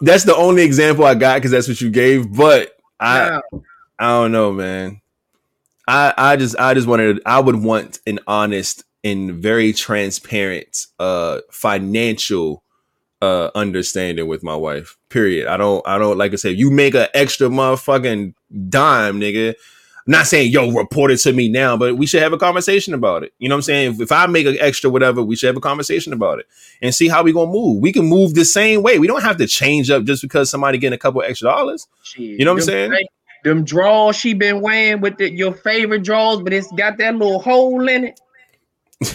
[0.00, 2.32] that's the only example I got because that's what you gave.
[2.36, 3.40] But I.
[3.98, 5.00] I don't know, man.
[5.86, 11.40] I I just I just wanted I would want an honest and very transparent uh
[11.50, 12.62] financial
[13.22, 14.96] uh understanding with my wife.
[15.08, 15.46] Period.
[15.46, 18.34] I don't I don't like I said you make an extra motherfucking
[18.68, 19.54] dime, nigga.
[20.06, 22.94] I'm not saying yo report it to me now, but we should have a conversation
[22.94, 23.32] about it.
[23.38, 23.94] You know what I'm saying?
[23.94, 26.46] If, if I make an extra whatever, we should have a conversation about it
[26.80, 27.80] and see how we gonna move.
[27.82, 28.98] We can move the same way.
[28.98, 31.86] We don't have to change up just because somebody getting a couple extra dollars.
[32.02, 32.22] Shit.
[32.22, 33.06] You know what I'm saying?
[33.42, 37.38] Them draws she been wearing with the, your favorite draws, but it's got that little
[37.38, 38.20] hole in it.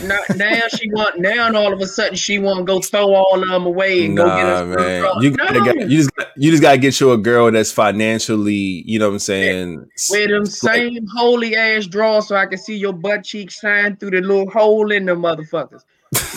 [0.04, 3.14] Now, now she want now and all of a sudden she want to go throw
[3.14, 5.22] all of them away and go get Nah, us man.
[5.22, 8.98] You gotta get, you just you just gotta get you a girl that's financially, you
[8.98, 9.88] know what I'm saying?
[10.10, 14.12] Wear them same holy ass drawers so I can see your butt cheeks shine through
[14.12, 15.84] the little hole in them motherfuckers.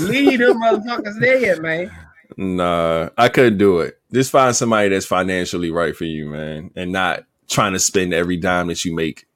[0.00, 1.90] Leave them motherfuckers there, man.
[2.36, 3.98] Nah, I couldn't do it.
[4.12, 8.36] Just find somebody that's financially right for you, man, and not trying to spend every
[8.36, 9.26] dime that you make.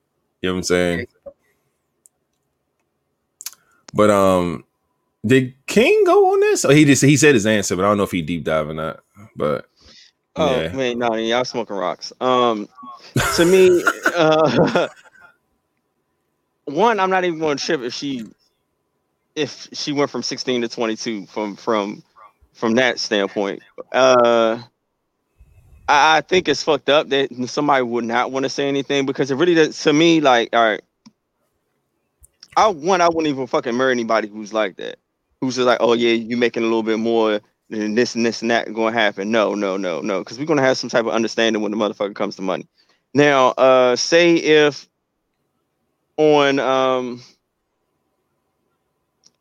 [0.43, 1.07] You know what I'm saying?
[3.95, 4.65] But um,
[5.25, 6.65] did King go on this?
[6.65, 8.69] Oh, he just he said his answer, but I don't know if he deep dive
[8.69, 9.01] or not.
[9.37, 9.67] But
[10.37, 10.73] Oh Yeah.
[10.73, 12.13] man, no, y'all smoking rocks.
[12.21, 12.69] Um,
[13.37, 13.83] to me,
[14.17, 14.89] uh,
[16.65, 18.27] one, I'm not even going to trip if she,
[19.35, 22.03] if she went from 16 to 22 from from
[22.55, 23.63] from that standpoint.
[23.93, 24.63] Uh,
[25.89, 29.31] I, I think it's fucked up that somebody would not want to say anything because
[29.31, 29.83] it really does.
[29.83, 30.83] To me, like, all right,
[32.57, 34.97] I one, I wouldn't even fucking marry anybody who's like that,
[35.41, 38.43] who's just like, oh yeah, you making a little bit more and this and this
[38.43, 39.31] and that going to happen.
[39.31, 42.15] No, no, no, no, because we're to have some type of understanding when the motherfucker
[42.15, 42.67] comes to money.
[43.15, 44.89] Now, uh, say if
[46.19, 47.23] on um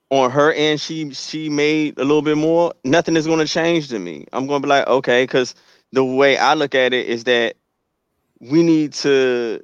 [0.09, 3.89] on her end she she made a little bit more, nothing is going to change
[3.89, 4.25] to me.
[4.31, 5.55] I'm going to be like, okay, because
[5.91, 7.55] the way I look at it is that
[8.39, 9.61] we need to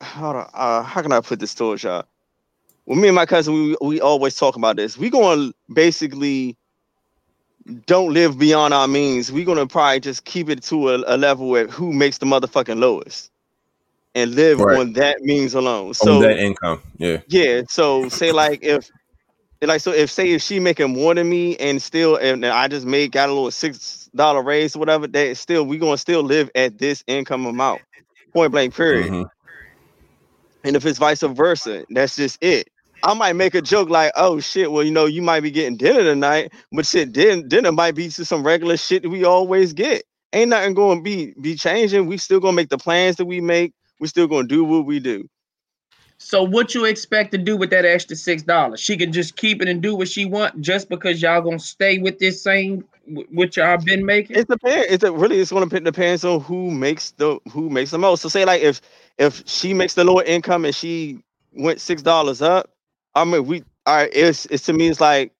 [0.00, 2.04] how do, uh, how can I put this towards y'all?
[2.88, 4.96] Well, me and my cousin, we we always talk about this.
[4.96, 6.56] We're going to basically
[7.84, 9.30] don't live beyond our means.
[9.30, 12.78] We're gonna probably just keep it to a, a level where who makes the motherfucking
[12.78, 13.30] lowest,
[14.14, 14.78] and live Right.
[14.78, 15.88] on that means alone.
[15.88, 17.60] on So that income, yeah, yeah.
[17.68, 18.90] So say like if
[19.60, 22.86] like so if say if she making more than me and still and I just
[22.86, 26.50] made got a little six dollar raise or whatever, that still we gonna still live
[26.54, 27.82] at this income amount.
[28.32, 29.12] Point blank period.
[29.12, 29.30] Mhm.
[30.64, 32.68] And if it's vice versa, that's just it.
[33.02, 35.76] I might make a joke like, "Oh shit, well you know you might be getting
[35.76, 39.72] dinner tonight, but shit, din- dinner might be just some regular shit that we always
[39.72, 40.02] get.
[40.32, 42.06] Ain't nothing going to be be changing.
[42.06, 43.72] We still gonna make the plans that we make.
[44.00, 45.28] We still gonna do what we do.
[46.18, 48.80] So what you expect to do with that extra six dollars?
[48.80, 51.98] She can just keep it and do what she want just because y'all gonna stay
[51.98, 54.36] with this same wh- what y'all been making.
[54.36, 54.86] It depends.
[54.90, 58.22] It's a, really it's gonna depends on who makes the who makes the most.
[58.22, 58.80] So say like if
[59.16, 61.20] if she makes the lower income and she
[61.52, 62.68] went six dollars up,
[63.22, 64.10] I mean we all right.
[64.12, 65.32] It's it's to me it's like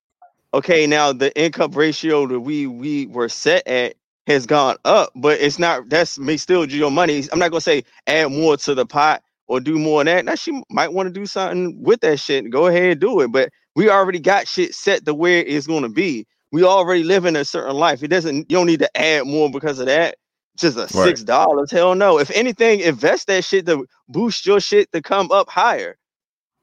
[0.55, 3.95] okay now the income ratio that we we were set at
[4.27, 7.25] has gone up, but it's not that's me still do your money.
[7.33, 10.25] I'm not gonna say add more to the pot or do more of that.
[10.25, 12.51] Now she might want to do something with that shit.
[12.51, 15.89] Go ahead and do it, but we already got shit set to where it's gonna
[15.91, 18.03] be we already live in a certain life.
[18.03, 20.17] It doesn't you don't need to add more because of that.
[20.57, 21.71] Just a six dollars.
[21.71, 22.19] Hell no.
[22.19, 25.97] If anything, invest that shit to boost your shit to come up higher.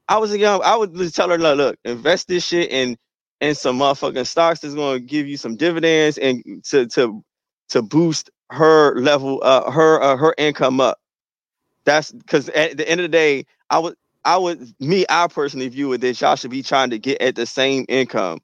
[0.08, 2.98] I was young, I would just tell her, look, look, invest this shit in
[3.42, 7.24] in some motherfucking stocks that's gonna give you some dividends and to to
[7.70, 10.98] to boost her level uh her uh, her income up.
[11.86, 15.68] That's because at the end of the day, I would I would me I personally
[15.68, 18.40] view it that y'all should be trying to get at the same income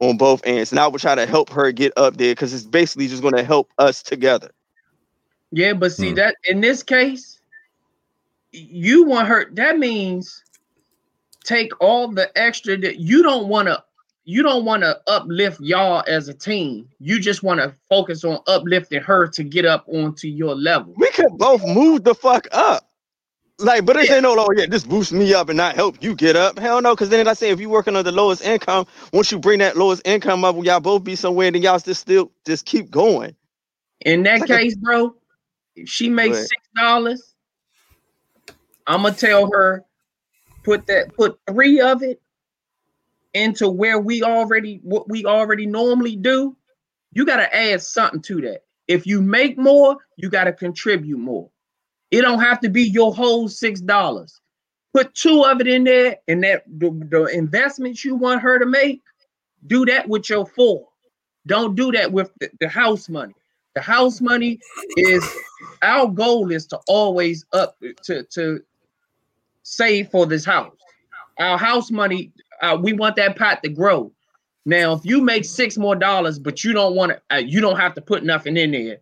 [0.00, 0.72] on both ends.
[0.72, 3.34] And I would try to help her get up there because it's basically just going
[3.36, 4.50] to help us together.
[5.52, 6.14] Yeah, but see Hmm.
[6.14, 7.40] that in this case,
[8.52, 9.50] you want her.
[9.54, 10.44] That means
[11.50, 13.82] take all the extra that you don't want to.
[14.24, 16.88] You don't want to uplift y'all as a team.
[17.00, 20.94] You just want to focus on uplifting her to get up onto your level.
[20.96, 22.86] We could both move the fuck up.
[23.58, 26.14] Like, but it ain't no, oh yeah, this boosts me up and not help you
[26.14, 26.58] get up.
[26.58, 29.38] Hell no, because then I say if you working on the lowest income, once you
[29.38, 32.90] bring that lowest income up, y'all both be somewhere, then y'all just still just keep
[32.90, 33.34] going.
[34.06, 35.14] In that Like a- case, bro,
[35.74, 37.34] if she makes six dollars,
[38.86, 39.84] I'm gonna tell her
[40.62, 42.20] put that put three of it
[43.34, 46.56] into where we already what we already normally do.
[47.12, 48.64] You gotta add something to that.
[48.88, 51.50] If you make more, you gotta contribute more.
[52.10, 54.40] It don't have to be your whole six dollars.
[54.92, 58.66] Put two of it in there, and that the, the investments you want her to
[58.66, 59.02] make,
[59.68, 60.88] do that with your four.
[61.46, 63.34] Don't do that with the, the house money.
[63.76, 64.58] The house money
[64.96, 65.24] is
[65.82, 68.60] our goal is to always up to to
[69.70, 70.74] save for this house.
[71.38, 74.12] Our house money, uh, we want that pot to grow.
[74.66, 77.78] Now, if you make six more dollars, but you don't want to, uh, you don't
[77.78, 78.98] have to put nothing in there.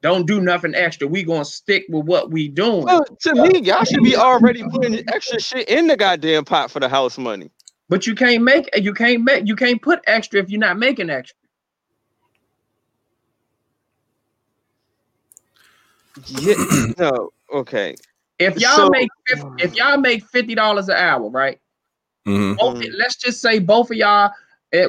[0.00, 1.08] Don't do nothing extra.
[1.08, 2.84] We gonna stick with what we doing.
[2.84, 6.78] Well, to me, y'all should be already putting extra shit in the goddamn pot for
[6.78, 7.50] the house money.
[7.88, 11.10] But you can't make you can't make you can't put extra if you're not making
[11.10, 11.36] extra.
[16.26, 16.54] Yeah,
[16.96, 17.96] no, okay.
[18.38, 21.60] If y'all So- make fif- if y'all make fifty dollars an hour, right?
[22.26, 22.56] Mhm.
[22.58, 24.30] both, let's just say both of y'all
[24.72, 24.88] eh,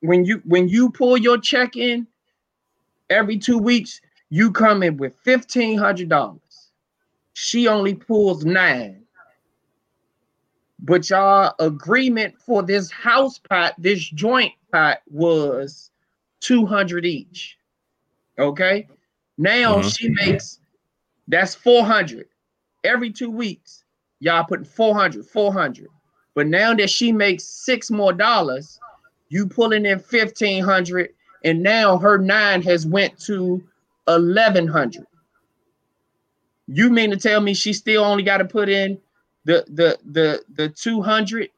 [0.00, 2.06] when you when you pull your check in
[3.10, 4.00] every two weeks
[4.30, 6.70] you come in with fifteen hundred dollars
[7.34, 9.02] she only pulls nine
[10.78, 15.90] but y'all agreement for this house pot this joint pot was
[16.40, 17.58] 200 each
[18.38, 18.86] okay
[19.36, 19.94] now Mhm.
[19.98, 20.60] she makes
[21.26, 22.28] that's 400
[22.84, 23.84] every two weeks
[24.20, 25.88] y'all putting 400 400
[26.38, 28.78] but now that she makes six more dollars,
[29.28, 31.10] you pulling in fifteen hundred,
[31.42, 33.60] and now her nine has went to
[34.06, 35.04] eleven hundred.
[36.68, 39.00] You mean to tell me she still only got to put in
[39.46, 41.50] the the the the two hundred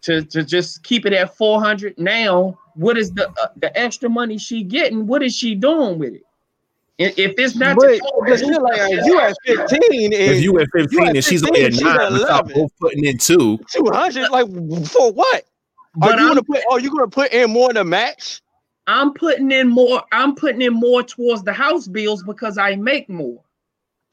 [0.00, 1.98] to to just keep it at four hundred?
[1.98, 5.06] Now, what is the uh, the extra money she getting?
[5.06, 6.24] What is she doing with it?
[7.00, 10.58] I- If it's not But, to but still, like, if you at 15 If you
[10.60, 12.52] at 15 at and she's 15, only at she's nine, at but y'all 11.
[12.54, 13.58] both putting in two.
[13.72, 14.46] 200, like,
[14.88, 15.44] for what?
[15.96, 16.60] but are you I'm, gonna put?
[16.70, 18.42] Are you gonna put in more to match?
[18.86, 20.02] I'm putting in more.
[20.12, 23.40] I'm putting in more towards the house bills because I make more.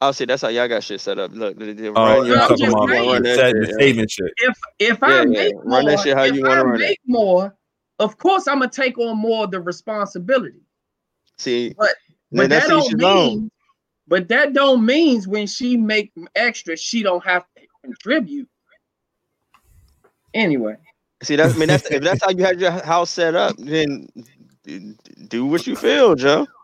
[0.00, 1.32] Oh, I'll say that's how y'all got shit set up.
[1.34, 3.10] Look, they- they Oh, run you're I'm talking just about saying.
[3.10, 4.32] run the that shit, the saving shit.
[4.38, 5.24] if if Yeah, I yeah.
[5.24, 6.84] make Run more, that shit how if you wanna I run it.
[6.88, 7.56] make more,
[7.98, 10.60] of course I'm gonna take on more of the responsibility.
[11.38, 13.28] See, But then But that that's don't each own.
[13.28, 13.50] mean,
[14.06, 18.48] but that don't means when she make extra, she don't have to contribute.
[20.34, 20.76] Anyway,
[21.22, 24.08] See, that's I mean, that's if that's how you had your house set up, then
[25.28, 26.46] do what you feel, Joe.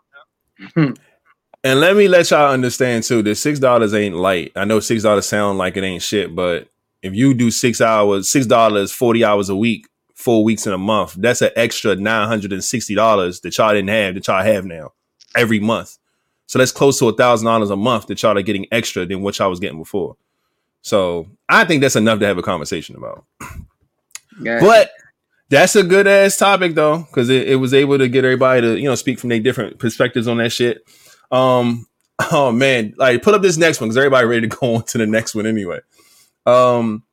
[1.63, 4.51] And let me let y'all understand too that six dollars ain't light.
[4.55, 6.67] I know six dollars sound like it ain't shit, but
[7.01, 10.77] if you do six hours, six dollars, forty hours a week, four weeks in a
[10.77, 14.43] month, that's an extra nine hundred and sixty dollars that y'all didn't have that y'all
[14.43, 14.93] have now
[15.35, 15.97] every month.
[16.47, 19.21] So that's close to a thousand dollars a month that y'all are getting extra than
[19.21, 20.15] what y'all was getting before.
[20.81, 23.25] So I think that's enough to have a conversation about.
[24.41, 24.59] yeah.
[24.59, 24.91] But
[25.49, 28.77] that's a good ass topic though, because it, it was able to get everybody to
[28.77, 30.83] you know speak from their different perspectives on that shit.
[31.31, 31.87] Um,
[32.31, 34.97] oh man, like put up this next one because everybody ready to go on to
[34.97, 35.79] the next one anyway.
[36.45, 37.03] Um,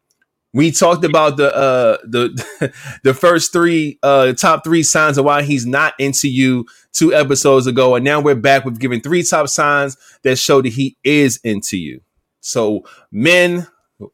[0.55, 2.73] we talked about the uh the
[3.05, 7.67] the first three uh top three signs of why he's not into you two episodes
[7.67, 11.41] ago, and now we're back with giving three top signs that show that he is
[11.43, 12.01] into you.
[12.41, 13.67] So men,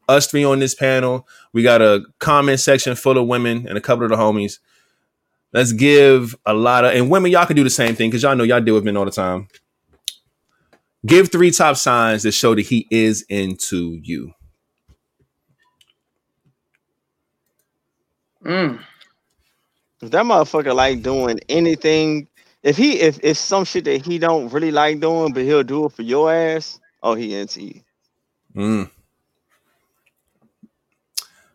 [0.07, 3.81] us three on this panel, we got a comment section full of women and a
[3.81, 4.59] couple of the homies.
[5.51, 8.35] Let's give a lot of and women, y'all can do the same thing because y'all
[8.35, 9.47] know y'all deal with men all the time.
[11.05, 14.33] Give three top signs that show that he is into you.
[18.43, 18.79] Mm.
[20.01, 22.27] If that motherfucker like doing anything,
[22.63, 25.85] if he if it's some shit that he don't really like doing, but he'll do
[25.85, 27.81] it for your ass, oh he into you.
[28.55, 28.89] Mm.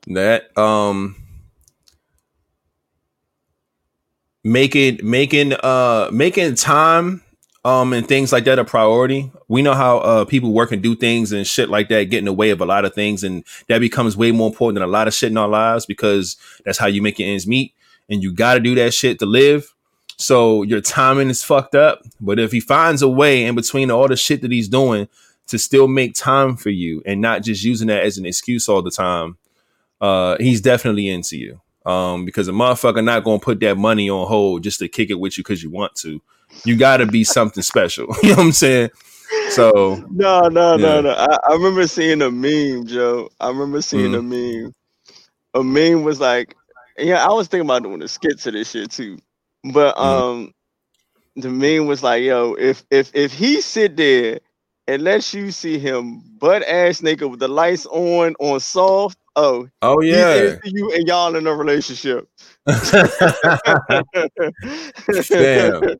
[0.08, 1.16] That um
[4.42, 7.22] making making uh making time
[7.64, 9.32] um and things like that a priority.
[9.54, 12.24] We know how uh people work and do things and shit like that get in
[12.24, 14.92] the way of a lot of things and that becomes way more important than a
[14.92, 17.72] lot of shit in our lives because that's how you make your ends meet
[18.08, 19.72] and you got to do that shit to live.
[20.16, 24.08] So your timing is fucked up, but if he finds a way in between all
[24.08, 25.08] the shit that he's doing
[25.48, 28.82] to still make time for you and not just using that as an excuse all
[28.82, 29.36] the time,
[30.00, 31.60] uh, he's definitely into you.
[31.86, 35.20] Um, because a motherfucker not gonna put that money on hold just to kick it
[35.20, 36.20] with you because you want to.
[36.64, 38.06] You gotta be something special.
[38.22, 38.90] you know what I'm saying?
[39.50, 41.00] So No, no, no, Yeah.
[41.00, 41.10] no.
[41.10, 43.28] I, I remember seeing a meme, Joe.
[43.40, 44.72] I remember seeing a meme.
[45.54, 46.54] A meme was like,
[46.98, 49.18] yeah, I was thinking about doing a skit to this shit too.
[49.72, 49.98] But Mhm.
[49.98, 50.52] um
[51.36, 54.40] the meme was like, yo, if if if he sit there
[54.86, 59.68] and lets you see him butt ass naked with the lights on on soft, oh
[59.82, 60.56] oh yeah.
[60.64, 62.28] you and y'all in a relationship.
[65.28, 65.96] Fam.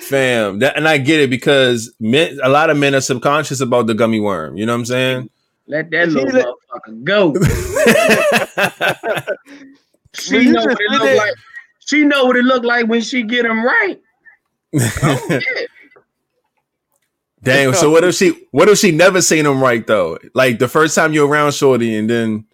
[0.00, 0.60] Fam.
[0.60, 3.94] That, and I get it because men a lot of men are subconscious about the
[3.94, 4.56] gummy worm.
[4.56, 5.30] You know what I'm saying?
[5.66, 7.34] Let that little let- motherfucker go.
[10.14, 11.16] She you know what it did look it.
[11.16, 11.34] like.
[11.80, 14.00] She know what it look like when she get him right.
[14.74, 15.40] Oh, yeah.
[17.42, 17.72] Dang.
[17.72, 20.18] So what if she what if she never seen him right though?
[20.34, 22.44] Like the first time you're around Shorty and then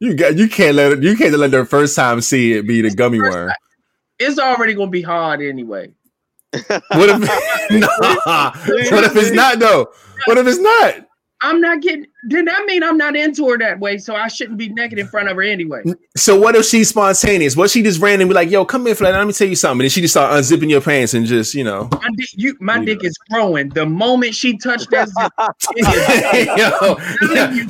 [0.00, 2.90] you got you can't let you can't let her first time see it be the
[2.90, 3.50] gummy worm.
[4.18, 5.92] It's already gonna be hard anyway.
[6.52, 7.20] What if
[8.26, 8.52] nah,
[8.90, 9.88] what if it's not though?
[10.24, 11.07] What if it's not?
[11.40, 12.06] I'm not getting.
[12.24, 15.06] Then that mean I'm not into her that way, so I shouldn't be naked in
[15.06, 15.82] front of her anyway.
[16.16, 17.54] So what if she's spontaneous?
[17.56, 19.14] What if she just ran and be like, "Yo, come here, Flat.
[19.14, 21.62] Let me tell you something." And she just start unzipping your pants and just, you
[21.62, 22.84] know, My dick, you, my Yeah.
[22.86, 23.68] dick is growing.
[23.68, 25.08] The moment she touched that
[26.56, 26.96] Yo,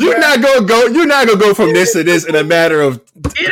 [0.05, 0.87] you're not gonna go.
[0.87, 3.03] You're not gonna go from this to this in a matter of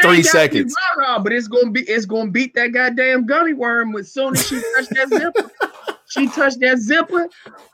[0.02, 0.74] three seconds.
[0.96, 4.46] rah-rah, but it's gonna be it's gonna beat that goddamn gummy worm as soon as
[4.46, 5.50] she touched that zipper.
[6.08, 7.28] She touched that zipper.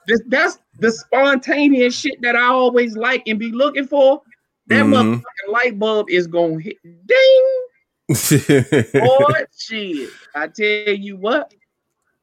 [0.07, 4.21] This, that's the spontaneous shit that I always like and be looking for.
[4.67, 4.93] That Mhm.
[4.93, 6.77] motherfucking light bulb is gonna hit
[7.07, 7.47] ding.
[9.01, 10.11] Boy, shit.
[10.35, 11.53] I tell you what.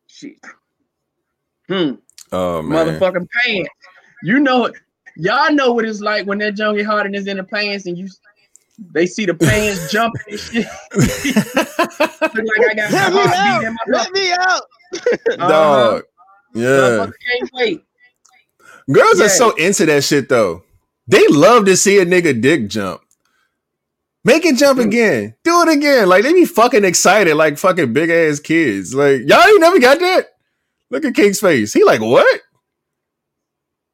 [0.07, 0.37] Shit.
[1.67, 1.95] Hmm.
[2.31, 3.69] oh man, Motherfucking pants.
[4.23, 4.75] You know it.
[5.15, 8.07] Y'all know what it's like when that junkie Harden is in the pants and you
[8.91, 10.67] they see the pants jumping and shit.
[12.21, 13.63] Like I got Let me out!
[13.63, 14.61] in my Let me out!
[14.93, 15.47] Uh-huh.
[15.49, 16.03] dog.
[16.53, 17.83] Yeah, can't wait.
[18.91, 19.25] Girls Yeah.
[19.25, 20.63] are so into that shit though.
[21.07, 23.01] They love to see a nigga dick jump.
[24.25, 25.35] Make it jump again.
[25.43, 26.07] Do it again.
[26.09, 28.93] Like they be fucking excited, like fucking big ass kids.
[28.93, 30.27] Like y'all ain't never got that.
[30.91, 31.71] Look at King's face.
[31.73, 32.41] He like what?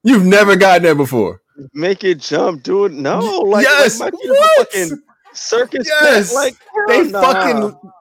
[0.04, 1.42] You've never gotten that before.
[1.74, 2.92] Make it jump, do it.
[2.92, 4.00] No, like, yes.
[4.00, 4.72] like my kid is a what?
[4.72, 5.04] fucking
[5.34, 5.88] circus.
[5.88, 6.02] Yes.
[6.04, 6.34] Yes.
[6.34, 6.56] Like
[6.88, 7.22] They nah.
[7.22, 7.92] fucking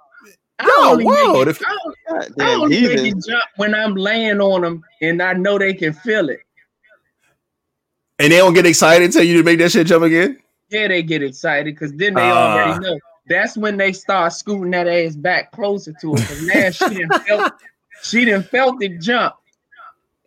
[0.59, 3.43] I Yo, only, whoa, make, it, the- I, only- I goddamn only make it jump
[3.57, 6.41] when I'm laying on them and I know they can feel it.
[8.19, 10.39] And they don't get excited until you make that shit jump again.
[10.71, 12.53] Yeah, they get excited because then they Ah.
[12.55, 12.99] already know.
[13.29, 16.43] That's when they start scooting that ass back closer to it.
[16.43, 17.53] Now she didn't felt
[18.03, 19.35] she didn't felt it jump.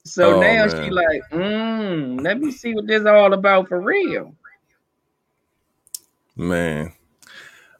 [0.03, 0.83] So Oh, now man.
[0.85, 4.33] she like, mm, let me see what this all about for real.
[6.35, 6.93] Man.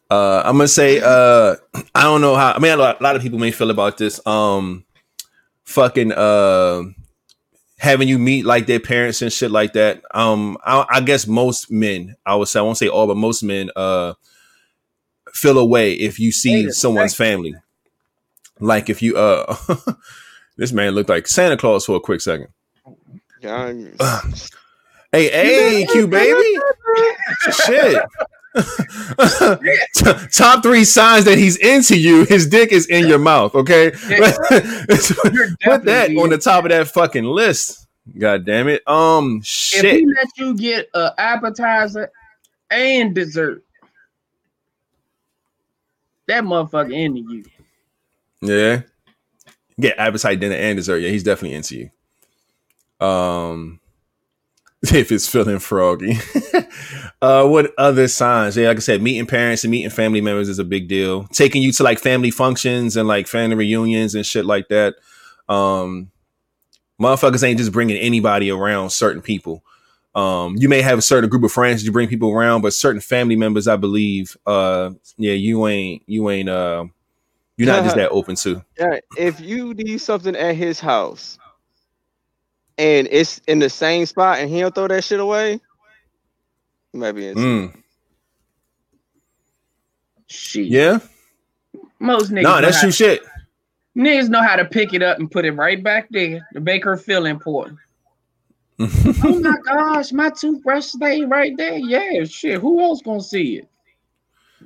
[0.10, 1.56] Uh, I'm gonna say uh,
[1.94, 2.54] I don't know how.
[2.54, 4.26] I mean, a lot, a lot of people may feel about this.
[4.26, 4.86] Um,
[5.64, 6.84] fucking uh,
[7.78, 10.04] having you meet like their parents and shit like that.
[10.14, 13.44] Um, I, I guess most men, I would say, I won't say all, but most
[13.44, 14.14] men uh
[15.34, 17.56] feel away if you see a someone's family.
[18.60, 19.56] Like if you uh,
[20.58, 22.48] this man looked like Santa Claus for a quick second.
[23.42, 23.74] Yeah,
[25.12, 26.60] Hey, hey, Q baby.
[27.66, 28.04] Shit.
[30.32, 32.26] Top three signs that he's into you.
[32.26, 33.54] His dick is in your mouth.
[33.56, 34.32] Okay, Yeah.
[35.64, 37.88] put that on the top of that fucking list.
[38.18, 38.88] God damn it.
[38.88, 39.86] Um, If shit.
[40.00, 42.10] he let you get an appetizer
[42.72, 43.64] and dessert,
[46.28, 47.44] that motherfucker into you.
[48.42, 48.82] Yeah.
[49.80, 50.98] Get appetite, dinner, and dessert.
[51.00, 51.90] Yeah, he's definitely into
[53.00, 53.06] you.
[53.06, 53.80] Um,
[54.94, 56.20] if it's feeling froggy.
[57.22, 58.56] uh, what other signs?
[58.56, 61.26] Yeah, like I said, meeting parents and meeting family members is a big deal.
[61.28, 64.96] Taking you to like family functions and like family reunions and shit like that.
[65.50, 66.12] Um,
[67.02, 69.64] motherfuckers ain't just bringing anybody around certain people.
[70.14, 73.02] Um, you may have a certain group of friends you bring people around, but certain
[73.02, 76.86] family members, I believe, uh, yeah, you ain't, you ain't, uh,
[77.56, 78.64] you're not just that open to.
[78.80, 81.40] yeah, if you need something at his house
[82.78, 85.60] and it's in the same spot and he don't throw that shit away,
[86.94, 87.46] maybe might be into it.
[87.46, 87.84] Mm.
[90.28, 90.68] Shit.
[90.68, 91.00] Yeah,
[92.00, 93.22] Most niggas, no, know that's how, true shit.
[93.98, 96.84] niggas know how to pick it up and put it right back there to make
[96.84, 97.80] her feel important.
[98.80, 101.78] oh my gosh, my toothbrush stay right there.
[101.78, 102.60] Yeah, shit.
[102.60, 103.70] Who else gonna see it?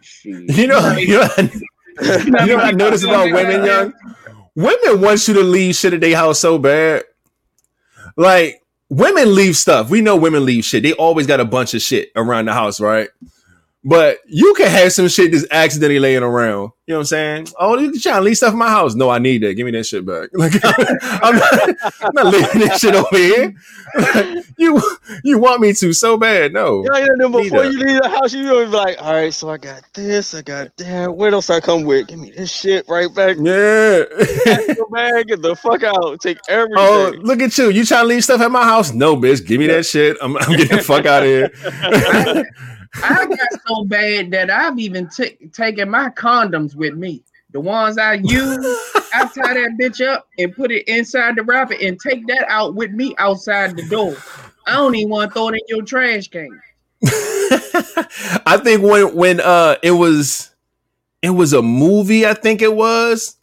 [0.02, 0.58] Shit.
[0.58, 1.28] you know, you know,
[2.02, 3.94] You you know what I notice about women, young
[4.56, 7.04] women want you to leave shit at their house so bad.
[8.18, 9.90] Like women leave stuff.
[9.90, 10.84] We know women leave shit.
[10.84, 13.10] They always got a bunch of shit around the house, right?
[13.84, 16.72] But you can have some shit just accidentally laying around.
[16.86, 17.48] You know what I'm saying?
[17.58, 18.94] Oh, you trying to leave stuff in my house?
[18.94, 19.56] No, I need that.
[19.56, 20.30] Give me that shit back.
[20.42, 23.54] Like I'm not, I'm not leaving this shit over here.
[24.58, 24.82] you
[25.24, 26.54] you want me to so bad?
[26.54, 26.84] No.
[26.84, 29.50] Yeah, yeah, Need before you leave the house, you gonna be like, all right, so
[29.50, 31.16] I got this, I got that.
[31.16, 32.08] What else I come with?
[32.08, 33.38] Give me this shit right back.
[33.40, 34.04] Yeah.
[34.44, 36.20] Pack your bag, get the fuck out.
[36.22, 36.76] Take everything.
[36.78, 37.70] oh, look at you.
[37.70, 38.94] You trying to leave stuff at my house?
[38.94, 39.46] No, bitch.
[39.46, 40.18] Give me that shit.
[40.22, 42.52] I'm, I'm getting the fuck out of here.
[42.96, 47.24] I got so bad that I've even t- taken my condoms with me.
[47.52, 48.66] The ones I use,
[49.14, 52.76] I tie that bitch up and put it inside the wrapper and take that out
[52.76, 54.16] with me outside the door.
[54.68, 56.50] I don't even want to throw it in your trash can.
[58.46, 60.52] I think when when uh it was
[61.22, 63.38] it was a movie, I think it was.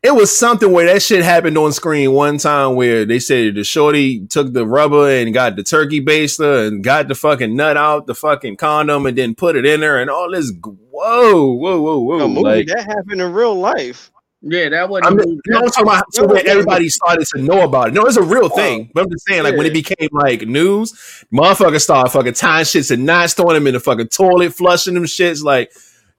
[0.00, 3.64] It was something where that shit happened on screen one time where they said the
[3.64, 8.06] shorty took the rubber and got the turkey baster and got the fucking nut out
[8.06, 10.52] the fucking condom and then put it in there and all this.
[10.62, 12.20] Whoa, whoa, whoa, whoa!
[12.20, 14.12] a movie like, that happened in real life.
[14.40, 15.06] Yeah, that wasn't.
[15.06, 15.40] I a mean, movie.
[15.48, 17.94] no, I'm talking about so when everybody started to know about it.
[17.94, 18.92] No, it's a real thing.
[18.94, 20.92] But I'm just saying, like when it became like news,
[21.32, 25.06] motherfuckers started fucking tying shits and not throwing them in the fucking toilet, flushing them
[25.06, 25.42] shits.
[25.42, 25.72] Like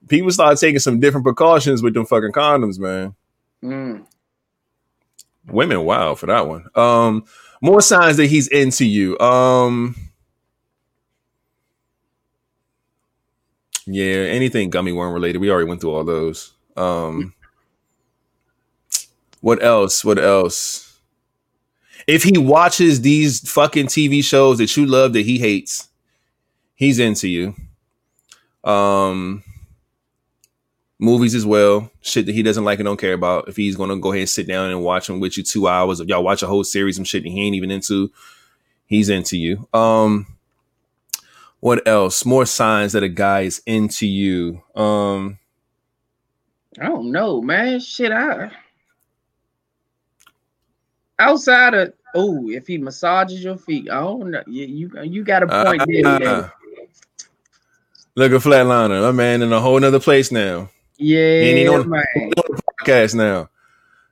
[0.09, 3.15] people started taking some different precautions with them fucking condoms, man.
[3.63, 4.05] Mm.
[5.47, 6.65] Women, wow, for that one.
[6.75, 7.25] Um,
[7.61, 9.17] more signs that he's into you.
[9.19, 9.95] Um,
[13.85, 15.39] yeah, anything gummy worm related.
[15.39, 16.53] We already went through all those.
[16.77, 17.33] Um,
[19.41, 20.05] what else?
[20.05, 20.99] What else?
[22.07, 25.89] If he watches these fucking TV shows that you love that he hates,
[26.75, 27.55] he's into you.
[28.63, 29.43] Um,
[30.99, 31.89] movies as well.
[32.01, 33.47] Shit that he doesn't like and don't care about.
[33.47, 35.99] If he's gonna go ahead and sit down and watch them with you two hours,
[35.99, 38.11] if y'all watch a whole series, some shit that he ain't even into,
[38.85, 39.67] he's into you.
[39.73, 40.27] Um,
[41.61, 42.25] what else?
[42.25, 44.61] More signs that a guy is into you.
[44.75, 45.39] Um,
[46.79, 47.79] I don't know, man.
[47.79, 48.51] Shit, I
[51.17, 54.43] outside of oh, if he massages your feet, I don't know.
[54.47, 56.07] You you, you got a point there.
[56.07, 56.49] uh,
[58.15, 60.69] look at Flatliner, my man in a whole nother place now.
[60.99, 62.31] Yeah, ain't even on- man.
[62.85, 63.49] podcast now.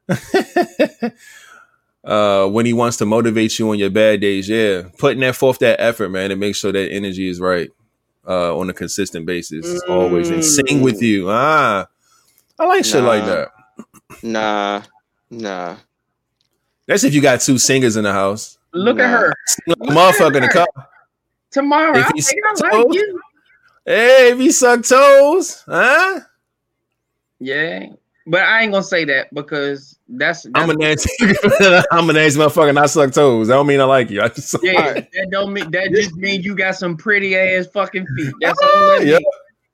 [2.03, 5.59] uh, when he wants to motivate you on your bad days, yeah, putting that forth
[5.59, 7.69] that effort, man, to make sure that energy is right
[8.27, 11.27] uh, on a consistent basis, always, and sing with you.
[11.29, 11.87] Ah,
[12.59, 13.49] I like shit like that.
[14.23, 14.81] Nah,
[15.29, 15.75] nah.
[16.87, 18.57] That's if you got two singers in the house.
[18.73, 19.33] Look at her
[19.67, 20.67] Like a motherfucker in the car.
[21.51, 21.97] tomorrow.
[21.97, 23.21] If I think I like toes- you.
[23.85, 26.19] Hey, if he suck toes, huh?
[27.39, 27.87] Yeah,
[28.29, 31.09] but I ain't gonna say that because that's, that's I'm a nasty,
[31.91, 32.69] I'm a nasty motherfucker.
[32.69, 33.47] And I suck toes.
[33.47, 34.21] That don't mean I like you.
[34.23, 34.93] I just yeah.
[34.93, 38.33] That don't mean that just means you got some pretty ass fucking feet.
[38.41, 39.19] That's all that mean.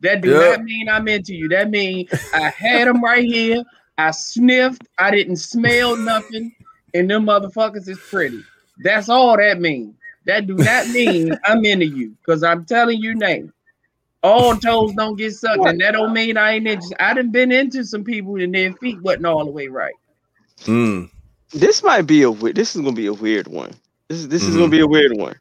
[0.02, 0.52] That do Yeah.
[0.52, 1.50] not mean I'm into you.
[1.50, 3.64] That mean I had them right here.
[3.98, 4.88] I sniffed.
[5.00, 6.54] I didn't smell nothing,
[6.94, 8.44] and them motherfuckers is pretty.
[8.84, 9.96] That's all that mean.
[10.26, 13.40] That do not mean I'm into you because I'm telling you now.
[14.24, 16.96] All toes don't get sucked, and that don't mean I ain't into.
[17.04, 19.94] I done been into some people and their feet wasn't all the way right.
[20.62, 21.10] Mm.
[21.52, 22.56] This might be a weird.
[22.56, 23.74] This is gonna be a weird one.
[24.08, 24.60] This is this is Mhm.
[24.60, 25.36] gonna be a weird one.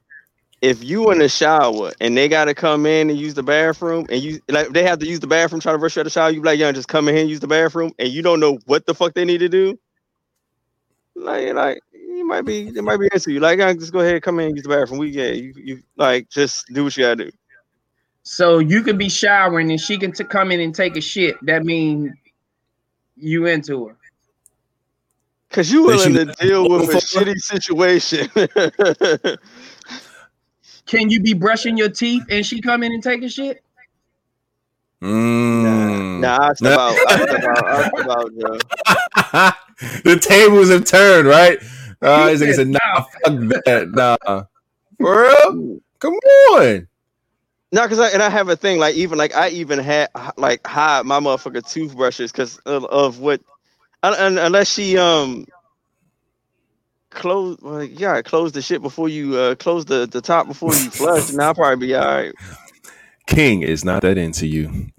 [0.60, 4.20] If you in the shower and they gotta come in and use the bathroom, and
[4.22, 6.18] you like they have to use the bathroom, try to rush you out of the
[6.18, 8.22] shower, you be like, yeah, just come in here and use the bathroom, and you
[8.22, 9.78] don't know what the fuck they need to do.
[11.14, 13.40] Like, like you might be, they might be into you.
[13.40, 14.98] Like, yeah, just go ahead, come in and use the bathroom.
[14.98, 17.30] We yeah, you you like just do what you gotta do.
[18.24, 21.36] So you could be showering and she can t- come in and take a shit.
[21.42, 22.14] That mean
[23.16, 23.96] you into her.
[25.50, 28.28] Cause you willing you- to deal with a shitty situation.
[30.86, 33.62] Can you be brushing your teeth and she come in and take a shit?
[35.02, 36.20] Mm.
[36.20, 36.96] nah, I step out.
[37.08, 37.64] I step out.
[37.66, 40.02] I step out, Joe.
[40.04, 41.58] the tables have turned, right?
[42.00, 43.02] Uh, He he's like, said, said, nah, "Nah."
[43.50, 43.90] fuck that.
[43.92, 44.44] Nah.
[45.00, 45.80] For real?
[45.98, 46.88] Come on.
[47.72, 50.66] No, because I and I have a thing like even like I even had like
[50.66, 53.40] hide my motherfucker toothbrushes because of, of what,
[54.02, 55.46] un, un- unless she um
[57.10, 60.76] close well, you gotta close the shit before you uh close the the top before
[60.76, 62.32] you flush, and I'll probably be all right.
[63.26, 64.68] King is not that into you.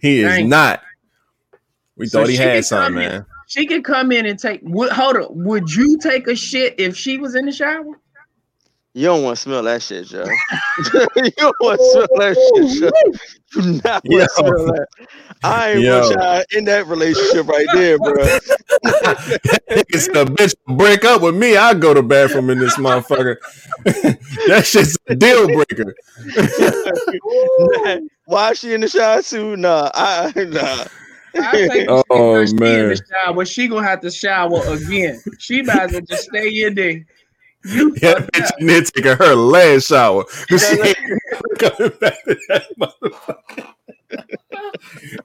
[0.00, 0.48] he is Dang.
[0.48, 0.82] not.
[1.96, 3.26] We So thought he had can something, come in- man.
[3.46, 4.60] She could come in and take.
[4.62, 5.30] Would, hold up.
[5.32, 7.84] Would you take a shit if she was in the shower?
[8.94, 10.24] You don't want to smell that shit, Joe.
[11.16, 13.62] you don't want to smell that shit, Joe.
[13.62, 14.86] You not want to smell that.
[15.42, 16.00] I ain't Yo.
[16.00, 18.14] want y'all in that relationship right there, bro.
[19.76, 21.56] It's the bitch break up with me.
[21.56, 23.36] I go to bathroom in this motherfucker.
[24.46, 25.94] that shit's a deal breaker.
[28.26, 29.56] Why is she in the shower too?
[29.56, 30.84] Nah, I nah.
[31.34, 32.88] I think Oh, she in man.
[32.88, 33.44] the shower.
[33.44, 35.22] She gonna have to shower again.
[35.38, 37.04] She might as well just stay in there.
[37.64, 40.24] Yeah, fucked bitch in there taking her last shower.
[40.48, 40.98] she ain't
[41.58, 43.74] coming back to that motherfucker.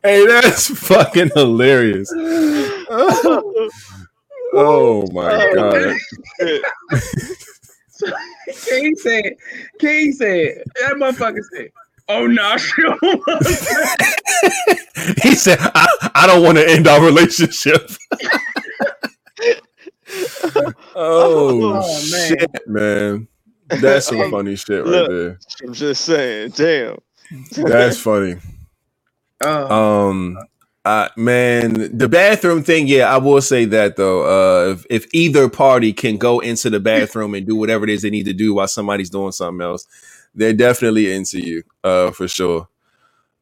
[0.04, 2.12] hey, that's fucking hilarious.
[2.16, 3.70] Oh,
[4.54, 5.96] oh my oh, god.
[7.90, 8.08] So,
[8.70, 9.36] King said,
[9.80, 11.70] King said, that motherfucker said,
[12.08, 14.78] oh no, she don't want to."
[15.24, 17.90] He said, I, I don't want to end our relationship.
[20.96, 22.38] oh, Oh, man.
[22.40, 23.28] shit, man.
[23.70, 25.10] That's some funny shit right Look.
[25.10, 25.40] there.
[25.64, 26.98] I'm just saying, damn.
[27.56, 28.38] That's funny.
[29.44, 29.70] Oh,
[30.10, 30.38] Um,
[30.86, 32.88] uh, man, the bathroom thing.
[32.88, 34.24] Yeah, I will say that though.
[34.24, 38.02] Uh, if, if either party can go into the bathroom and do whatever it is
[38.02, 39.86] they need to do while somebody's doing something else,
[40.36, 41.64] they're definitely into you.
[41.84, 42.68] Uh, for sure.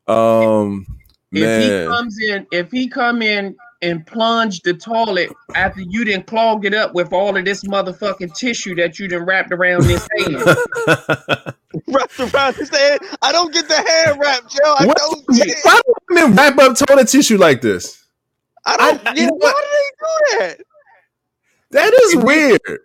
[0.07, 0.85] Um,
[1.31, 6.26] if he comes in, if he come in and plunge the toilet after you didn't
[6.28, 10.08] clog it up with all of this motherfucking tissue that you done wrapped around his
[10.18, 10.36] hand.
[11.88, 12.99] Wrapped around his head.
[13.22, 14.76] I don't get the hand wrap, Joe.
[14.80, 14.98] I What?
[14.98, 15.58] don't get it.
[15.64, 18.04] why do women wrap up toilet tissue like this?
[18.66, 19.28] I don't I- get you it.
[19.28, 19.54] know what?
[19.56, 20.62] Why do they do that?
[21.72, 22.80] That is weird.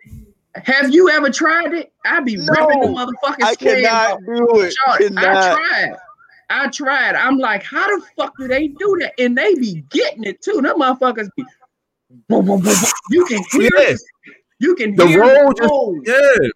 [0.56, 1.92] Have you ever tried it?
[2.04, 4.20] I'd be No, ripping the motherfucking I squares cannot off.
[4.26, 4.74] do it.
[4.74, 5.56] Short, I Cannot.
[5.56, 5.96] tried.
[6.52, 7.14] I tried.
[7.14, 9.14] I'm like, how the fuck do they do that?
[9.18, 10.60] And they be getting it too.
[10.62, 11.44] Them motherfuckers be.
[12.28, 12.74] boom, boom, boom.
[13.10, 13.90] You can hear Yeah.
[13.94, 14.00] it.
[14.58, 16.00] You can The hear roll the just- roll.
[16.04, 16.48] Yeah.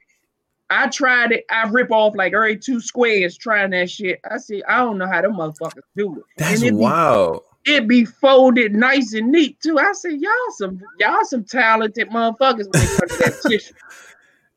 [0.69, 1.45] I tried it.
[1.49, 4.21] I rip off like every two squares trying that shit.
[4.29, 4.63] I see.
[4.65, 6.25] I don't know how them motherfuckers do it.
[6.37, 7.43] That's it wild.
[7.65, 9.79] Be, it be folded nice and neat too.
[9.79, 13.75] I said, y'all some y'all some talented motherfuckers when it comes to that tissue.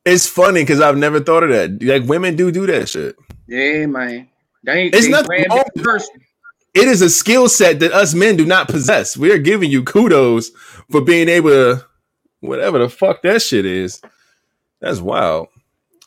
[0.05, 1.81] It's funny because I've never thought of that.
[1.83, 3.15] Like women do do that shit.
[3.47, 4.27] Yeah, man.
[4.63, 6.21] They, It's they nothing grab wrong it.
[6.73, 9.17] It is a skill set that us men do not possess.
[9.17, 10.51] We are giving you kudos
[10.91, 11.85] for being able to
[12.41, 14.01] whatever the fuck that shit is.
[14.81, 15.47] That's wild.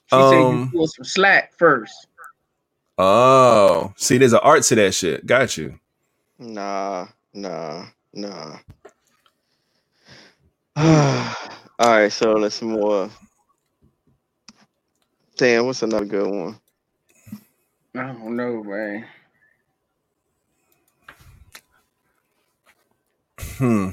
[0.06, 2.08] She said you Um, pull some slack first.
[2.98, 5.26] Oh, see, there's an art to that shit.
[5.26, 5.78] Got you.
[6.38, 8.58] Nah, nah, nah.
[10.76, 11.34] All
[11.80, 13.10] right, so let's some more.
[15.36, 16.60] Damn, what's another good one?
[17.94, 19.06] I don't know, man.
[23.58, 23.90] Hmm.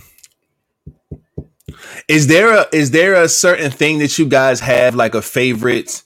[2.07, 6.03] Is there a is there a certain thing that you guys have like a favorite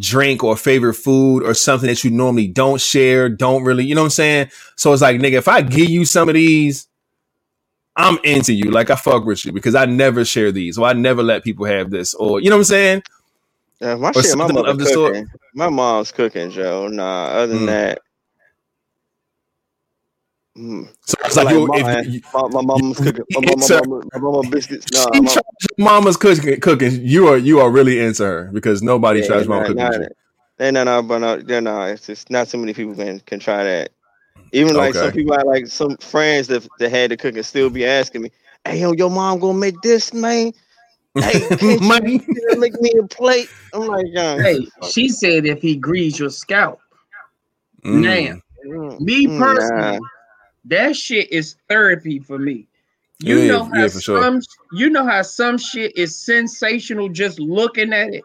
[0.00, 4.02] drink or favorite food or something that you normally don't share, don't really, you know
[4.02, 4.50] what I'm saying?
[4.76, 6.88] So it's like, nigga, if I give you some of these,
[7.96, 8.70] I'm into you.
[8.70, 11.66] Like I fuck with you because I never share these or I never let people
[11.66, 13.02] have this or you know what I'm saying?
[13.80, 15.16] Uh, my shit, my mother the sort.
[15.54, 16.88] My mom's cooking, Joe.
[16.88, 17.66] Nah, other than Mm.
[17.66, 17.98] that.
[20.56, 21.98] mm, So it's like, like you, mine.
[21.98, 23.24] if you, My, my mom's cooking.
[23.34, 24.90] My, my, my, a- mama, my mama biscuits.
[24.92, 25.36] Nah, she my,
[25.78, 29.60] mama's cooking, cooking, you are you are really into her because nobody yeah, tries nah,
[29.60, 29.76] cooking.
[29.76, 30.06] nah, with you.
[30.58, 31.90] They no but no, they're not.
[31.90, 33.90] It's just not too many people can can try that.
[34.52, 37.68] Even like some people, I like some friends that that had to cook and still
[37.68, 38.30] be asking me,
[38.64, 40.52] "Hey, yo, your mom gonna make this, man?
[41.20, 44.40] Hey, can't you make me a plate?" I'm like, young.
[44.40, 46.80] Hey, she said if he greased your scalp.
[47.84, 48.00] Mm.
[48.02, 50.06] Now, Mm, me mm, personally, nah.
[50.64, 52.66] that shit is therapy for me.
[53.20, 54.22] You Yeah, know how yeah, for sure.
[54.22, 54.40] some
[54.72, 58.24] you know how some shit is sensational just looking at it.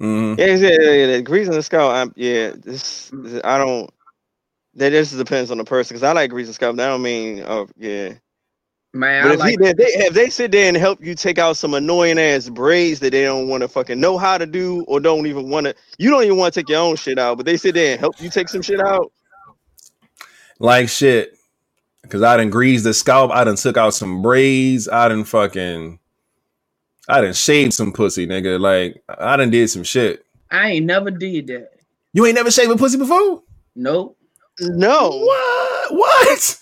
[0.00, 0.38] Mhm.
[0.38, 1.16] Yeah, yeah, yeah, yeah.
[1.18, 1.22] The
[1.54, 1.92] the scalp.
[1.92, 3.90] I'm, yeah, this, this- I don't.
[4.74, 5.94] That just depends on the person.
[5.94, 6.76] Cause I like greasing and scalp.
[6.76, 8.14] That don't mean, oh yeah.
[8.94, 11.14] Man, But I if, like he, they, they, if they sit there and help you
[11.14, 14.44] take out some annoying ass braids that they don't want to fucking know how to
[14.44, 17.18] do or don't even want to, you don't even want to take your own shit
[17.18, 19.10] out, but they sit there and help you take some shit out.
[20.58, 21.38] like shit.
[22.08, 23.30] Cause I done greased the scalp.
[23.30, 24.88] I done took out some braids.
[24.88, 25.98] I done fucking,
[27.08, 28.60] I done shaved some pussy, nigga.
[28.60, 30.26] Like I done did some shit.
[30.50, 31.70] I ain't never did that.
[32.12, 33.42] You ain't never shaved a pussy before?
[33.74, 34.18] Nope.
[34.60, 35.08] No.
[35.10, 35.94] What?
[35.94, 36.58] What?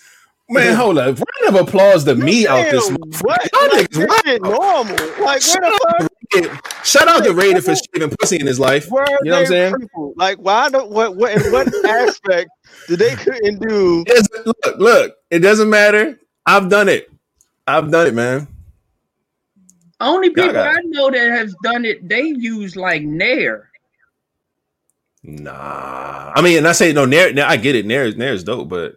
[0.53, 1.17] Man, hold up.
[1.17, 2.87] Round of applause to me out this.
[2.87, 2.97] Damn.
[3.21, 3.49] What?
[3.53, 4.41] Y'all Like, niggas wild.
[4.43, 4.95] normal.
[5.25, 6.85] Like, where the fuck?
[6.85, 7.81] Shout out to Like, Raider for what?
[7.93, 8.89] shaving pussy in his life.
[8.89, 9.75] Where are You know what I'm they saying?
[9.79, 10.13] people?
[10.17, 12.49] Like, why don't what what in what aspect
[12.87, 14.03] did they couldn't do?
[14.07, 16.19] It's- look, look, it doesn't matter.
[16.45, 17.11] I've done it.
[17.67, 18.47] I've done it, man.
[19.99, 23.69] Only people I know that has done it, they use like Nair.
[25.23, 26.31] Nah.
[26.35, 27.85] I mean, and I say no, Nair, Nair I get it.
[27.85, 28.95] Nair, Nair's dope, but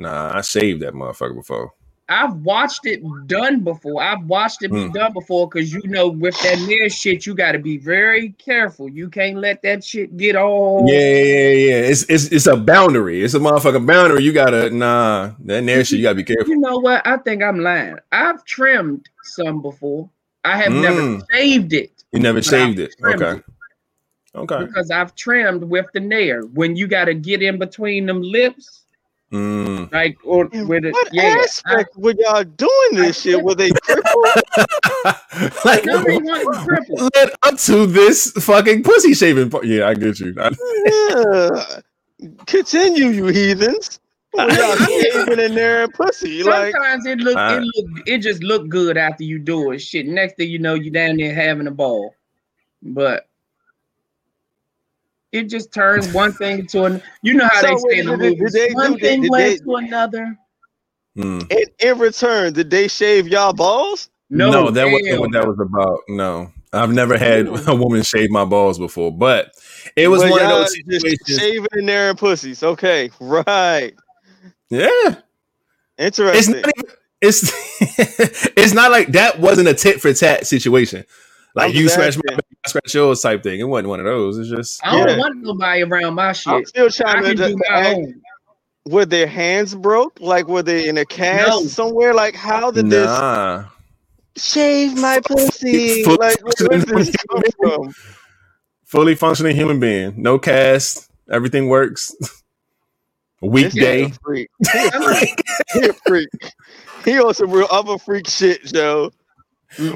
[0.00, 1.72] nah, I saved that motherfucker before.
[2.08, 4.02] I've watched it done before.
[4.02, 4.90] I've watched it be Hmm.
[4.92, 8.88] done before because you know with that Nair shit, you got to be very careful.
[8.88, 10.84] You can't let that shit get all.
[10.88, 11.80] Yeah, yeah, yeah.
[11.92, 13.22] It's it's it's a boundary.
[13.22, 14.24] It's a motherfucking boundary.
[14.24, 15.34] You gotta nah.
[15.44, 15.98] That nair shit.
[15.98, 16.48] You gotta be careful.
[16.52, 17.06] You know what?
[17.06, 17.98] I think I'm lying.
[18.10, 20.10] I've trimmed some before.
[20.44, 21.22] I have never Mm.
[21.30, 22.44] shaved it You never I've
[22.80, 22.94] it.
[23.04, 23.38] Okay.
[23.38, 23.44] it.
[24.34, 24.64] Okay.
[24.64, 26.42] because I've trimmed with the nair.
[26.42, 28.79] When you got to get in between them lips,
[29.32, 29.92] Mm.
[29.92, 31.36] like or In with it, what yeah.
[31.38, 33.40] I- aspect were y'all doing this shit?
[33.40, 34.26] Were they crippled?
[35.64, 37.10] like No, they wasn't crippled.
[37.14, 39.66] led up to this fucking pussy shaving part.
[39.66, 40.34] Yeah, I get you.
[41.10, 41.80] Yeah.
[42.46, 44.00] Continue, you heathens.
[44.34, 46.42] Were y'all in there and pussy?
[46.42, 49.78] Like, Sometimes it look Uh, it look it just look good after you do it.
[49.78, 50.06] Shit.
[50.06, 52.14] Next thing you know, you down there having a ball.
[52.82, 53.26] But
[55.32, 57.02] it just turns one thing to another.
[57.22, 59.22] You know how So they say in the did movies, they do- one did- thing
[59.22, 60.36] did led they- to another.
[61.18, 61.52] Mm.
[61.52, 64.08] in, in return, did they shave y'all balls?
[64.30, 65.98] No, No, that wasn't what that was about.
[66.08, 69.50] No, I've never had a woman shave my balls before, but
[69.96, 71.38] it was Well, one of y'all those just situations.
[71.38, 72.62] shaving in there and pussies.
[72.62, 73.92] Okay, right.
[74.70, 74.88] Yeah,
[75.98, 76.60] it's Interesting.
[76.60, 76.90] not even.
[77.22, 77.52] It's
[78.56, 81.04] it's not like that wasn't a tit for tat situation.
[81.54, 83.60] Like you scratch my back, I scratch yours type thing.
[83.60, 84.38] It wasn't one of those.
[84.38, 85.18] It's just I don't Yeah.
[85.18, 86.68] want nobody around my I'm shit.
[86.68, 88.22] still I trying can to, do my ask, own.
[88.86, 90.18] were their hands broke?
[90.20, 91.62] Like were they in a cast No.
[91.64, 92.14] somewhere?
[92.14, 93.64] Like how did this nah.
[94.36, 96.04] shave my pussy?
[96.04, 97.94] Fully Like where did this come from?
[98.84, 102.14] Fully functioning human being, no cast, everything works.
[103.42, 104.02] This Weekday.
[104.02, 104.50] guy's a freak.
[104.72, 105.42] He a freak.
[105.72, 106.28] He a freak.
[107.06, 109.10] He on some real other freak shit, Joe.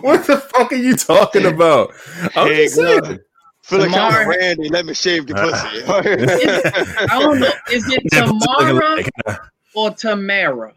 [0.01, 1.93] What the fuck are you talking about?
[2.37, 3.01] I'm Hey, just saying.
[3.01, 3.21] God.
[3.63, 4.69] Feel like I'm Randy.
[4.69, 5.83] Let me shave your pussy.
[5.89, 7.53] I don't know.
[7.71, 9.41] Is it That pussy looking Tamara
[9.75, 10.73] or Tamara?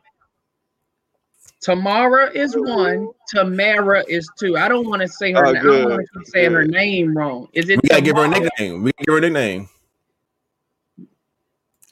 [1.61, 3.09] Tamara is one.
[3.27, 4.57] Tamara is two.
[4.57, 5.45] I don't want to say her.
[5.45, 5.57] Oh, name.
[5.57, 7.49] I don't want to keep saying her name wrong.
[7.53, 7.81] Is it?
[7.83, 8.83] We gotta give her a nickname.
[8.83, 9.69] We gotta give her a nickname.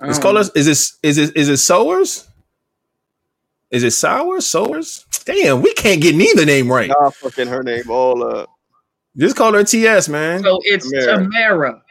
[0.03, 0.49] It's Um, called us.
[0.55, 2.27] Is it is it is it sowers?
[3.71, 5.05] Is it sour sowers?
[5.25, 6.89] Damn, we can't get neither name right.
[6.89, 8.49] Nah, fucking her name all up.
[9.17, 10.43] Just call her TS, man.
[10.43, 11.23] So it's Tamara.
[11.23, 11.81] Tamara.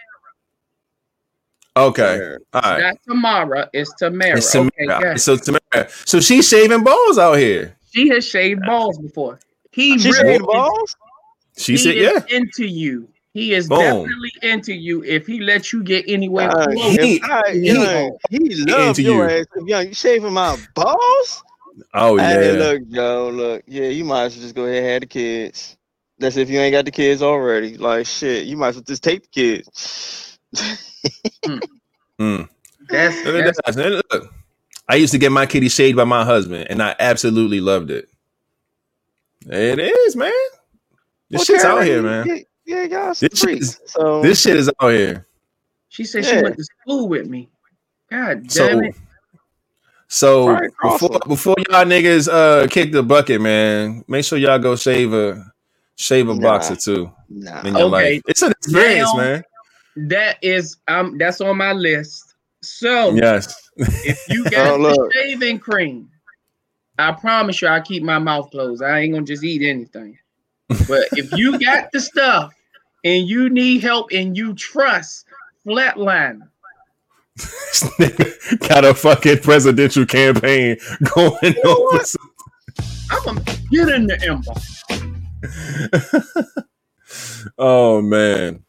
[1.77, 2.81] Okay, all right.
[2.81, 3.69] Not Tamara.
[3.73, 4.37] It's Tamara.
[4.37, 4.71] It's Tamara.
[4.81, 5.21] Okay, All right.
[5.21, 7.77] So Tamara, so she's shaving balls out here.
[7.93, 9.41] She has shaved balls before.
[9.73, 10.97] He She really shaved balls?
[11.57, 13.09] She he said, is "Yeah." into you.
[13.33, 13.79] He is Boom.
[13.81, 15.03] definitely into you.
[15.03, 17.21] If he lets you get anywhere Uh, close, he-
[17.51, 19.39] he- he loves your you.
[19.41, 19.47] ass.
[19.67, 21.43] Young, you shaving my balls?
[21.93, 22.59] Oh Hey, yeah.
[22.65, 23.63] look, Joe, look.
[23.67, 25.77] Yeah, you might as well just go ahead and have the kids.
[26.19, 27.77] That's if you ain't got the kids already.
[27.77, 30.39] Like shit, you might as well just take the kids.
[32.21, 32.49] Mm.
[32.89, 34.33] that's, Look that's Look,
[34.89, 38.09] I used to get my kitty shaved by my husband, and I absolutely loved it.
[39.47, 40.31] It is, man.
[41.31, 42.27] This shit's out here, man.
[42.27, 45.27] Yeah, yeah y'all some This shit is- So This shit is out here.
[45.89, 47.49] She said she went to school with me.
[48.11, 48.95] God damn So, it.
[50.09, 54.77] So Probably before before y'all niggas uh kick the bucket, man, make sure y'all go
[54.77, 55.53] shave a
[55.97, 56.41] shave a Nah.
[56.41, 57.61] box or two nah.
[57.63, 58.15] in your Okay.
[58.15, 58.23] life.
[58.27, 59.45] It's an experience, Now- man.
[59.97, 62.35] That is um that's on my list.
[62.63, 63.55] So Yes.
[63.77, 66.09] if you got Oh, the shaving cream,
[66.99, 68.83] I promise you I keep my mouth closed.
[68.83, 70.19] I ain't gonna just eat anything.
[70.89, 72.53] But if you got the stuff
[73.05, 75.27] and you need help and you trust
[75.67, 76.41] Flatline,
[78.69, 80.77] Got a fucking presidential campaign
[81.15, 81.99] going on.
[81.99, 82.31] for some-
[83.11, 83.41] I'm gonna
[83.71, 84.81] get in the inbox.
[87.59, 88.61] oh man.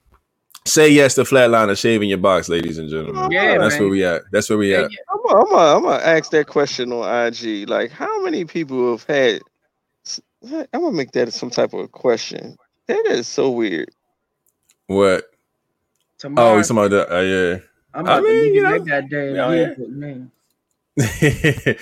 [0.68, 3.32] Say yes to flatliner shaving your box, ladies and gentlemen.
[3.32, 3.82] Yeah, That's man.
[3.84, 4.24] where we at.
[4.32, 4.92] That's where we Yeah, at.
[4.92, 4.98] yeah.
[5.12, 7.70] I'm gonna I'm I'm ask that question on IG.
[7.70, 9.42] Like, how many people have had?
[10.52, 12.58] I'm gonna make that some type of question.
[12.88, 13.90] That is so weird.
[14.88, 15.26] What?
[16.18, 17.16] Tomorrow, Oh, he's talking about that.
[17.16, 17.58] Uh, yeah.
[17.96, 20.32] I'm I mean, you know, that goddamn yeah, vehicle, man.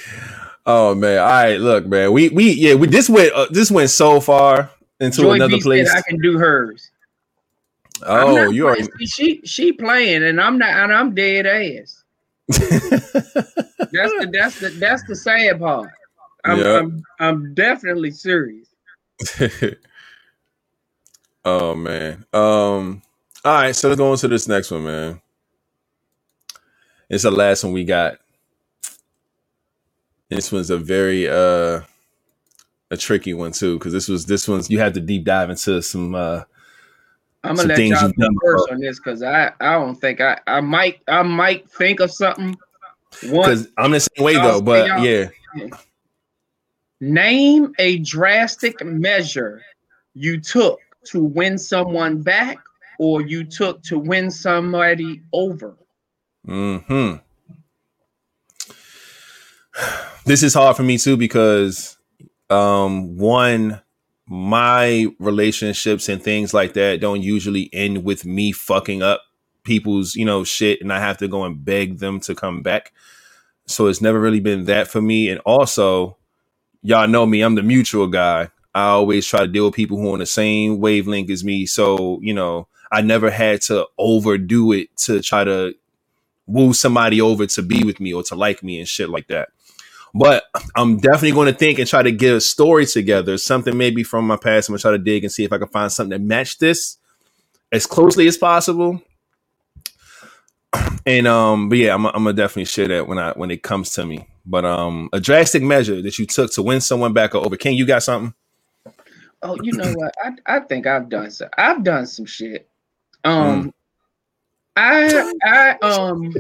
[0.66, 1.20] oh man!
[1.20, 2.14] All right, look, man.
[2.14, 2.76] We we yeah.
[2.76, 4.70] We this went uh, this went so far
[5.00, 5.92] into Joy another B place.
[5.92, 6.92] I can do hers.
[8.06, 8.78] Oh, you are.
[9.06, 12.04] She she playing and I'm not and I'm dead ass.
[12.48, 15.92] That's the that's the that's the sad part.
[16.44, 16.80] I'm Yeah.
[16.80, 18.68] I'm, I'm definitely serious.
[21.46, 22.26] oh man.
[22.34, 23.02] Um.
[23.46, 25.22] All right, so let's go on to this next one, man.
[27.14, 28.18] It's the last one we got.
[30.30, 31.82] This one's a very uh
[32.90, 35.82] a tricky one too, because this was this one's you have to deep dive into
[35.84, 36.42] some uh
[37.44, 40.60] I'm gonna let y'all go first on this because I I don't think I I
[40.60, 42.58] might I might think of something.
[43.22, 45.28] Because I'm the same way though, but yeah.
[47.00, 49.62] Name a drastic measure
[50.16, 52.58] you took to win someone back
[52.98, 55.76] or you took to win somebody over.
[56.46, 57.16] Hmm.
[60.26, 61.98] This is hard for me too because,
[62.50, 63.82] um, one,
[64.26, 69.22] my relationships and things like that don't usually end with me fucking up
[69.64, 72.94] people's, you know, shit, and I have to go and beg them to come back.
[73.66, 75.30] So it's never really been that for me.
[75.30, 76.18] And also,
[76.82, 78.50] y'all know me, I'm the mutual guy.
[78.76, 81.66] I always try to deal with people who are on the same wavelength as me.
[81.66, 85.76] So, you know, I never had to overdo it to try to
[86.48, 89.50] woo somebody over to be with me or to like me and shit like that.
[90.16, 90.46] But
[90.76, 94.28] I'm definitely going to think and try to get a story together, something maybe from
[94.28, 94.70] my past.
[94.70, 96.60] I'm going to try to dig and see if I can find something that match
[96.60, 96.98] this
[97.72, 99.02] as closely as possible.
[101.06, 103.92] And um, but yeah, I'm, I'm gonna definitely share that when I when it comes
[103.92, 104.28] to me.
[104.46, 107.58] But um, a drastic measure that you took to win someone back over.
[107.58, 108.34] King, you got something?
[109.42, 110.14] Oh, you know what?
[110.24, 111.50] I, I think I've done some.
[111.58, 112.70] I've done some shit.
[113.24, 113.74] Um, Mm.
[114.76, 116.34] I I um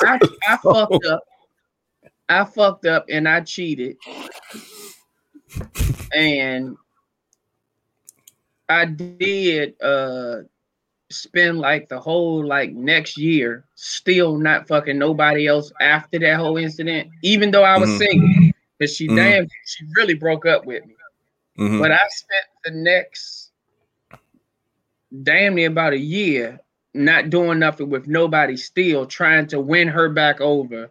[0.00, 0.18] I,
[0.48, 1.22] I fucked up.
[2.28, 3.96] I fucked up and I cheated,
[6.14, 6.76] and
[8.68, 10.42] I did uh
[11.10, 16.56] spend like the whole like next year still not fucking nobody else after that whole
[16.56, 17.98] incident, even though I was Mhm.
[17.98, 18.50] single.
[18.80, 19.16] Cause she Mhm.
[19.16, 20.94] damn she really broke up with me.
[21.58, 21.78] Mhm.
[21.80, 23.50] But I spent the next
[25.24, 26.60] damn near about a year
[26.94, 30.90] not doing nothing with nobody still trying to win her back over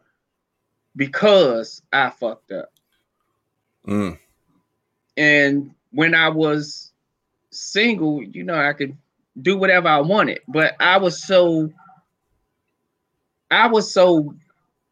[0.96, 2.72] because I fucked up.
[3.88, 4.18] Mm.
[5.18, 6.92] And when I was
[7.50, 8.96] single, you know, I could
[9.42, 11.72] do whatever I wanted, but I was so
[13.52, 14.36] I was so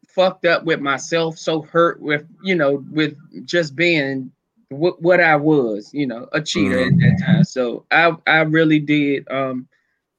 [0.08, 3.16] fucked up with myself, so hurt with, you know, with
[3.46, 4.32] just being
[4.70, 7.44] what, what I was, you know, a cheater at that time.
[7.44, 9.68] So I I really did um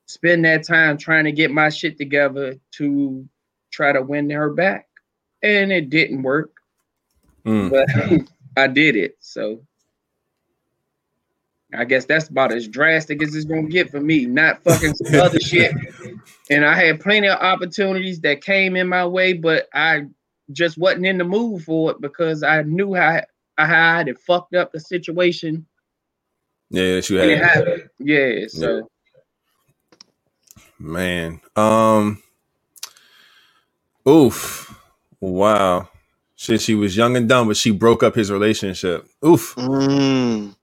[0.09, 3.28] spend that time trying to get my shit together to
[3.70, 4.89] try to win her back.
[5.43, 6.51] And it didn't work,
[7.44, 7.70] Mm.
[7.70, 9.16] but I did it.
[9.20, 9.60] So
[11.74, 14.24] I guess that's about as drastic as it's gonna get for me.
[14.26, 15.72] Not fucking some other shit.
[16.51, 20.06] And I had plenty of opportunities that came in my way, but I
[20.52, 23.20] just wasn't in the mood for it because I knew how
[23.59, 25.66] I had it fucked up the situation
[26.70, 27.90] Yeah, that you had.
[27.98, 28.89] Yeah, so
[30.78, 31.40] Man.
[31.56, 32.22] Um
[34.09, 34.74] Oof.
[35.20, 35.88] Wow.
[36.36, 39.06] Shit, she was young and dumb, but she broke up his relationship.
[39.26, 39.55] Oof.
[39.56, 40.56] Mm.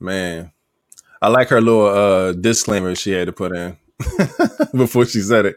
[0.00, 0.52] Man.
[1.22, 3.76] I like her little uh disclaimer she had to put in
[4.76, 5.56] before she said it.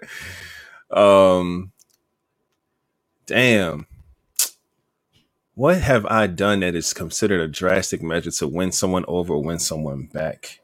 [0.97, 1.72] Um
[3.27, 3.88] damn.
[5.55, 9.43] What have I done that is considered a drastic measure to win someone over or
[9.43, 10.61] win someone back?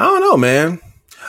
[0.00, 0.80] I don't know, man.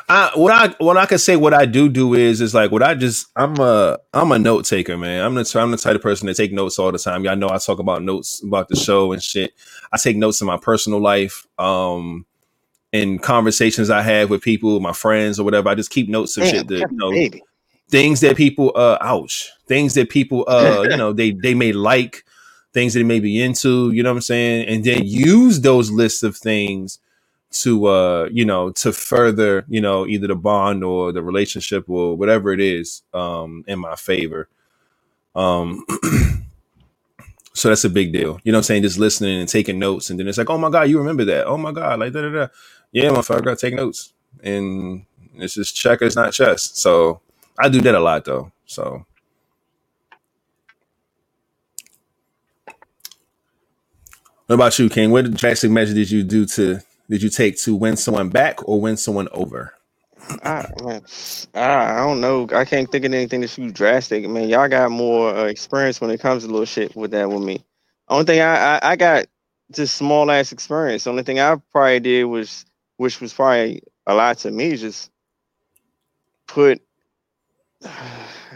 [0.07, 2.81] I what I what I can say what I do do is is like what
[2.81, 5.25] I just I'm a I'm a note taker, man.
[5.25, 7.25] I'm the I'm the type of person to take notes all the time.
[7.25, 9.53] Y'all know I talk about notes about the show and shit.
[9.91, 12.25] I take notes in my personal life, um,
[12.93, 15.67] in conversations I have with people, my friends or whatever.
[15.67, 17.43] I just keep notes of Damn, shit that you know baby.
[17.89, 22.23] things that people uh ouch things that people uh you know they they may like
[22.73, 25.91] things that they may be into you know what i'm saying and then use those
[25.91, 26.99] lists of things
[27.51, 32.15] to uh you know to further you know either the bond or the relationship or
[32.17, 34.49] whatever it is um in my favor.
[35.35, 35.85] Um
[37.53, 38.39] so that's a big deal.
[38.43, 38.83] You know what i'm saying?
[38.83, 40.09] Just listening and taking notes.
[40.09, 41.47] And then it's like oh my god you remember that.
[41.47, 42.47] Oh my god like da da da.
[42.91, 44.13] Yeah my motherfucker gotta take notes.
[44.43, 45.05] And
[45.35, 46.71] it's just checkers not chess.
[46.75, 47.21] So
[47.59, 48.51] I do that a lot though.
[48.65, 49.05] So.
[54.47, 55.11] What about you, King?
[55.11, 58.79] What drastic measure did you do to did you take to win someone back or
[58.79, 59.73] win someone over?
[60.43, 61.01] I, man,
[61.53, 62.47] I, I don't know.
[62.53, 64.29] I can't think of anything that's too drastic.
[64.29, 67.43] Man, y'all got more uh, experience when it comes to little shit with that with
[67.43, 67.65] me.
[68.07, 69.25] Only thing I, I, I got
[69.71, 71.05] just small ass experience.
[71.05, 72.65] Only thing I probably did was,
[72.95, 75.11] which was probably a lot to me, just
[76.47, 76.81] put.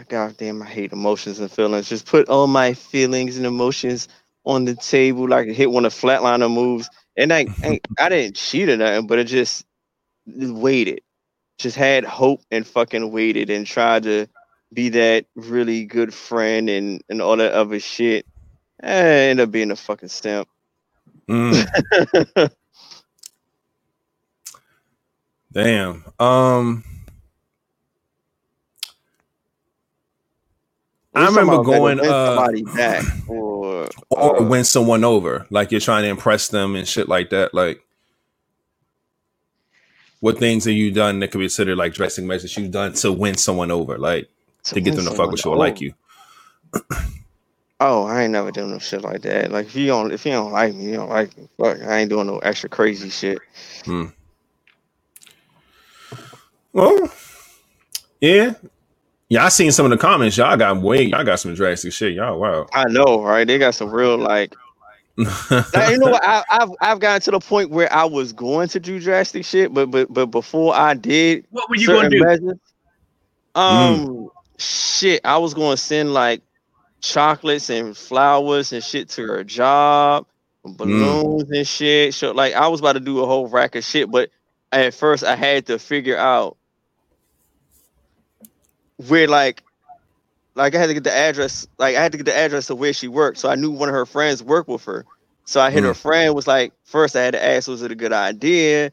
[0.08, 1.88] God damn, I hate emotions and feelings.
[1.88, 4.08] Just put all my feelings and emotions
[4.44, 6.88] on the table, like hit one of flatliner moves.
[7.16, 9.64] And I, I, I didn't cheat or nothing, but it just
[10.26, 11.00] waited
[11.58, 14.26] just had hope and fucking waited and tried to
[14.72, 18.26] be that really good friend and, and all that other shit.
[18.82, 20.48] I end up being a fucking simp.
[21.28, 22.50] Mm,
[25.52, 26.04] damn.
[26.20, 26.84] Um
[31.16, 36.02] I remember going, uh, somebody back or or uh, win someone over, like you're trying
[36.02, 37.54] to impress them and shit like that.
[37.54, 37.82] Like,
[40.20, 43.12] what things have you done that could be considered like dressing measures you've done to
[43.12, 44.28] win someone over, like
[44.64, 45.94] to, get them to fuck with you or like you?
[47.80, 49.52] Oh, I ain't never doing no shit like that.
[49.52, 51.48] Like if you don't if you don't like me, you don't like me.
[51.58, 53.38] Fuck, I ain't doing no extra crazy shit.
[56.72, 57.10] Well,
[58.20, 58.54] yeah,
[59.28, 59.44] yeah.
[59.44, 60.36] I seen some of the comments.
[60.36, 62.14] Y'all got way, y'all got some drastic shit.
[62.14, 62.66] Y'all wow.
[62.72, 63.46] I know, right?
[63.46, 64.54] They got some real like
[65.50, 66.22] Now, you know what?
[66.22, 69.72] I, I've I've gotten to the point where I was going to do drastic shit,
[69.72, 72.22] but but but before I did, What were you gonna do?
[72.22, 72.58] measures,
[73.54, 74.28] um,
[74.58, 76.42] shit, I was going to send like
[77.00, 80.26] chocolates and flowers and shit to her job,
[80.64, 82.12] balloons and shit.
[82.12, 84.28] So like I was about to do a whole rack of shit, but
[84.70, 86.58] at first I had to figure out
[89.08, 89.62] where like
[90.54, 92.78] like I had to get the address, like I had to get the address of
[92.78, 93.38] where she worked.
[93.38, 95.04] So I knew one of her friends worked with her.
[95.44, 97.94] So I hit her friend, was like, first I had to ask, was it a
[97.94, 98.90] good idea?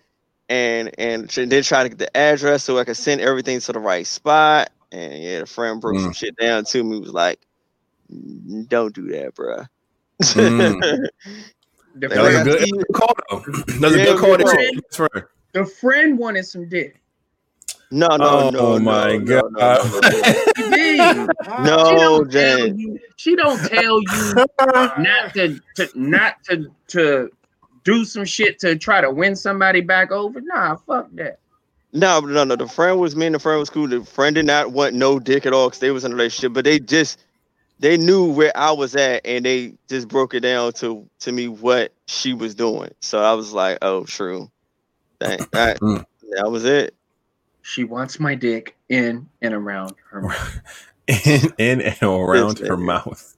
[0.49, 3.71] And and she did try to get the address so I could send everything to
[3.71, 4.69] the right spot.
[4.91, 7.39] And yeah, the friend broke some shit down to me, was like,
[8.13, 9.67] "Mm, don't do that, bruh.
[10.21, 11.07] Mm.
[11.95, 13.39] The, That was I a good, call though.
[13.79, 14.37] That's a good call.
[14.37, 14.55] good to call.
[14.57, 15.25] take your friend.
[15.53, 16.99] the friend wanted some dick.
[17.91, 19.51] No, no, oh no, my no, god.
[19.51, 20.21] no, no, no,
[20.97, 21.27] no.
[21.59, 22.99] No, she don't tell you.
[23.17, 24.33] She don't tell you
[24.97, 27.29] not to, to not to to
[27.83, 30.41] do some shit to try to win somebody back over.
[30.41, 31.39] Nah, fuck that.
[31.91, 32.55] No, no, no.
[32.55, 33.87] The friend was me and the friend was cool.
[33.87, 36.53] The friend did not want no dick at all because they was in a relationship,
[36.53, 37.19] but they just
[37.79, 41.47] they knew where I was at and they just broke it down to to me
[41.49, 42.91] what she was doing.
[43.01, 44.49] So I was like, oh, true.
[45.19, 46.05] That that, Mm.
[46.31, 46.95] that was it.
[47.63, 50.61] She wants my dick in and around her mouth.
[51.07, 53.37] in, in and around her mouth.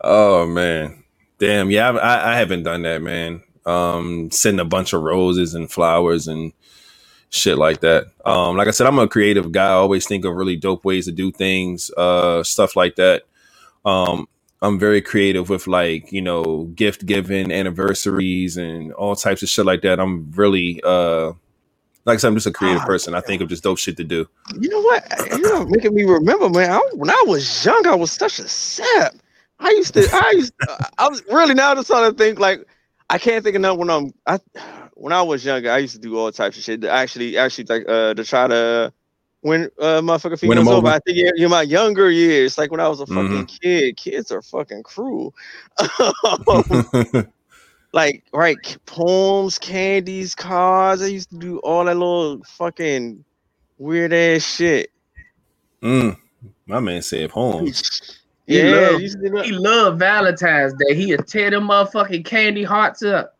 [0.00, 1.02] Oh man,
[1.38, 1.70] damn.
[1.70, 3.42] Yeah, I, I, haven't done that, man.
[3.66, 6.52] Um, sending a bunch of roses and flowers and
[7.30, 8.06] shit like that.
[8.24, 9.66] Um, like I said, I'm a creative guy.
[9.66, 13.24] I always think of really dope ways to do things, uh, stuff like that.
[13.84, 14.28] Um,
[14.62, 19.66] I'm very creative with like you know gift giving, anniversaries, and all types of shit
[19.66, 19.98] like that.
[19.98, 21.32] I'm really uh,
[22.04, 23.14] like I said, I'm just a creative Ah, person.
[23.14, 24.28] I think of just dope shit to do.
[24.60, 25.32] You know what?
[25.32, 26.70] You know, making me remember, man.
[26.72, 29.14] I, when I was young, I was such a sap.
[29.60, 30.52] I used to, I used,
[30.98, 32.66] I was really now just trying to think like,
[33.08, 34.38] I can't think of nothing when I'm, I,
[34.94, 36.80] when I was younger, I used to do all types of shit.
[36.82, 38.92] To actually, actually, like, uh, to try to
[39.42, 40.76] win, uh, motherfucker females over.
[40.76, 40.88] over.
[40.88, 43.60] I think in, my younger years, like when I was a fucking Mhm.
[43.60, 45.34] kid, kids are fucking cruel.
[47.94, 53.24] like right poems candies cards i used to do all that little fucking
[53.78, 54.90] weird ass shit
[55.82, 56.16] mm,
[56.66, 58.18] my man said poems.
[58.46, 59.44] He yeah loved- used to do that.
[59.46, 60.94] He loved Valentine's Day.
[60.94, 63.36] He'd tear them motherfucking candy hearts up.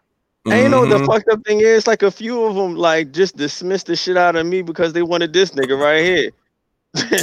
[0.46, 3.12] and you know what the fucked up thing is like a few of them like
[3.12, 6.30] just dismissed the shit out of me because they wanted this nigga right here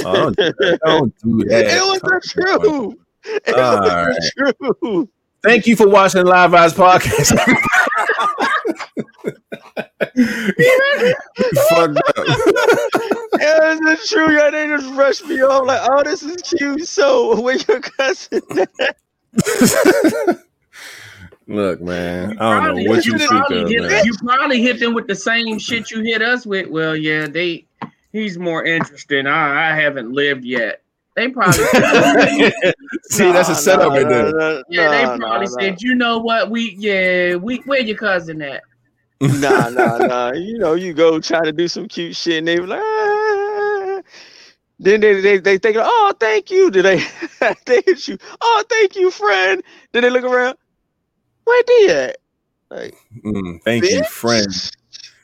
[0.04, 0.78] Oh, don't do that.
[0.84, 1.64] Don't do that.
[1.66, 2.94] it was the truth
[3.24, 4.16] it was Alright.
[4.36, 5.08] the truth
[5.42, 7.36] Thank you for watching Live Eyes Podcast.
[10.14, 10.26] You
[11.70, 12.04] fucked up.
[12.16, 16.86] it was the truth yeah they just rushed me off like oh this is cute
[16.86, 18.40] so where your cousin
[18.80, 18.96] at?
[21.48, 24.04] Look, man, I don't Probably- know what you you speak of, hit, man.
[24.04, 26.68] You probably hit them with the same shit you hit us with.
[26.68, 27.66] Well, yeah, they.
[28.12, 29.26] He's more interesting.
[29.26, 30.81] I, I haven't lived yet.
[31.14, 31.64] They probably.
[33.10, 34.32] See, that's a setup nah, right there.
[34.32, 36.50] nah, nah, yeah, they probably nah, said, you know what?
[36.50, 38.62] We yeah, we where your cousin at?
[39.20, 40.32] nah, nah, nah.
[40.32, 44.02] You know, you go try to do some cute shit, and they were like, ah.
[44.78, 46.70] then they they they think, oh, thank you.
[46.70, 46.96] Did they
[47.66, 48.16] they hit you?
[48.40, 49.62] Oh, thank you, friend.
[49.92, 50.56] Then they look around.
[51.44, 51.90] Where did?
[51.90, 52.16] at?
[52.70, 54.72] Like, Mm, thank you, friend.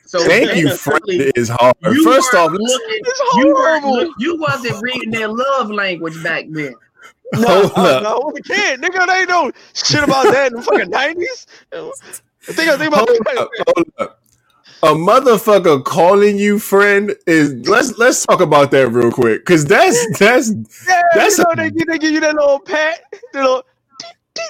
[0.09, 1.03] So Thank you, friend.
[1.07, 1.77] basically, Is hard.
[1.83, 4.07] you First off, let's- looking, It's you weren't horrible.
[4.09, 6.75] look, you wasn't reading their love language back then.
[7.35, 8.03] No, Hold uh, up.
[8.05, 8.83] no, we can't.
[8.83, 11.47] Nigga, they know shit about that in the fucking nineties.
[11.71, 11.95] Think,
[12.71, 14.23] think about hold up, hold up.
[14.83, 20.19] A motherfucker calling you friend is let's let's talk about that real quick because that's
[20.19, 20.53] that's
[20.89, 23.01] Yeah, That's you know a- they, give- they give you that little pat.
[23.35, 23.63] They little,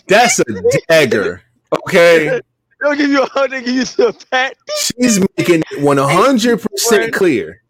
[0.07, 0.45] that's a
[0.89, 1.43] dagger.
[1.85, 2.41] Okay,
[2.81, 3.51] they'll give you a hug.
[3.51, 4.57] They give you the pat.
[4.77, 7.63] she's making it one hundred percent clear.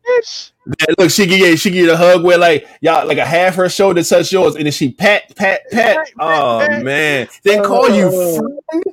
[0.66, 3.24] That, look, she give you she give you the hug where like y'all like a
[3.24, 6.10] half her shoulder touch yours, and then she pat pat pat.
[6.18, 8.38] Oh man, they call you uh.
[8.38, 8.84] friend.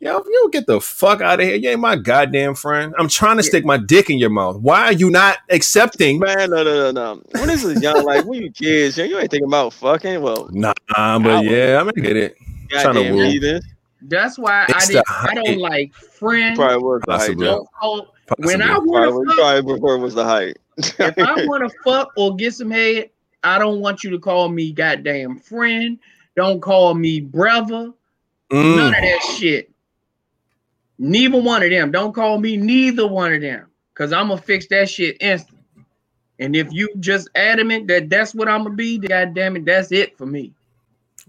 [0.00, 1.56] Yo, you get the fuck out of here.
[1.56, 2.94] You ain't my goddamn friend.
[2.96, 4.58] I'm trying to stick my dick in your mouth.
[4.58, 6.20] Why are you not accepting?
[6.20, 7.22] Man, no, no, no, no.
[7.32, 10.20] When this is young, like when you kids, you ain't thinking about fucking.
[10.20, 12.36] Well, Nah, but yeah, I'm gonna get it.
[12.70, 13.60] Goddamn woo.
[14.00, 14.08] Heathen.
[14.10, 15.08] That's why I It's the didn't.
[15.26, 16.56] I don't like friend.
[16.56, 17.38] Probably was the height.
[17.38, 20.58] Don't call, when I want to fuck, before it was the height.
[21.02, 23.10] if I want to fuck or get some head,
[23.44, 25.98] I don't want you to call me goddamn friend.
[26.36, 27.92] Don't call me brother.
[28.62, 29.70] None Mm, of that shit.
[30.98, 31.92] Neither one of them.
[31.92, 33.68] Don't call me neither one of them.
[33.94, 35.60] Cause I'm gonna fix that shit instant.
[36.40, 40.18] And if you just adamant that that's what I'm gonna be, goddamn it, that's it
[40.18, 40.54] for me.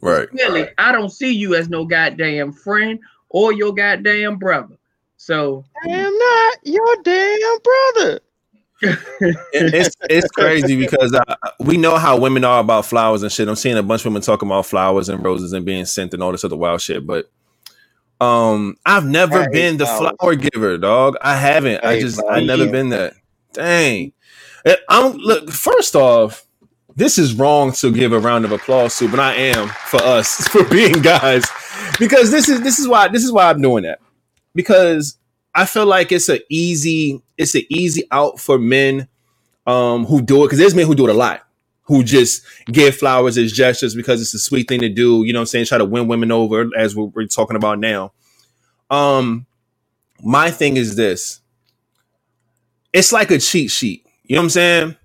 [0.01, 0.27] Right.
[0.33, 2.99] Really, I don't see you as no goddamn friend
[3.29, 4.75] or your goddamn brother.
[5.17, 8.19] So I am not your damn brother.
[8.81, 13.47] It's it's crazy because uh, we know how women are about flowers and shit.
[13.49, 16.23] I'm seeing a bunch of women talking about flowers and roses and being sent and
[16.23, 17.05] all this other wild shit.
[17.05, 17.29] But
[18.21, 20.13] um, I've never been the flowers.
[20.19, 21.15] flower giver, dog.
[21.21, 21.83] I haven't.
[21.83, 22.45] I I just I flowers.
[22.47, 22.71] never Yeah.
[22.71, 23.13] been that.
[23.53, 24.13] Dang.
[24.65, 25.49] Eh, I'm look.
[25.51, 26.45] First off,
[26.99, 30.47] this is wrong to give a round of applause to, but I am for us
[30.49, 31.45] for being guys.
[31.97, 33.99] Because this is this is why this is why I'm doing that.
[34.53, 35.17] Because
[35.55, 39.07] I feel like it's a easy it's an easy out for men
[39.65, 40.47] um who do it.
[40.47, 41.41] Because there's men who do it a lot
[41.83, 45.39] who just give flowers as gestures because it's a sweet thing to do you know
[45.39, 45.65] what I'm saying?
[45.65, 48.13] Try to win women over as we're, we're talking about now.
[48.89, 49.45] Um
[50.21, 51.39] my thing is this.
[52.91, 54.95] It's like a cheat sheet you know what I'm saying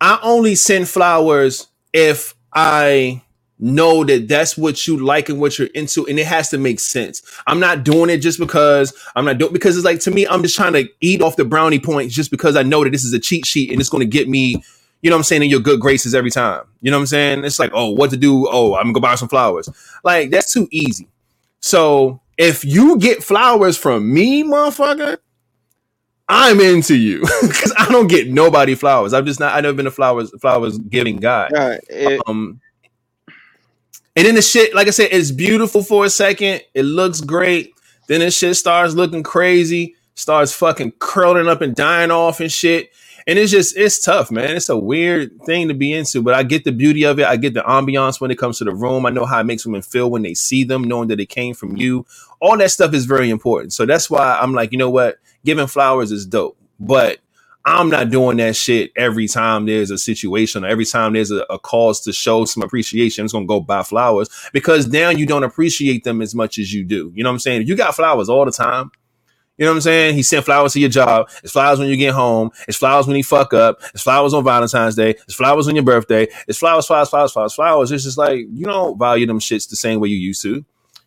[0.00, 3.22] I only send flowers if I
[3.58, 6.78] know that that's what you like and what you're into, and it has to make
[6.78, 7.22] sense.
[7.46, 10.42] I'm not doing it just because I'm not doing because it's like to me, I'm
[10.42, 13.12] just trying to eat off the brownie points just because I know that this is
[13.12, 14.62] a cheat sheet and it's going to get me,
[15.02, 16.64] you know what I'm saying, in your good graces every time.
[16.80, 17.44] You know what I'm saying?
[17.44, 18.48] It's like, oh, what to do?
[18.48, 19.68] Oh, I'm gonna go buy some flowers.
[20.04, 21.08] Like that's too easy.
[21.60, 25.18] So if you get flowers from me, motherfucker,
[26.28, 29.12] I'm into you because I don't get nobody flowers.
[29.14, 29.54] I'm just not.
[29.54, 31.48] I've never been a flowers flowers giving guy.
[31.52, 31.80] Right.
[31.88, 32.60] It, Um,
[34.18, 36.62] and then the shit, like I said, it's beautiful for a second.
[36.74, 37.72] It looks great.
[38.08, 42.90] Then the shit starts looking crazy, starts fucking curling up and dying off and shit.
[43.28, 44.56] And it's just, it's tough, man.
[44.56, 47.26] It's a weird thing to be into, but I get the beauty of it.
[47.26, 49.06] I get the ambiance when it comes to the room.
[49.06, 51.54] I know how it makes women feel when they see them, knowing that it came
[51.54, 52.04] from you.
[52.40, 53.72] All that stuff is very important.
[53.72, 55.18] So that's why I'm like, you know what?
[55.44, 56.58] Giving flowers is dope.
[56.80, 57.18] But
[57.64, 61.44] I'm not doing that shit every time there's a situation or every time there's a,
[61.50, 63.22] a cause to show some appreciation.
[63.24, 66.84] I'm gonna go buy flowers because now you don't appreciate them as much as you
[66.84, 67.12] do.
[67.14, 67.62] You know what I'm saying?
[67.62, 68.90] If you got flowers all the time,
[69.58, 70.14] you know what I'm saying?
[70.14, 71.28] He sent flowers to your job.
[71.42, 72.50] It's flowers when you get home.
[72.68, 73.80] It's flowers when you fuck up.
[73.94, 75.10] It's flowers on Valentine's Day.
[75.10, 76.28] It's flowers on your birthday.
[76.46, 77.92] It's flowers, flowers, flowers, flowers, flowers.
[77.92, 80.64] It's just like you don't value them shits the same way you used to.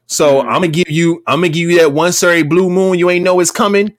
[0.08, 0.48] So Mhm.
[0.48, 3.24] I'm gonna give you, I'm gonna give you that one sorry blue moon you ain't
[3.24, 3.94] know it's coming.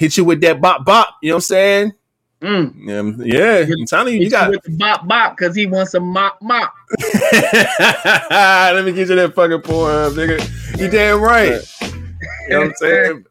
[0.00, 1.16] Hit you with that bop bop.
[1.20, 1.92] You know what I'm saying?
[2.40, 4.48] mm, Um, yeah, I'm telling you, you got.
[4.48, 6.72] with the bop bop because he wants a mop mop.
[7.12, 10.80] Let me get you that fucking porn, nigga.
[10.80, 11.60] You damn right.
[11.82, 13.26] You know what I'm saying?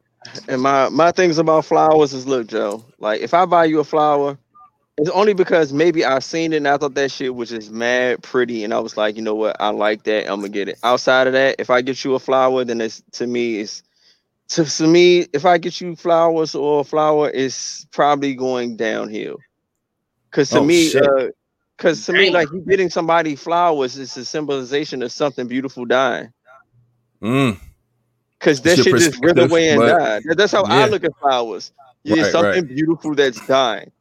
[0.47, 2.85] And my my things about flowers is look, Joe.
[2.99, 4.37] Like if I buy you a flower,
[4.99, 8.21] it's only because maybe I've seen it and I thought that shit was just mad
[8.21, 10.29] pretty, and I was like, you know what, I like that.
[10.31, 10.77] I'm gonna get it.
[10.83, 13.81] Outside of that, if I get you a flower, then it's to me it's
[14.49, 19.37] to, to me if I get you flowers or a flower, it's probably going downhill.
[20.31, 21.03] Cause to Oh, me, shit.
[21.03, 21.27] uh,
[21.77, 26.31] cause to me, like you getting somebody flowers is a symbolization of something beautiful dying.
[27.21, 27.59] Mm,
[28.39, 30.19] Cause that It's your shit just wither perspective, away and die.
[30.35, 30.85] That's how yeah.
[30.85, 31.71] I look at flowers.
[32.03, 32.75] You Right, something right.
[32.75, 33.91] beautiful that's dying.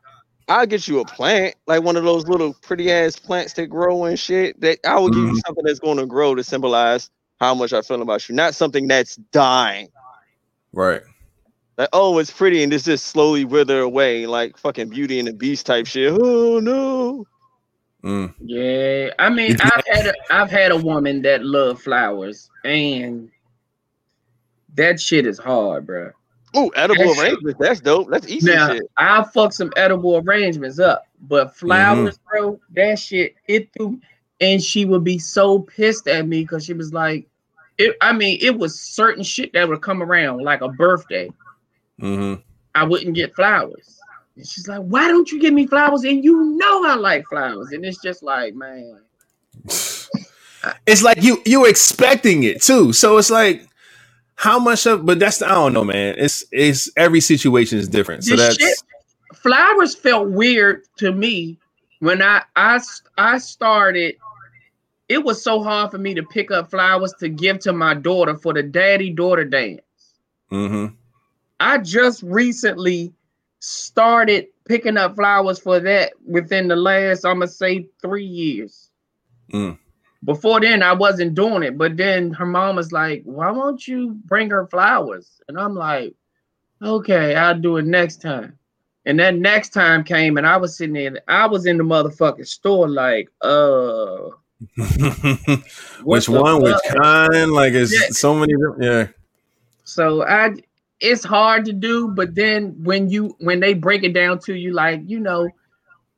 [0.49, 4.05] I'll get you a plant, like one of those little pretty ass plants that grow
[4.05, 4.59] and shit.
[4.61, 5.41] That I will give you Mhm.
[5.47, 7.11] something that's going to grow to symbolize
[7.41, 9.89] how much I feel about you, not something that's dying.
[10.73, 11.03] Right.
[11.77, 15.33] Like, oh, it's pretty and this just slowly wither away, like fucking Beauty and the
[15.33, 16.13] Beast type shit.
[16.21, 17.25] Oh no.
[18.03, 18.35] Mm.
[18.41, 23.29] Yeah, I mean, I've had a, I've had a woman that loved flowers, and
[24.75, 26.13] that shit is hard, bro.
[26.55, 27.59] Oh, edible That's- arrangements.
[27.61, 28.09] That's dope.
[28.11, 28.83] That's easy Now, shit.
[28.97, 34.01] I'll fuck some edible arrangements up, but flowers, bro, that shit, it threw,
[34.41, 37.29] and she would be so pissed at me because she was like,
[37.79, 41.31] it, I mean, it was certain shit that would come around, like a birthday.
[41.99, 42.35] hmm
[42.75, 43.99] I wouldn't get flowers.
[44.37, 46.05] And she's like, why don't you give me flowers?
[46.05, 47.73] And you know I like flowers.
[47.73, 49.01] And it's just like, man.
[50.87, 52.93] It's like you you expecting it too.
[52.93, 53.67] So it's like
[54.35, 56.17] how much of but that's I don't know, man.
[56.19, 58.25] It's it's every situation is different.
[58.25, 58.77] So that's shit-
[59.37, 61.59] flowers felt weird to me
[62.01, 62.81] when I I
[63.17, 64.17] I started
[65.09, 68.37] it was so hard for me to pick up flowers to give to my daughter
[68.37, 69.81] for the daddy daughter dance.
[70.53, 70.95] Mm-hmm.
[71.61, 73.13] I just recently
[73.61, 78.91] started picking up flowers for that within the last, I'm gonna say, three years.
[79.53, 79.79] Mm.
[80.25, 84.15] Before then, I wasn't doing it, but then her mom was like, "Why won't you
[84.27, 86.15] bring her flowers?" And I'm like,
[86.83, 88.59] "Okay, I'll do it next time."
[89.07, 91.21] And that next time came, and I was sitting there.
[91.29, 94.31] I was in the motherfucking store, like, uh,
[96.03, 96.63] which one?
[96.63, 97.53] Which kind?
[97.53, 98.09] Like it's Yeah.
[98.11, 98.55] so many.
[98.81, 99.09] Yeah.
[99.85, 100.55] So I
[101.01, 104.73] it's hard to do, but then when you when they break it down to you,
[104.73, 105.49] like, you know,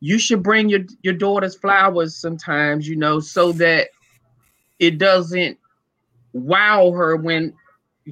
[0.01, 3.89] you should bring your your daughter's flowers sometimes, you know, so that
[4.79, 5.59] it doesn't
[6.33, 7.53] wow her when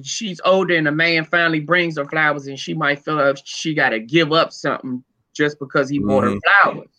[0.03, 3.73] she's older and a man finally brings her flowers and she might feel like she
[3.73, 5.03] gotta give up something
[5.33, 6.39] just because he bought her Mhm.
[6.63, 6.89] flowers.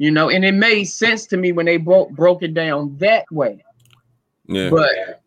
[0.00, 3.26] You know, and it made sense to me when they broke broke it down that
[3.30, 3.62] way.
[4.46, 4.70] Yeah.
[4.70, 5.20] But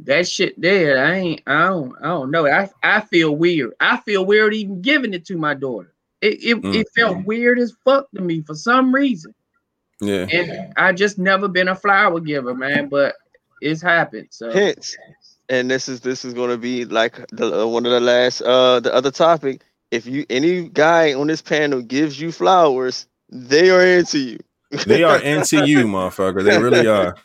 [0.00, 2.46] that shit there, I ain't, I don't, I don't know.
[2.46, 3.72] I, I feel weird.
[3.80, 5.94] I feel weird even giving it to my daughter.
[6.20, 6.74] It, it, Mm.
[6.74, 9.34] it felt weird as fuck to me for some reason.
[10.02, 10.26] yeah.
[10.30, 12.90] And I just never been a flower giver, man.
[12.90, 13.14] But
[13.62, 14.28] it's happened.
[14.32, 14.98] So Hence,
[15.48, 18.80] and this is this is gonna be like the uh, one of the last uh
[18.80, 19.62] the other topic.
[19.90, 24.38] If you any guy on this panel gives you flowers, they are into you.
[24.86, 26.44] They are into you, motherfucker.
[26.44, 27.16] They really are.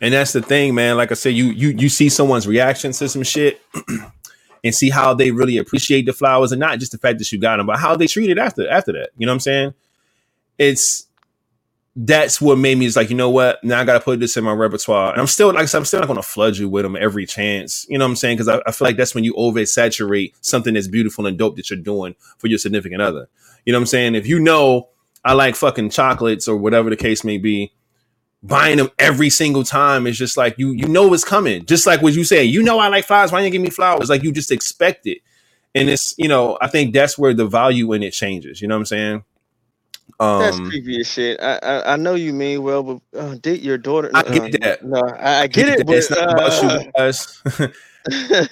[0.00, 0.96] And that's the thing, man.
[0.96, 3.60] Like I said, you you you see someone's reaction to some shit
[4.64, 7.40] and see how they really appreciate the flowers and not just the fact that you
[7.40, 9.10] got them, but how they treat it after after that.
[9.16, 9.74] You know what I'm saying?
[10.58, 11.06] It's
[11.94, 13.62] that's what made me is like, you know what?
[13.64, 15.10] Now I gotta put this in my repertoire.
[15.12, 17.26] And I'm still like I said, I'm still not gonna flood you with them every
[17.26, 17.84] chance.
[17.88, 18.36] You know what I'm saying?
[18.36, 21.68] Because I, I feel like that's when you oversaturate something that's beautiful and dope that
[21.68, 23.28] you're doing for your significant other.
[23.64, 24.14] You know what I'm saying?
[24.14, 24.88] If you know
[25.24, 27.72] I like fucking chocolates or whatever the case may be,
[28.42, 31.64] buying them every single time is just like you you know it's coming.
[31.64, 33.32] Just like what you say, you know I like flowers.
[33.32, 34.10] Why didn't you give me flowers?
[34.10, 35.18] Like you just expect it.
[35.74, 38.60] And it's you know I think that's where the value in it changes.
[38.60, 39.24] You know what I'm saying?
[40.18, 41.40] That's Um, creepy as shit.
[41.42, 44.10] I, I I know you mean well, but uh, date your daughter.
[44.14, 44.84] I uh, get that.
[44.84, 47.42] No, I, I get it, but it's not about uh, you guys.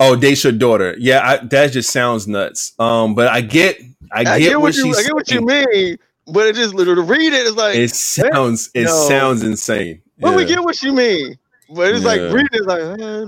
[0.00, 0.94] oh, date your daughter.
[0.98, 2.72] Yeah, I, that just sounds nuts.
[2.78, 3.80] Um, but I get,
[4.12, 7.02] I get, I get what, you I get what you mean, but it just literally
[7.02, 9.08] read it is like, It sounds, it No.
[9.08, 10.02] sounds insane.
[10.20, 12.32] well, we get what you mean, but it's like Yeah.
[12.32, 13.24] reading is like, uh,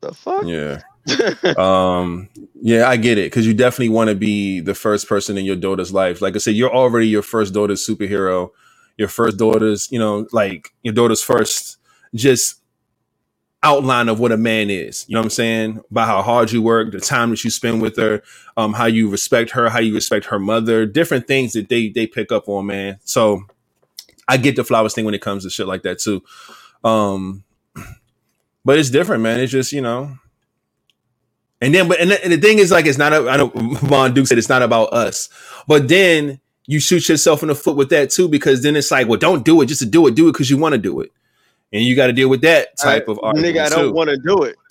[0.00, 0.44] the fuck.
[0.44, 0.80] Yeah.
[1.58, 2.30] um
[2.62, 5.54] yeah i get it because you definitely want to be the first person in your
[5.54, 8.48] daughter's life like i said you're already your first daughter's superhero
[8.96, 11.76] your first daughter's you know like your daughter's first
[12.14, 12.62] just
[13.64, 15.06] outline of what a man is.
[15.08, 15.82] You know what i'm saying?
[15.90, 18.22] About how hard you work the time that you spend with her
[18.58, 22.06] um how you respect her how you respect her mother different things that they they
[22.06, 22.98] pick up on man.
[23.04, 23.44] So
[24.28, 26.22] i get the flowers thing when it comes to shit like that too.
[26.84, 27.44] Um
[28.64, 29.40] but it's different man.
[29.40, 30.12] It's just you know.
[31.60, 33.12] And then, but and the, and the thing is, like, it's not.
[33.12, 35.28] A, I know Von Duke said it's not about us,
[35.66, 39.08] but then you shoot yourself in the foot with that too, because then it's like,
[39.08, 39.66] well, don't do it.
[39.66, 40.14] Just to do it.
[40.14, 41.10] Do it because you want to do it,
[41.74, 44.16] and you got to deal with that type of argument nigga, I don't want to
[44.16, 44.56] do it.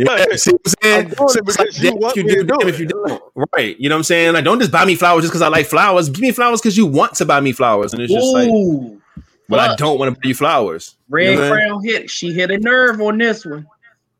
[0.00, 1.06] yeah, see what I'm saying?
[1.06, 2.68] I'm doing So it it's like, you want if me to do, do it.
[2.68, 3.22] if you don't.
[3.54, 3.78] Right?
[3.78, 4.32] You know what I'm saying?
[4.34, 6.10] Like, don't just buy me flowers just because I like flowers.
[6.10, 9.00] Give me flowers because you want to buy me flowers, and it's just like, Ooh,
[9.48, 10.96] but I don't want to buy you flowers.
[11.08, 11.68] Red You know what I'm saying?
[11.70, 12.10] Crown hit.
[12.10, 13.66] She hit a nerve on this one.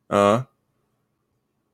[0.09, 0.43] Uh,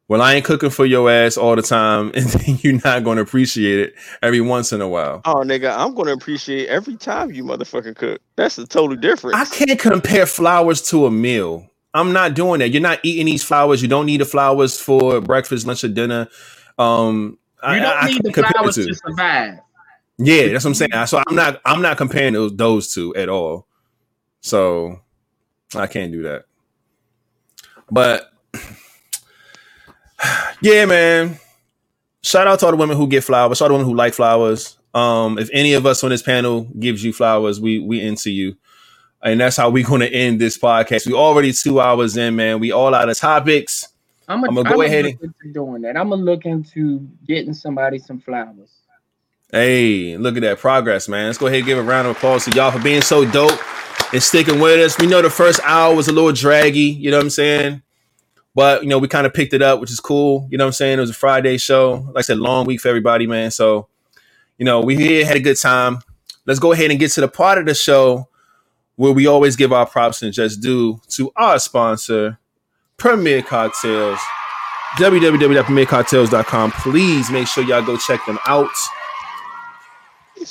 [0.09, 3.17] well, I ain't cooking for your ass all the time, and then you're not going
[3.17, 5.21] to appreciate it every once in a while.
[5.25, 8.21] Oh, nigga, I'm gonna appreciate every time you motherfucking cook.
[8.37, 9.37] That's a total difference.
[9.37, 11.69] I can't compare flowers to a meal.
[11.95, 12.69] I'm not doing that.
[12.71, 13.81] You're not eating these flowers.
[13.81, 16.29] You don't need the flowers for breakfast, lunch, or dinner.
[16.79, 18.87] Um, You I- don't I- I need the the flowers two.
[18.87, 19.59] to survive.
[20.19, 21.07] Yeah, that's what I'm saying.
[21.07, 21.61] So I'm not.
[21.65, 23.67] I'm not comparing those those two at all.
[24.41, 25.01] So
[25.75, 26.45] I can't do that.
[27.91, 28.31] But
[30.61, 31.39] yeah, man.
[32.23, 33.59] Shout out to all the women who get flowers.
[33.59, 34.77] Shout out to the women who like flowers.
[34.95, 38.57] Um, if any of us on this panel gives you flowers, we we into you.
[39.23, 41.07] And that's how we're gonna end this podcast.
[41.07, 42.61] We already two hours in, man.
[42.61, 43.89] We all out of topics.
[44.29, 45.97] I'm gonna, go ahead and doing that.
[45.97, 48.71] I'm gonna look into getting somebody some flowers.
[49.53, 51.27] Hey, look at that progress, man.
[51.27, 53.61] Let's go ahead and give a round of applause to y'all for being so dope
[54.13, 54.99] and sticking with us.
[54.99, 57.83] We know the first hour was a little draggy, you know what I'm saying?
[58.57, 60.49] But, you know, we kind of picked it up, which is cool.
[60.51, 60.97] You know what I'm saying?
[60.97, 62.07] It was a Friday show.
[62.07, 63.51] Like I said, long week for everybody, man.
[63.51, 63.87] So,
[64.57, 65.99] you know, we here, had a good time.
[66.47, 68.31] Let's go ahead and get to the part of the show
[68.95, 72.39] where we always give our props and just due to our sponsor,
[72.97, 74.19] Premier Cocktails.
[74.97, 76.73] www.premiercocktails.com.
[76.73, 78.71] Please make sure y'all go check them out.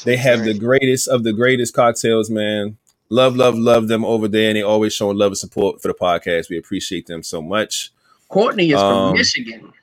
[0.04, 2.78] They have the greatest of the greatest cocktails, man.
[3.10, 5.96] Love, love, love them over there, and they always showing love and support for the
[5.96, 6.50] podcast.
[6.50, 7.92] We appreciate them so much.
[8.36, 9.74] Courtney is Um, from Michigan.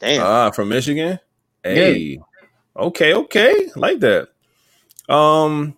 [0.00, 0.22] Damn.
[0.22, 1.20] Ah, from Michigan.
[1.64, 2.20] Hey,
[2.76, 4.28] okay, okay, like that.
[5.08, 5.76] Um,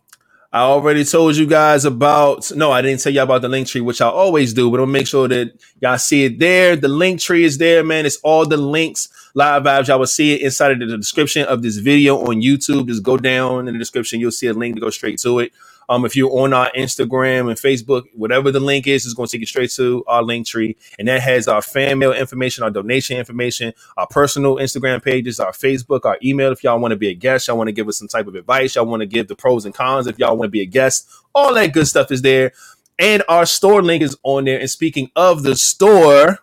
[0.53, 2.51] I already told you guys about.
[2.57, 5.07] No, I didn't tell you about the Linktree, which I always do, but I'll make
[5.07, 6.77] sure that y'all see it there.
[6.77, 8.07] The Linktree is there, man.
[8.07, 9.89] It's all the links, live vibes.
[9.89, 12.89] Y'all will see it inside of the description of this video on YouTube.
[12.89, 14.21] Just go down in the description.
[14.21, 15.53] You'll see a link to go straight to it.
[15.89, 19.33] Um, if you're on our Instagram and Facebook, whatever the link is, is going to
[19.33, 23.17] take you straight to our Linktree, and that has our fan mail information, our donation
[23.17, 26.53] information, our personal Instagram pages, our Facebook, our email.
[26.53, 28.35] If y'all want to be a guest, y'all want to give us some type of
[28.35, 30.07] advice, y'all want to give the pros and cons.
[30.07, 32.53] If y'all want to be a guest, all that good stuff is there,
[32.99, 34.59] and our store link is on there.
[34.59, 36.39] And speaking of the store,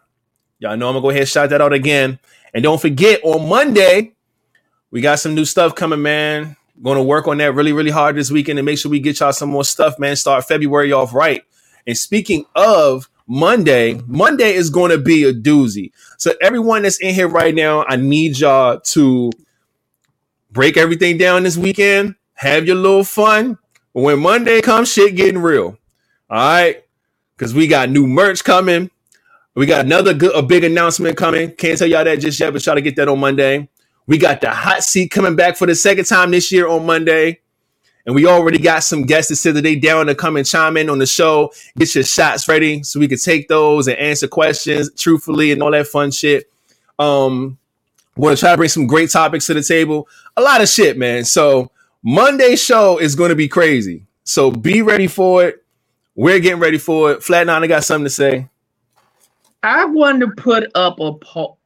[0.59, 2.19] y'all know I'm gonna go ahead and shout that out again.
[2.53, 4.13] And don't forget on Monday,
[4.89, 6.55] we got some new stuff coming, man.
[6.83, 9.19] Going to work on that really, really hard this weekend and make sure we get
[9.19, 10.15] y'all some more stuff, man.
[10.15, 11.43] Start February off right.
[11.87, 15.91] And speaking of Monday, Monday is going to be a doozy.
[16.17, 19.31] So everyone that's in here right now, I need y'all to
[20.51, 22.15] break everything down this weekend.
[22.33, 23.57] Have your little fun.
[23.93, 25.77] When Monday comes, shit getting real.
[26.29, 26.83] All right,
[27.37, 28.89] because we got new merch coming.
[29.55, 31.51] We got another good, a big announcement coming.
[31.51, 33.69] Can't tell y'all that just yet, but try to get that on Monday.
[34.07, 37.39] We got the hot seat coming back for the second time this year on Monday.
[38.05, 40.77] And we already got some guests that said that they down to come and chime
[40.77, 41.51] in on the show.
[41.77, 45.71] Get your shots ready so we can take those and answer questions truthfully and all
[45.71, 46.47] that fun shit.
[46.99, 47.57] Um,
[48.15, 50.07] we're gonna try to bring some great topics to the table.
[50.37, 51.25] A lot of shit, man.
[51.25, 51.71] So
[52.03, 54.05] Monday show is gonna be crazy.
[54.23, 55.63] So be ready for it.
[56.15, 57.19] We're getting ready for it.
[57.19, 58.47] Flatliner, I got something to say.
[59.63, 61.57] I want to put up a poll.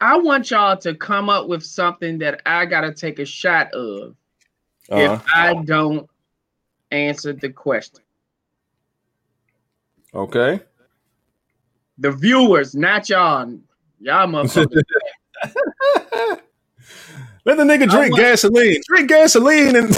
[0.00, 4.14] I want y'all to come up with something that I gotta take a shot of
[4.90, 6.08] Uh, if I don't
[6.90, 8.02] answer the question.
[10.14, 10.60] okay.
[11.98, 13.58] The viewers, not y'all.
[14.00, 14.82] Y'all motherfuckers.
[17.46, 18.80] Let the nigga drink want- gasoline.
[18.86, 19.88] Drink gasoline and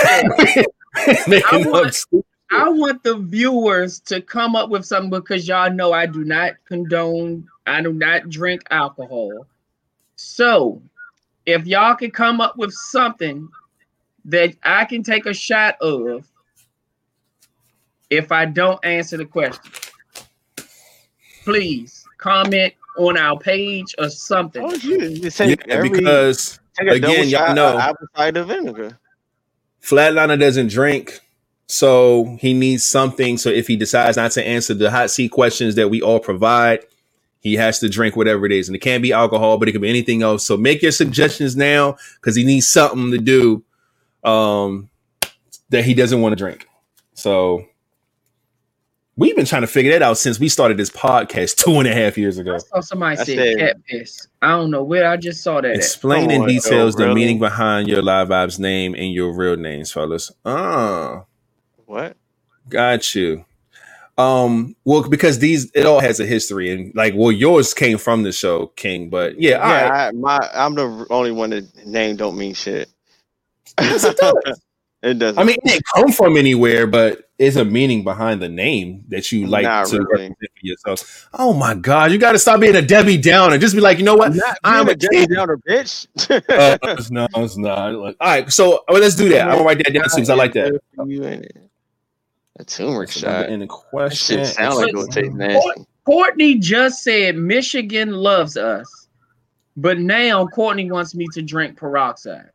[1.28, 5.92] making want- up I want the viewers to come up with something because y'all know
[5.92, 9.46] I do not condone, I do not drink alcohol.
[10.20, 10.82] So
[11.46, 13.48] if y'all can come up with something
[14.24, 16.26] that I can take a shot of
[18.10, 19.70] if I don't answer the question,
[21.44, 24.62] please comment on our page or something.
[24.64, 28.06] Oh, you, you take Yeah, every, because take a again, double y'all know- of apple
[28.16, 28.98] cider vinegar.
[29.80, 31.20] Flatliner doesn't drink,
[31.68, 33.38] so he needs something.
[33.38, 36.80] So if he decides not to answer the hot seat questions that we all provide,
[37.40, 38.68] he has to drink whatever it is.
[38.68, 40.44] And it can't be alcohol, but it could be anything else.
[40.44, 43.64] So make your suggestions now because he needs something to do
[44.28, 44.90] um,
[45.70, 46.68] that he doesn't want to drink.
[47.14, 47.64] So
[49.16, 51.94] we've been trying to figure that out since we started this podcast two and a
[51.94, 52.54] half years ago.
[52.54, 54.26] I saw somebody I say said- cat piss.
[54.42, 55.70] I don't know where I just saw that.
[55.70, 55.76] At.
[55.76, 59.92] Explain in details oh, the meaning behind your live vibes name and your real names,
[59.92, 60.30] fellas.
[60.44, 61.24] Ah.
[61.86, 62.16] What?
[62.68, 63.44] Got you.
[64.18, 68.24] Um, well, because these it all has a history, and like, well, yours came from
[68.24, 70.08] the show, King, but yeah, all Yeah, right.
[70.08, 72.90] I, my I'm the only one that name don't mean shit.
[73.80, 74.34] Yes, it does.
[75.02, 75.38] it doesn't.
[75.38, 79.30] I mean, it didn't come from anywhere, but it's a meaning behind the name that
[79.32, 80.28] you like Not to really.
[80.30, 81.28] for yourself.
[81.34, 83.58] Oh my god, you got to stop being a Debbie Downer.
[83.58, 84.34] Just be like, you know what?
[84.34, 85.28] not I'm a a Debbie kid.
[85.28, 86.08] Downer bitch.
[86.48, 87.94] Uh, it's no, it's not.
[87.94, 89.42] Look, All right, so well, let's do that.
[89.48, 90.74] I'm gonna write that down too because I like that.
[92.58, 92.72] You ain't it?
[92.72, 93.48] A turmeric That's shot.
[93.48, 95.84] In the That question, shit sound like it would taste nasty.
[96.04, 99.08] Courtney just said Michigan loves us,
[99.76, 102.50] but now Courtney wants me to drink peroxide.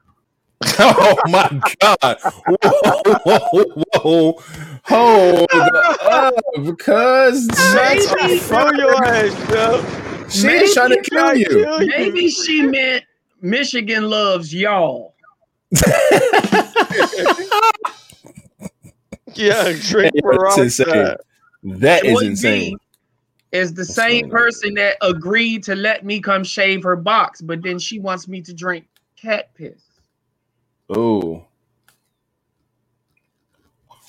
[0.80, 2.18] oh my god!
[2.22, 4.44] Whoa, whoa, whoa!
[4.86, 9.84] Hold up, because Maybe- Throw your ass, Joe.
[10.30, 11.66] she's trying to kill you.
[11.80, 13.04] Maybe she meant
[13.42, 15.16] Michigan loves y'all.
[19.36, 20.86] Yeah, drink That's insane.
[20.86, 21.18] peroxide.
[21.64, 22.78] That is insane.
[23.52, 27.62] Is the That's same person that agreed to let me come shave her box, but
[27.62, 29.82] then she wants me to drink cat piss.
[30.90, 31.46] Oh,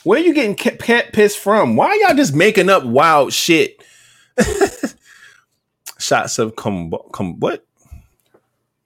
[0.04, 1.76] where are you getting cat, cat piss from?
[1.76, 3.82] Why y'all just making up wild shit?
[5.98, 7.64] Shots of com, com what?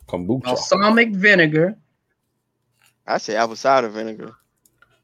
[0.07, 0.45] Kombucha.
[0.45, 1.77] Balsamic vinegar.
[3.07, 4.33] I say apple cider vinegar.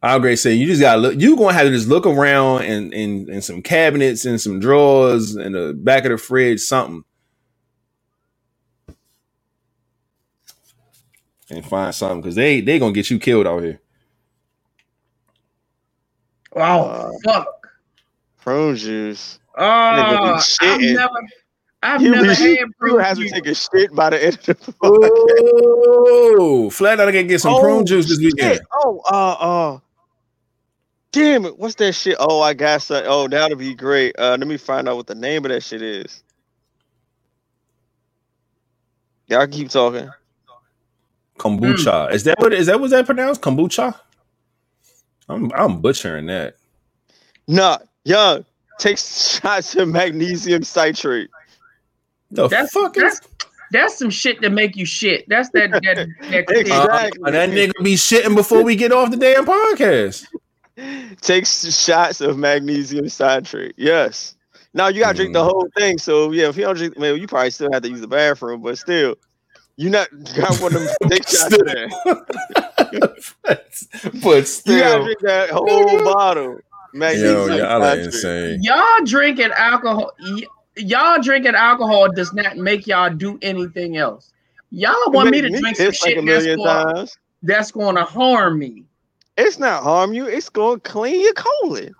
[0.04, 1.18] I'll great say you just gotta look.
[1.20, 5.34] You gonna have to just look around and in, in some cabinets and some drawers
[5.34, 7.04] in the back of the fridge, something,
[11.50, 13.80] and find something because they they gonna get you killed out here.
[16.54, 17.46] Oh Uh, fuck!
[18.40, 19.38] Prune juice.
[19.56, 21.08] Oh, nigga I've never,
[21.82, 23.32] I've You, never be- had you prune have to juice.
[23.32, 25.10] take a shit by the end of the podcast.
[26.40, 28.34] Oh, flat out, I gotta get some prune juice this shit.
[28.34, 28.60] weekend.
[28.72, 29.36] Oh, uh,
[29.74, 29.78] uh.
[31.14, 31.58] Damn it!
[31.60, 32.16] What's that shit?
[32.18, 33.04] Oh, I got some.
[33.06, 34.16] Oh, that'll be great.
[34.18, 36.24] Uh, let me find out what the name of that shit is.
[39.28, 40.10] Y'all keep talking.
[41.38, 42.12] Kombucha.
[42.12, 43.42] Is that what is that was that pronounced?
[43.42, 43.94] Kombucha?
[45.28, 46.56] I'm I'm butchering that.
[47.46, 48.44] Nah, young.
[48.80, 51.30] Take shots of magnesium citrate.
[52.32, 53.28] The That's fuck that's is
[53.70, 55.24] that's some shit that make you shit.
[55.28, 56.08] That's that that that,
[56.50, 57.22] Exactly.
[57.24, 60.26] uh, that nigga be shitting before we get off the damn podcast.
[61.20, 63.74] Take s- shots of magnesium citrate.
[63.76, 64.34] Yes.
[64.72, 65.44] Now you gotta drink the Mm.
[65.44, 65.98] whole thing.
[65.98, 68.60] So yeah, if you don't drink, well, you probably still have to use the bathroom,
[68.62, 69.14] but still,
[69.76, 73.14] you not got one of them take shots of that.
[74.22, 76.58] but You gotta drink that whole bottle.
[76.92, 78.62] yo, y'all are insane.
[78.62, 80.12] y'all drinking alcohol.
[80.20, 80.42] y-
[80.76, 84.32] y'all drinking alcohol does not make y'all do anything else.
[84.70, 87.06] Y'all want me to drink some like shit a that's going,
[87.44, 88.84] that's going to harm me.
[89.36, 90.26] It's not harm you.
[90.26, 91.94] It's going to clean your colon.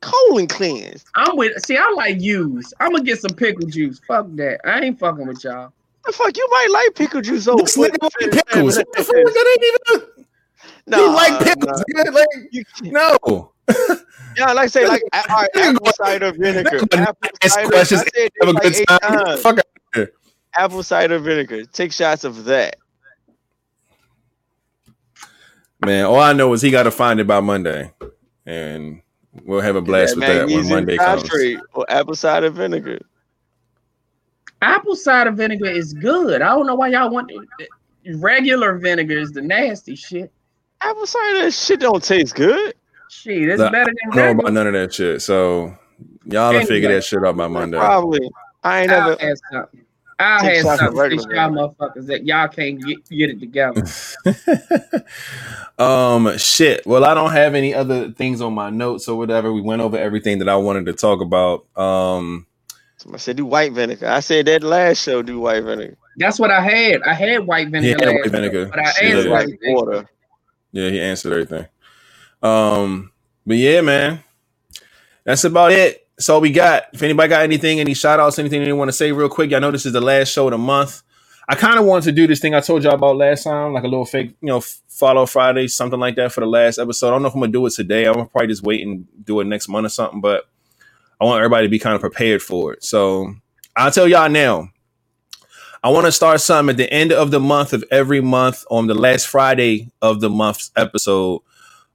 [0.00, 1.04] Colon cleanse.
[1.16, 1.60] I'm with.
[1.64, 2.72] See, I like use.
[2.78, 4.00] I'm gonna get some pickle juice.
[4.06, 4.60] Fuck that.
[4.64, 5.72] I ain't fucking with y'all.
[6.04, 7.48] The fuck, you might like pickle juice.
[7.48, 8.76] Oh, This nigga like pickles.
[8.76, 9.14] What the fuck?
[9.16, 10.24] That ain't even.
[10.86, 11.82] Nah, he like pickles.
[11.88, 12.04] nah.
[12.04, 13.52] nigga, Like You no.
[14.36, 16.80] Yeah, like I say, like all right, apple cider vinegar.
[16.92, 18.00] Apple Ask cider, questions.
[18.02, 19.38] I said Have a this like good time.
[19.38, 19.58] Fuck
[19.96, 20.08] out.
[20.54, 21.64] Apple cider vinegar.
[21.64, 22.76] Take shots of that.
[25.84, 27.92] Man, all I know is he got to find it by Monday,
[28.46, 29.00] and
[29.44, 31.22] we'll have a blast with that when Monday comes.
[31.22, 32.98] citrate or apple cider vinegar.
[34.60, 36.42] Apple cider vinegar is good.
[36.42, 37.30] I don't know why y'all want
[38.16, 40.32] regular vinegar is the nasty shit.
[40.80, 42.74] Apple cider shit don't taste good.
[43.08, 44.50] Shit, it's Nah, better I than don't know about regular.
[44.52, 45.22] none of that shit.
[45.22, 45.76] So
[46.24, 47.78] y'all will figure that shit out by Monday.
[47.78, 48.28] Probably.
[48.64, 49.72] I ain't I'll never.
[50.18, 50.44] Have something.
[50.44, 53.90] I'll Take have something for regular y'all motherfuckers that y'all can't get, get it together.
[55.78, 56.86] um shit.
[56.86, 59.52] Well, I don't have any other things on my notes or whatever.
[59.52, 61.66] We went over everything that I wanted to talk about.
[61.76, 62.46] Um
[62.98, 64.08] Somebody said do white vinegar.
[64.08, 65.22] I said that last show.
[65.22, 65.96] Do white vinegar.
[66.16, 67.02] That's what I had.
[67.02, 68.04] I had white vinegar.
[68.04, 68.66] had last white vinegar.
[68.70, 69.08] But I Yeah.
[69.08, 70.08] answered It's like water.
[70.72, 71.66] Yeah, he answered everything.
[72.42, 73.12] Um,
[73.46, 74.24] but yeah, man,
[75.24, 76.07] that's about it.
[76.28, 76.84] All we got.
[76.92, 79.60] If anybody got anything, any shout outs, anything they want to say real quick, y'all
[79.60, 81.02] know this is the last show of the month.
[81.48, 83.84] I kind of wanted to do this thing I told y'all about last time, like
[83.84, 87.08] a little fake, you know, follow Friday, something like that for the last episode.
[87.08, 88.04] I don't know if I'm gonna do it today.
[88.04, 90.46] I'm gonna probably just wait and do it next month or something, but
[91.20, 92.84] I want everybody to be kind of prepared for it.
[92.84, 93.34] So
[93.76, 94.70] I'll tell y'all now.
[95.82, 98.88] I want to start something at the end of the month of every month on
[98.88, 101.40] the last Friday of the month's episode.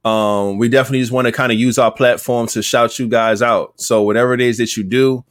[0.04, 3.40] Um, we definitely just want to kind of use our platform to shout you guys
[3.40, 3.80] out.
[3.80, 5.24] So whatever it is that you do,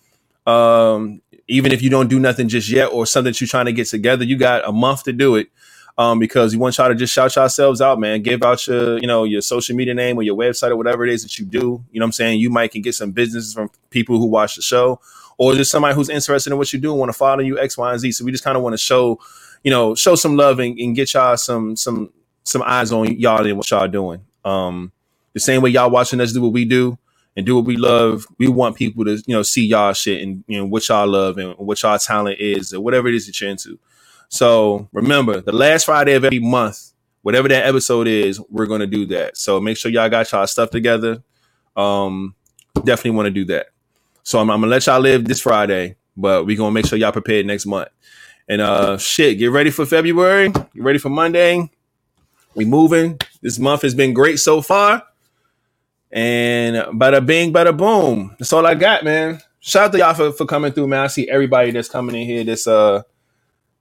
[0.46, 3.74] um, even if you don't do nothing just yet or something that you're trying to
[3.74, 5.50] get together, you got a month to do it.
[5.96, 8.24] Um, because we want y'all to just shout yourselves out, man.
[8.24, 11.14] Give out your, you know, your social media name or your website or whatever it
[11.14, 11.84] is that you do.
[11.92, 12.40] You know what I'm saying?
[12.40, 15.00] You might can get some business from people who watch the show
[15.38, 17.78] or just somebody who's interested in what you do and want to follow you X,
[17.78, 18.12] Y, and Z.
[18.14, 19.20] So we just kind of want to show,
[19.64, 22.12] you know, show some love and, and get y'all some some
[22.44, 24.22] some eyes on y'all and what y'all doing.
[24.46, 24.92] Um,
[25.34, 26.98] the same way y'all watching us do what we do
[27.36, 28.26] and do what we love.
[28.38, 31.38] We want people to, you know, see y'all shit and you know what y'all love
[31.38, 33.80] and what y'all talent is or whatever it is that you're into.
[34.30, 36.92] So remember, the last Friday of every month,
[37.22, 39.38] whatever that episode is, we're gonna do that.
[39.38, 41.24] So make sure y'all got y'all stuff together.
[41.76, 42.36] Um,
[42.76, 43.68] definitely want to do that.
[44.24, 47.12] So I'm, I'm gonna let y'all live this Friday, but we're gonna make sure y'all
[47.12, 47.90] prepared next month.
[48.48, 50.50] And uh shit, get ready for February.
[50.50, 51.70] Get ready for Monday.
[52.56, 53.20] We moving.
[53.42, 55.04] This month has been great so far.
[56.12, 58.36] And bada bing, bada boom.
[58.40, 59.42] That's all I got, man.
[59.60, 61.02] Shout out to y'all for, for coming through, man.
[61.02, 62.44] I see everybody that's coming in here.
[62.44, 63.04] This uh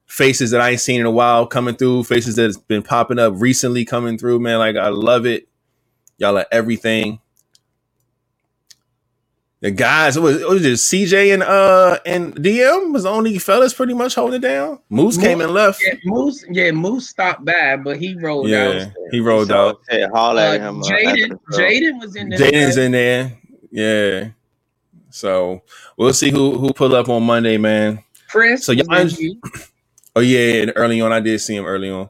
[0.06, 3.34] faces that I ain't seen in a while coming through, faces that's been popping up
[3.36, 4.58] recently coming through, man.
[4.58, 5.48] Like I love it.
[6.18, 7.20] Y'all are everything.
[9.62, 10.72] The guys, what was, what was it?
[10.72, 14.80] CJ and uh and DM was the only fellas pretty much holding it down.
[14.90, 15.80] Moose came and left.
[15.86, 16.44] Yeah, Moose.
[16.50, 18.92] Yeah, Moose stopped by, but he rolled Yeah, out.
[19.12, 19.80] he rolled So, out.
[19.88, 20.80] Hey, holler Uh, at him.
[20.80, 21.58] uh, Jaden, after the show.
[21.62, 22.38] Jaden was in there.
[22.40, 23.38] Jaden's in there.
[23.70, 24.28] Yeah.
[25.10, 25.62] So
[25.96, 28.02] we'll see who who pull up on Monday, man.
[28.28, 28.64] Chris.
[28.66, 29.40] So was y'all- in.
[30.16, 32.08] Oh yeah, and early on I did see him early on.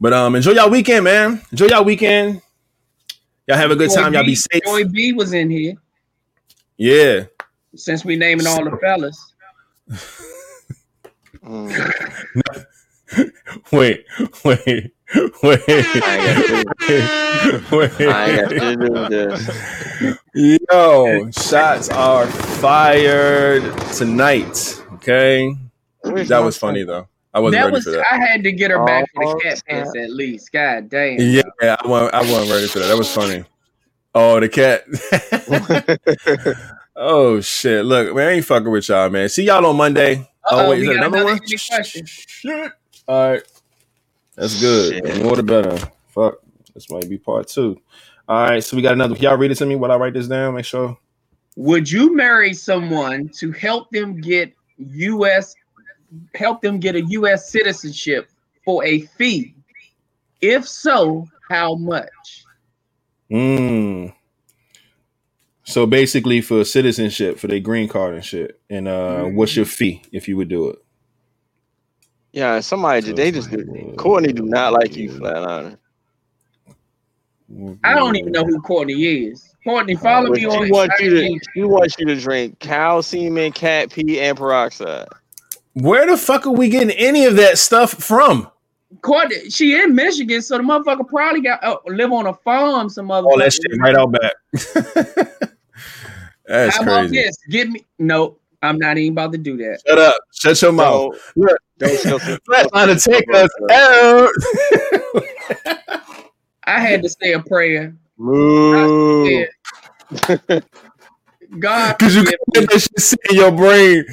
[0.00, 1.40] But um enjoy y'all weekend, man.
[1.52, 2.42] Enjoy y'all weekend.
[3.46, 4.14] Y'all have a good Joy time.
[4.14, 4.62] Y'all be safe.
[4.64, 5.74] Joy B was in here.
[6.82, 7.26] Yeah.
[7.76, 9.34] Since we naming all the fellas.
[11.44, 12.66] Mm.
[13.72, 14.04] Wait,
[14.44, 14.94] wait.
[15.42, 15.60] Wait.
[15.68, 16.64] I
[17.70, 18.00] Wait.
[18.00, 20.18] I got to do this.
[20.72, 24.82] Yo, shots are fired tonight.
[24.94, 25.54] Okay.
[26.02, 27.06] That was funny though.
[27.32, 28.06] I wasn't that ready was for that.
[28.10, 30.50] I had to get her back for Oh, the cat pants at least.
[30.50, 31.20] God damn.
[31.20, 32.88] Yeah, I wasn't, I wasn't ready for that.
[32.88, 33.44] That was funny.
[34.14, 34.84] Oh, the cat.
[36.96, 37.84] oh shit!
[37.84, 39.28] Look, man, I ain't fucking with y'all, man.
[39.28, 40.16] See y'all on Monday.
[40.44, 42.06] Uh-oh, oh wait, we is that got another another one?
[42.06, 42.72] Shit.
[43.08, 43.42] All right,
[44.34, 44.94] that's good.
[44.94, 45.04] Shit.
[45.04, 45.78] The more the better.
[46.08, 46.34] Fuck,
[46.74, 47.80] this might be part two.
[48.28, 49.14] All right, so we got another.
[49.14, 50.54] Can y'all read it to me while I write this down?
[50.54, 50.98] Make sure.
[51.56, 55.54] Would you marry someone to help them get U.S.
[56.34, 57.50] help them get a U.S.
[57.50, 58.30] citizenship
[58.64, 59.54] for a fee?
[60.42, 62.41] If so, how much?
[63.32, 64.14] Mm.
[65.64, 68.60] So basically, for citizenship, for their green card and shit.
[68.68, 70.78] And uh, what's your fee if you would do it?
[72.32, 73.94] Yeah, somebody just, they just do.
[73.96, 75.76] Courtney do not like you, Flatliner.
[77.84, 79.54] I don't even know who Courtney is.
[79.64, 81.40] Courtney, follow But me she on wants you to IG.
[81.54, 85.08] she wants you to drink cow semen, cat pee, and peroxide.
[85.74, 88.50] Where the fuck are we getting any of that stuff from?
[89.00, 92.88] Courtney, she in Michigan, so the motherfucker probably got uh, live on a farm.
[92.90, 93.26] Some other.
[93.26, 94.34] All that shit right out back.
[96.46, 97.16] That's How about crazy.
[97.16, 97.36] this?
[97.48, 98.36] Give me no.
[98.64, 99.80] I'm not even about to do that.
[99.86, 100.16] Shut up.
[100.32, 101.14] Shut your mouth.
[101.16, 102.38] So, Look, don't shelter.
[102.48, 104.30] Flatliner, take us out.
[106.64, 107.94] I had to say a prayer.
[108.18, 109.44] Moo.
[111.58, 114.04] God, Because you forgive couldn't let that shit sit in your brain.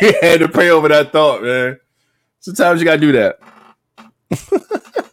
[0.00, 1.78] you had to pray over that thought, man.
[2.48, 3.38] Sometimes you gotta do that.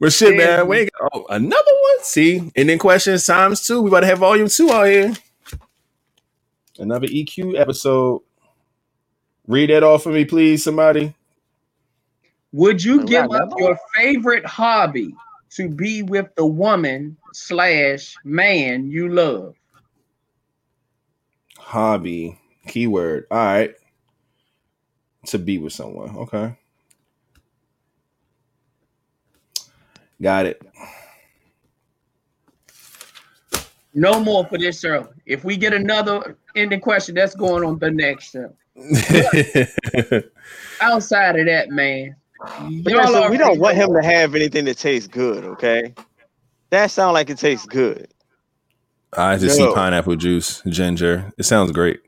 [0.00, 0.38] but shit, Yeah.
[0.38, 2.02] man, we ain't got, oh, another one.
[2.02, 3.82] See, and then questions times two.
[3.82, 5.12] We about to have volume two out here.
[6.78, 8.22] Another EQ episode.
[9.46, 11.14] Read that off for me, please, somebody.
[12.52, 15.14] Would you We give up your favorite hobby
[15.50, 19.56] to be with the woman slash man you love?
[21.58, 23.26] Hobby, keyword.
[23.30, 23.74] All right.
[25.26, 26.16] To be with someone.
[26.16, 26.54] Okay.
[30.22, 30.62] Got it.
[33.94, 35.08] No more for this show.
[35.26, 38.52] If we get another ending question, that's going on the next show.
[40.80, 44.78] Outside of that, man, But y'all listen, we don't want him to have anything that
[44.78, 45.94] tastes good, okay?
[46.70, 48.06] That sounds like it tastes good.
[49.16, 49.68] I just No.
[49.68, 51.32] see pineapple juice, ginger.
[51.38, 52.00] It sounds great.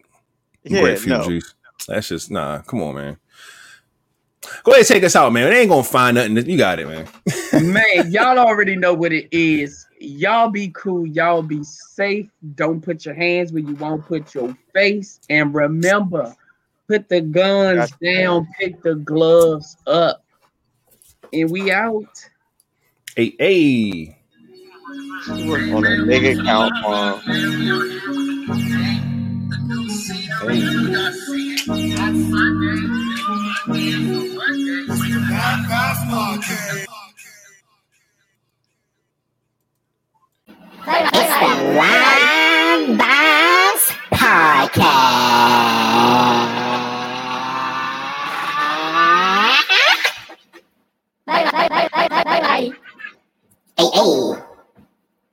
[0.63, 1.25] Yeah, Grapefruit no.
[1.25, 1.55] juice.
[1.87, 2.63] That's just nah.
[2.63, 3.17] Come on, man.
[4.65, 5.51] Go ahead, take us out, man.
[5.51, 6.37] They ain't gonna find nothing.
[6.49, 7.09] You got it, man.
[7.73, 9.87] man, y'all already know what it is.
[10.01, 11.07] Y'all be cool.
[11.07, 12.29] Y'all be safe.
[12.55, 15.21] Don't put your hands where you won't put your face.
[15.29, 16.35] And remember,
[16.89, 17.97] put the guns Gotcha.
[18.03, 20.25] down, pick the gloves up.
[21.33, 22.29] And we out.
[23.15, 24.17] Hey, hey.
[25.29, 27.21] On a big account farm.
[27.29, 28.91] Uh,
[30.43, 30.65] It's
[41.37, 44.81] the Blind Boss Podcast.
[53.77, 54.50] Hey, hey.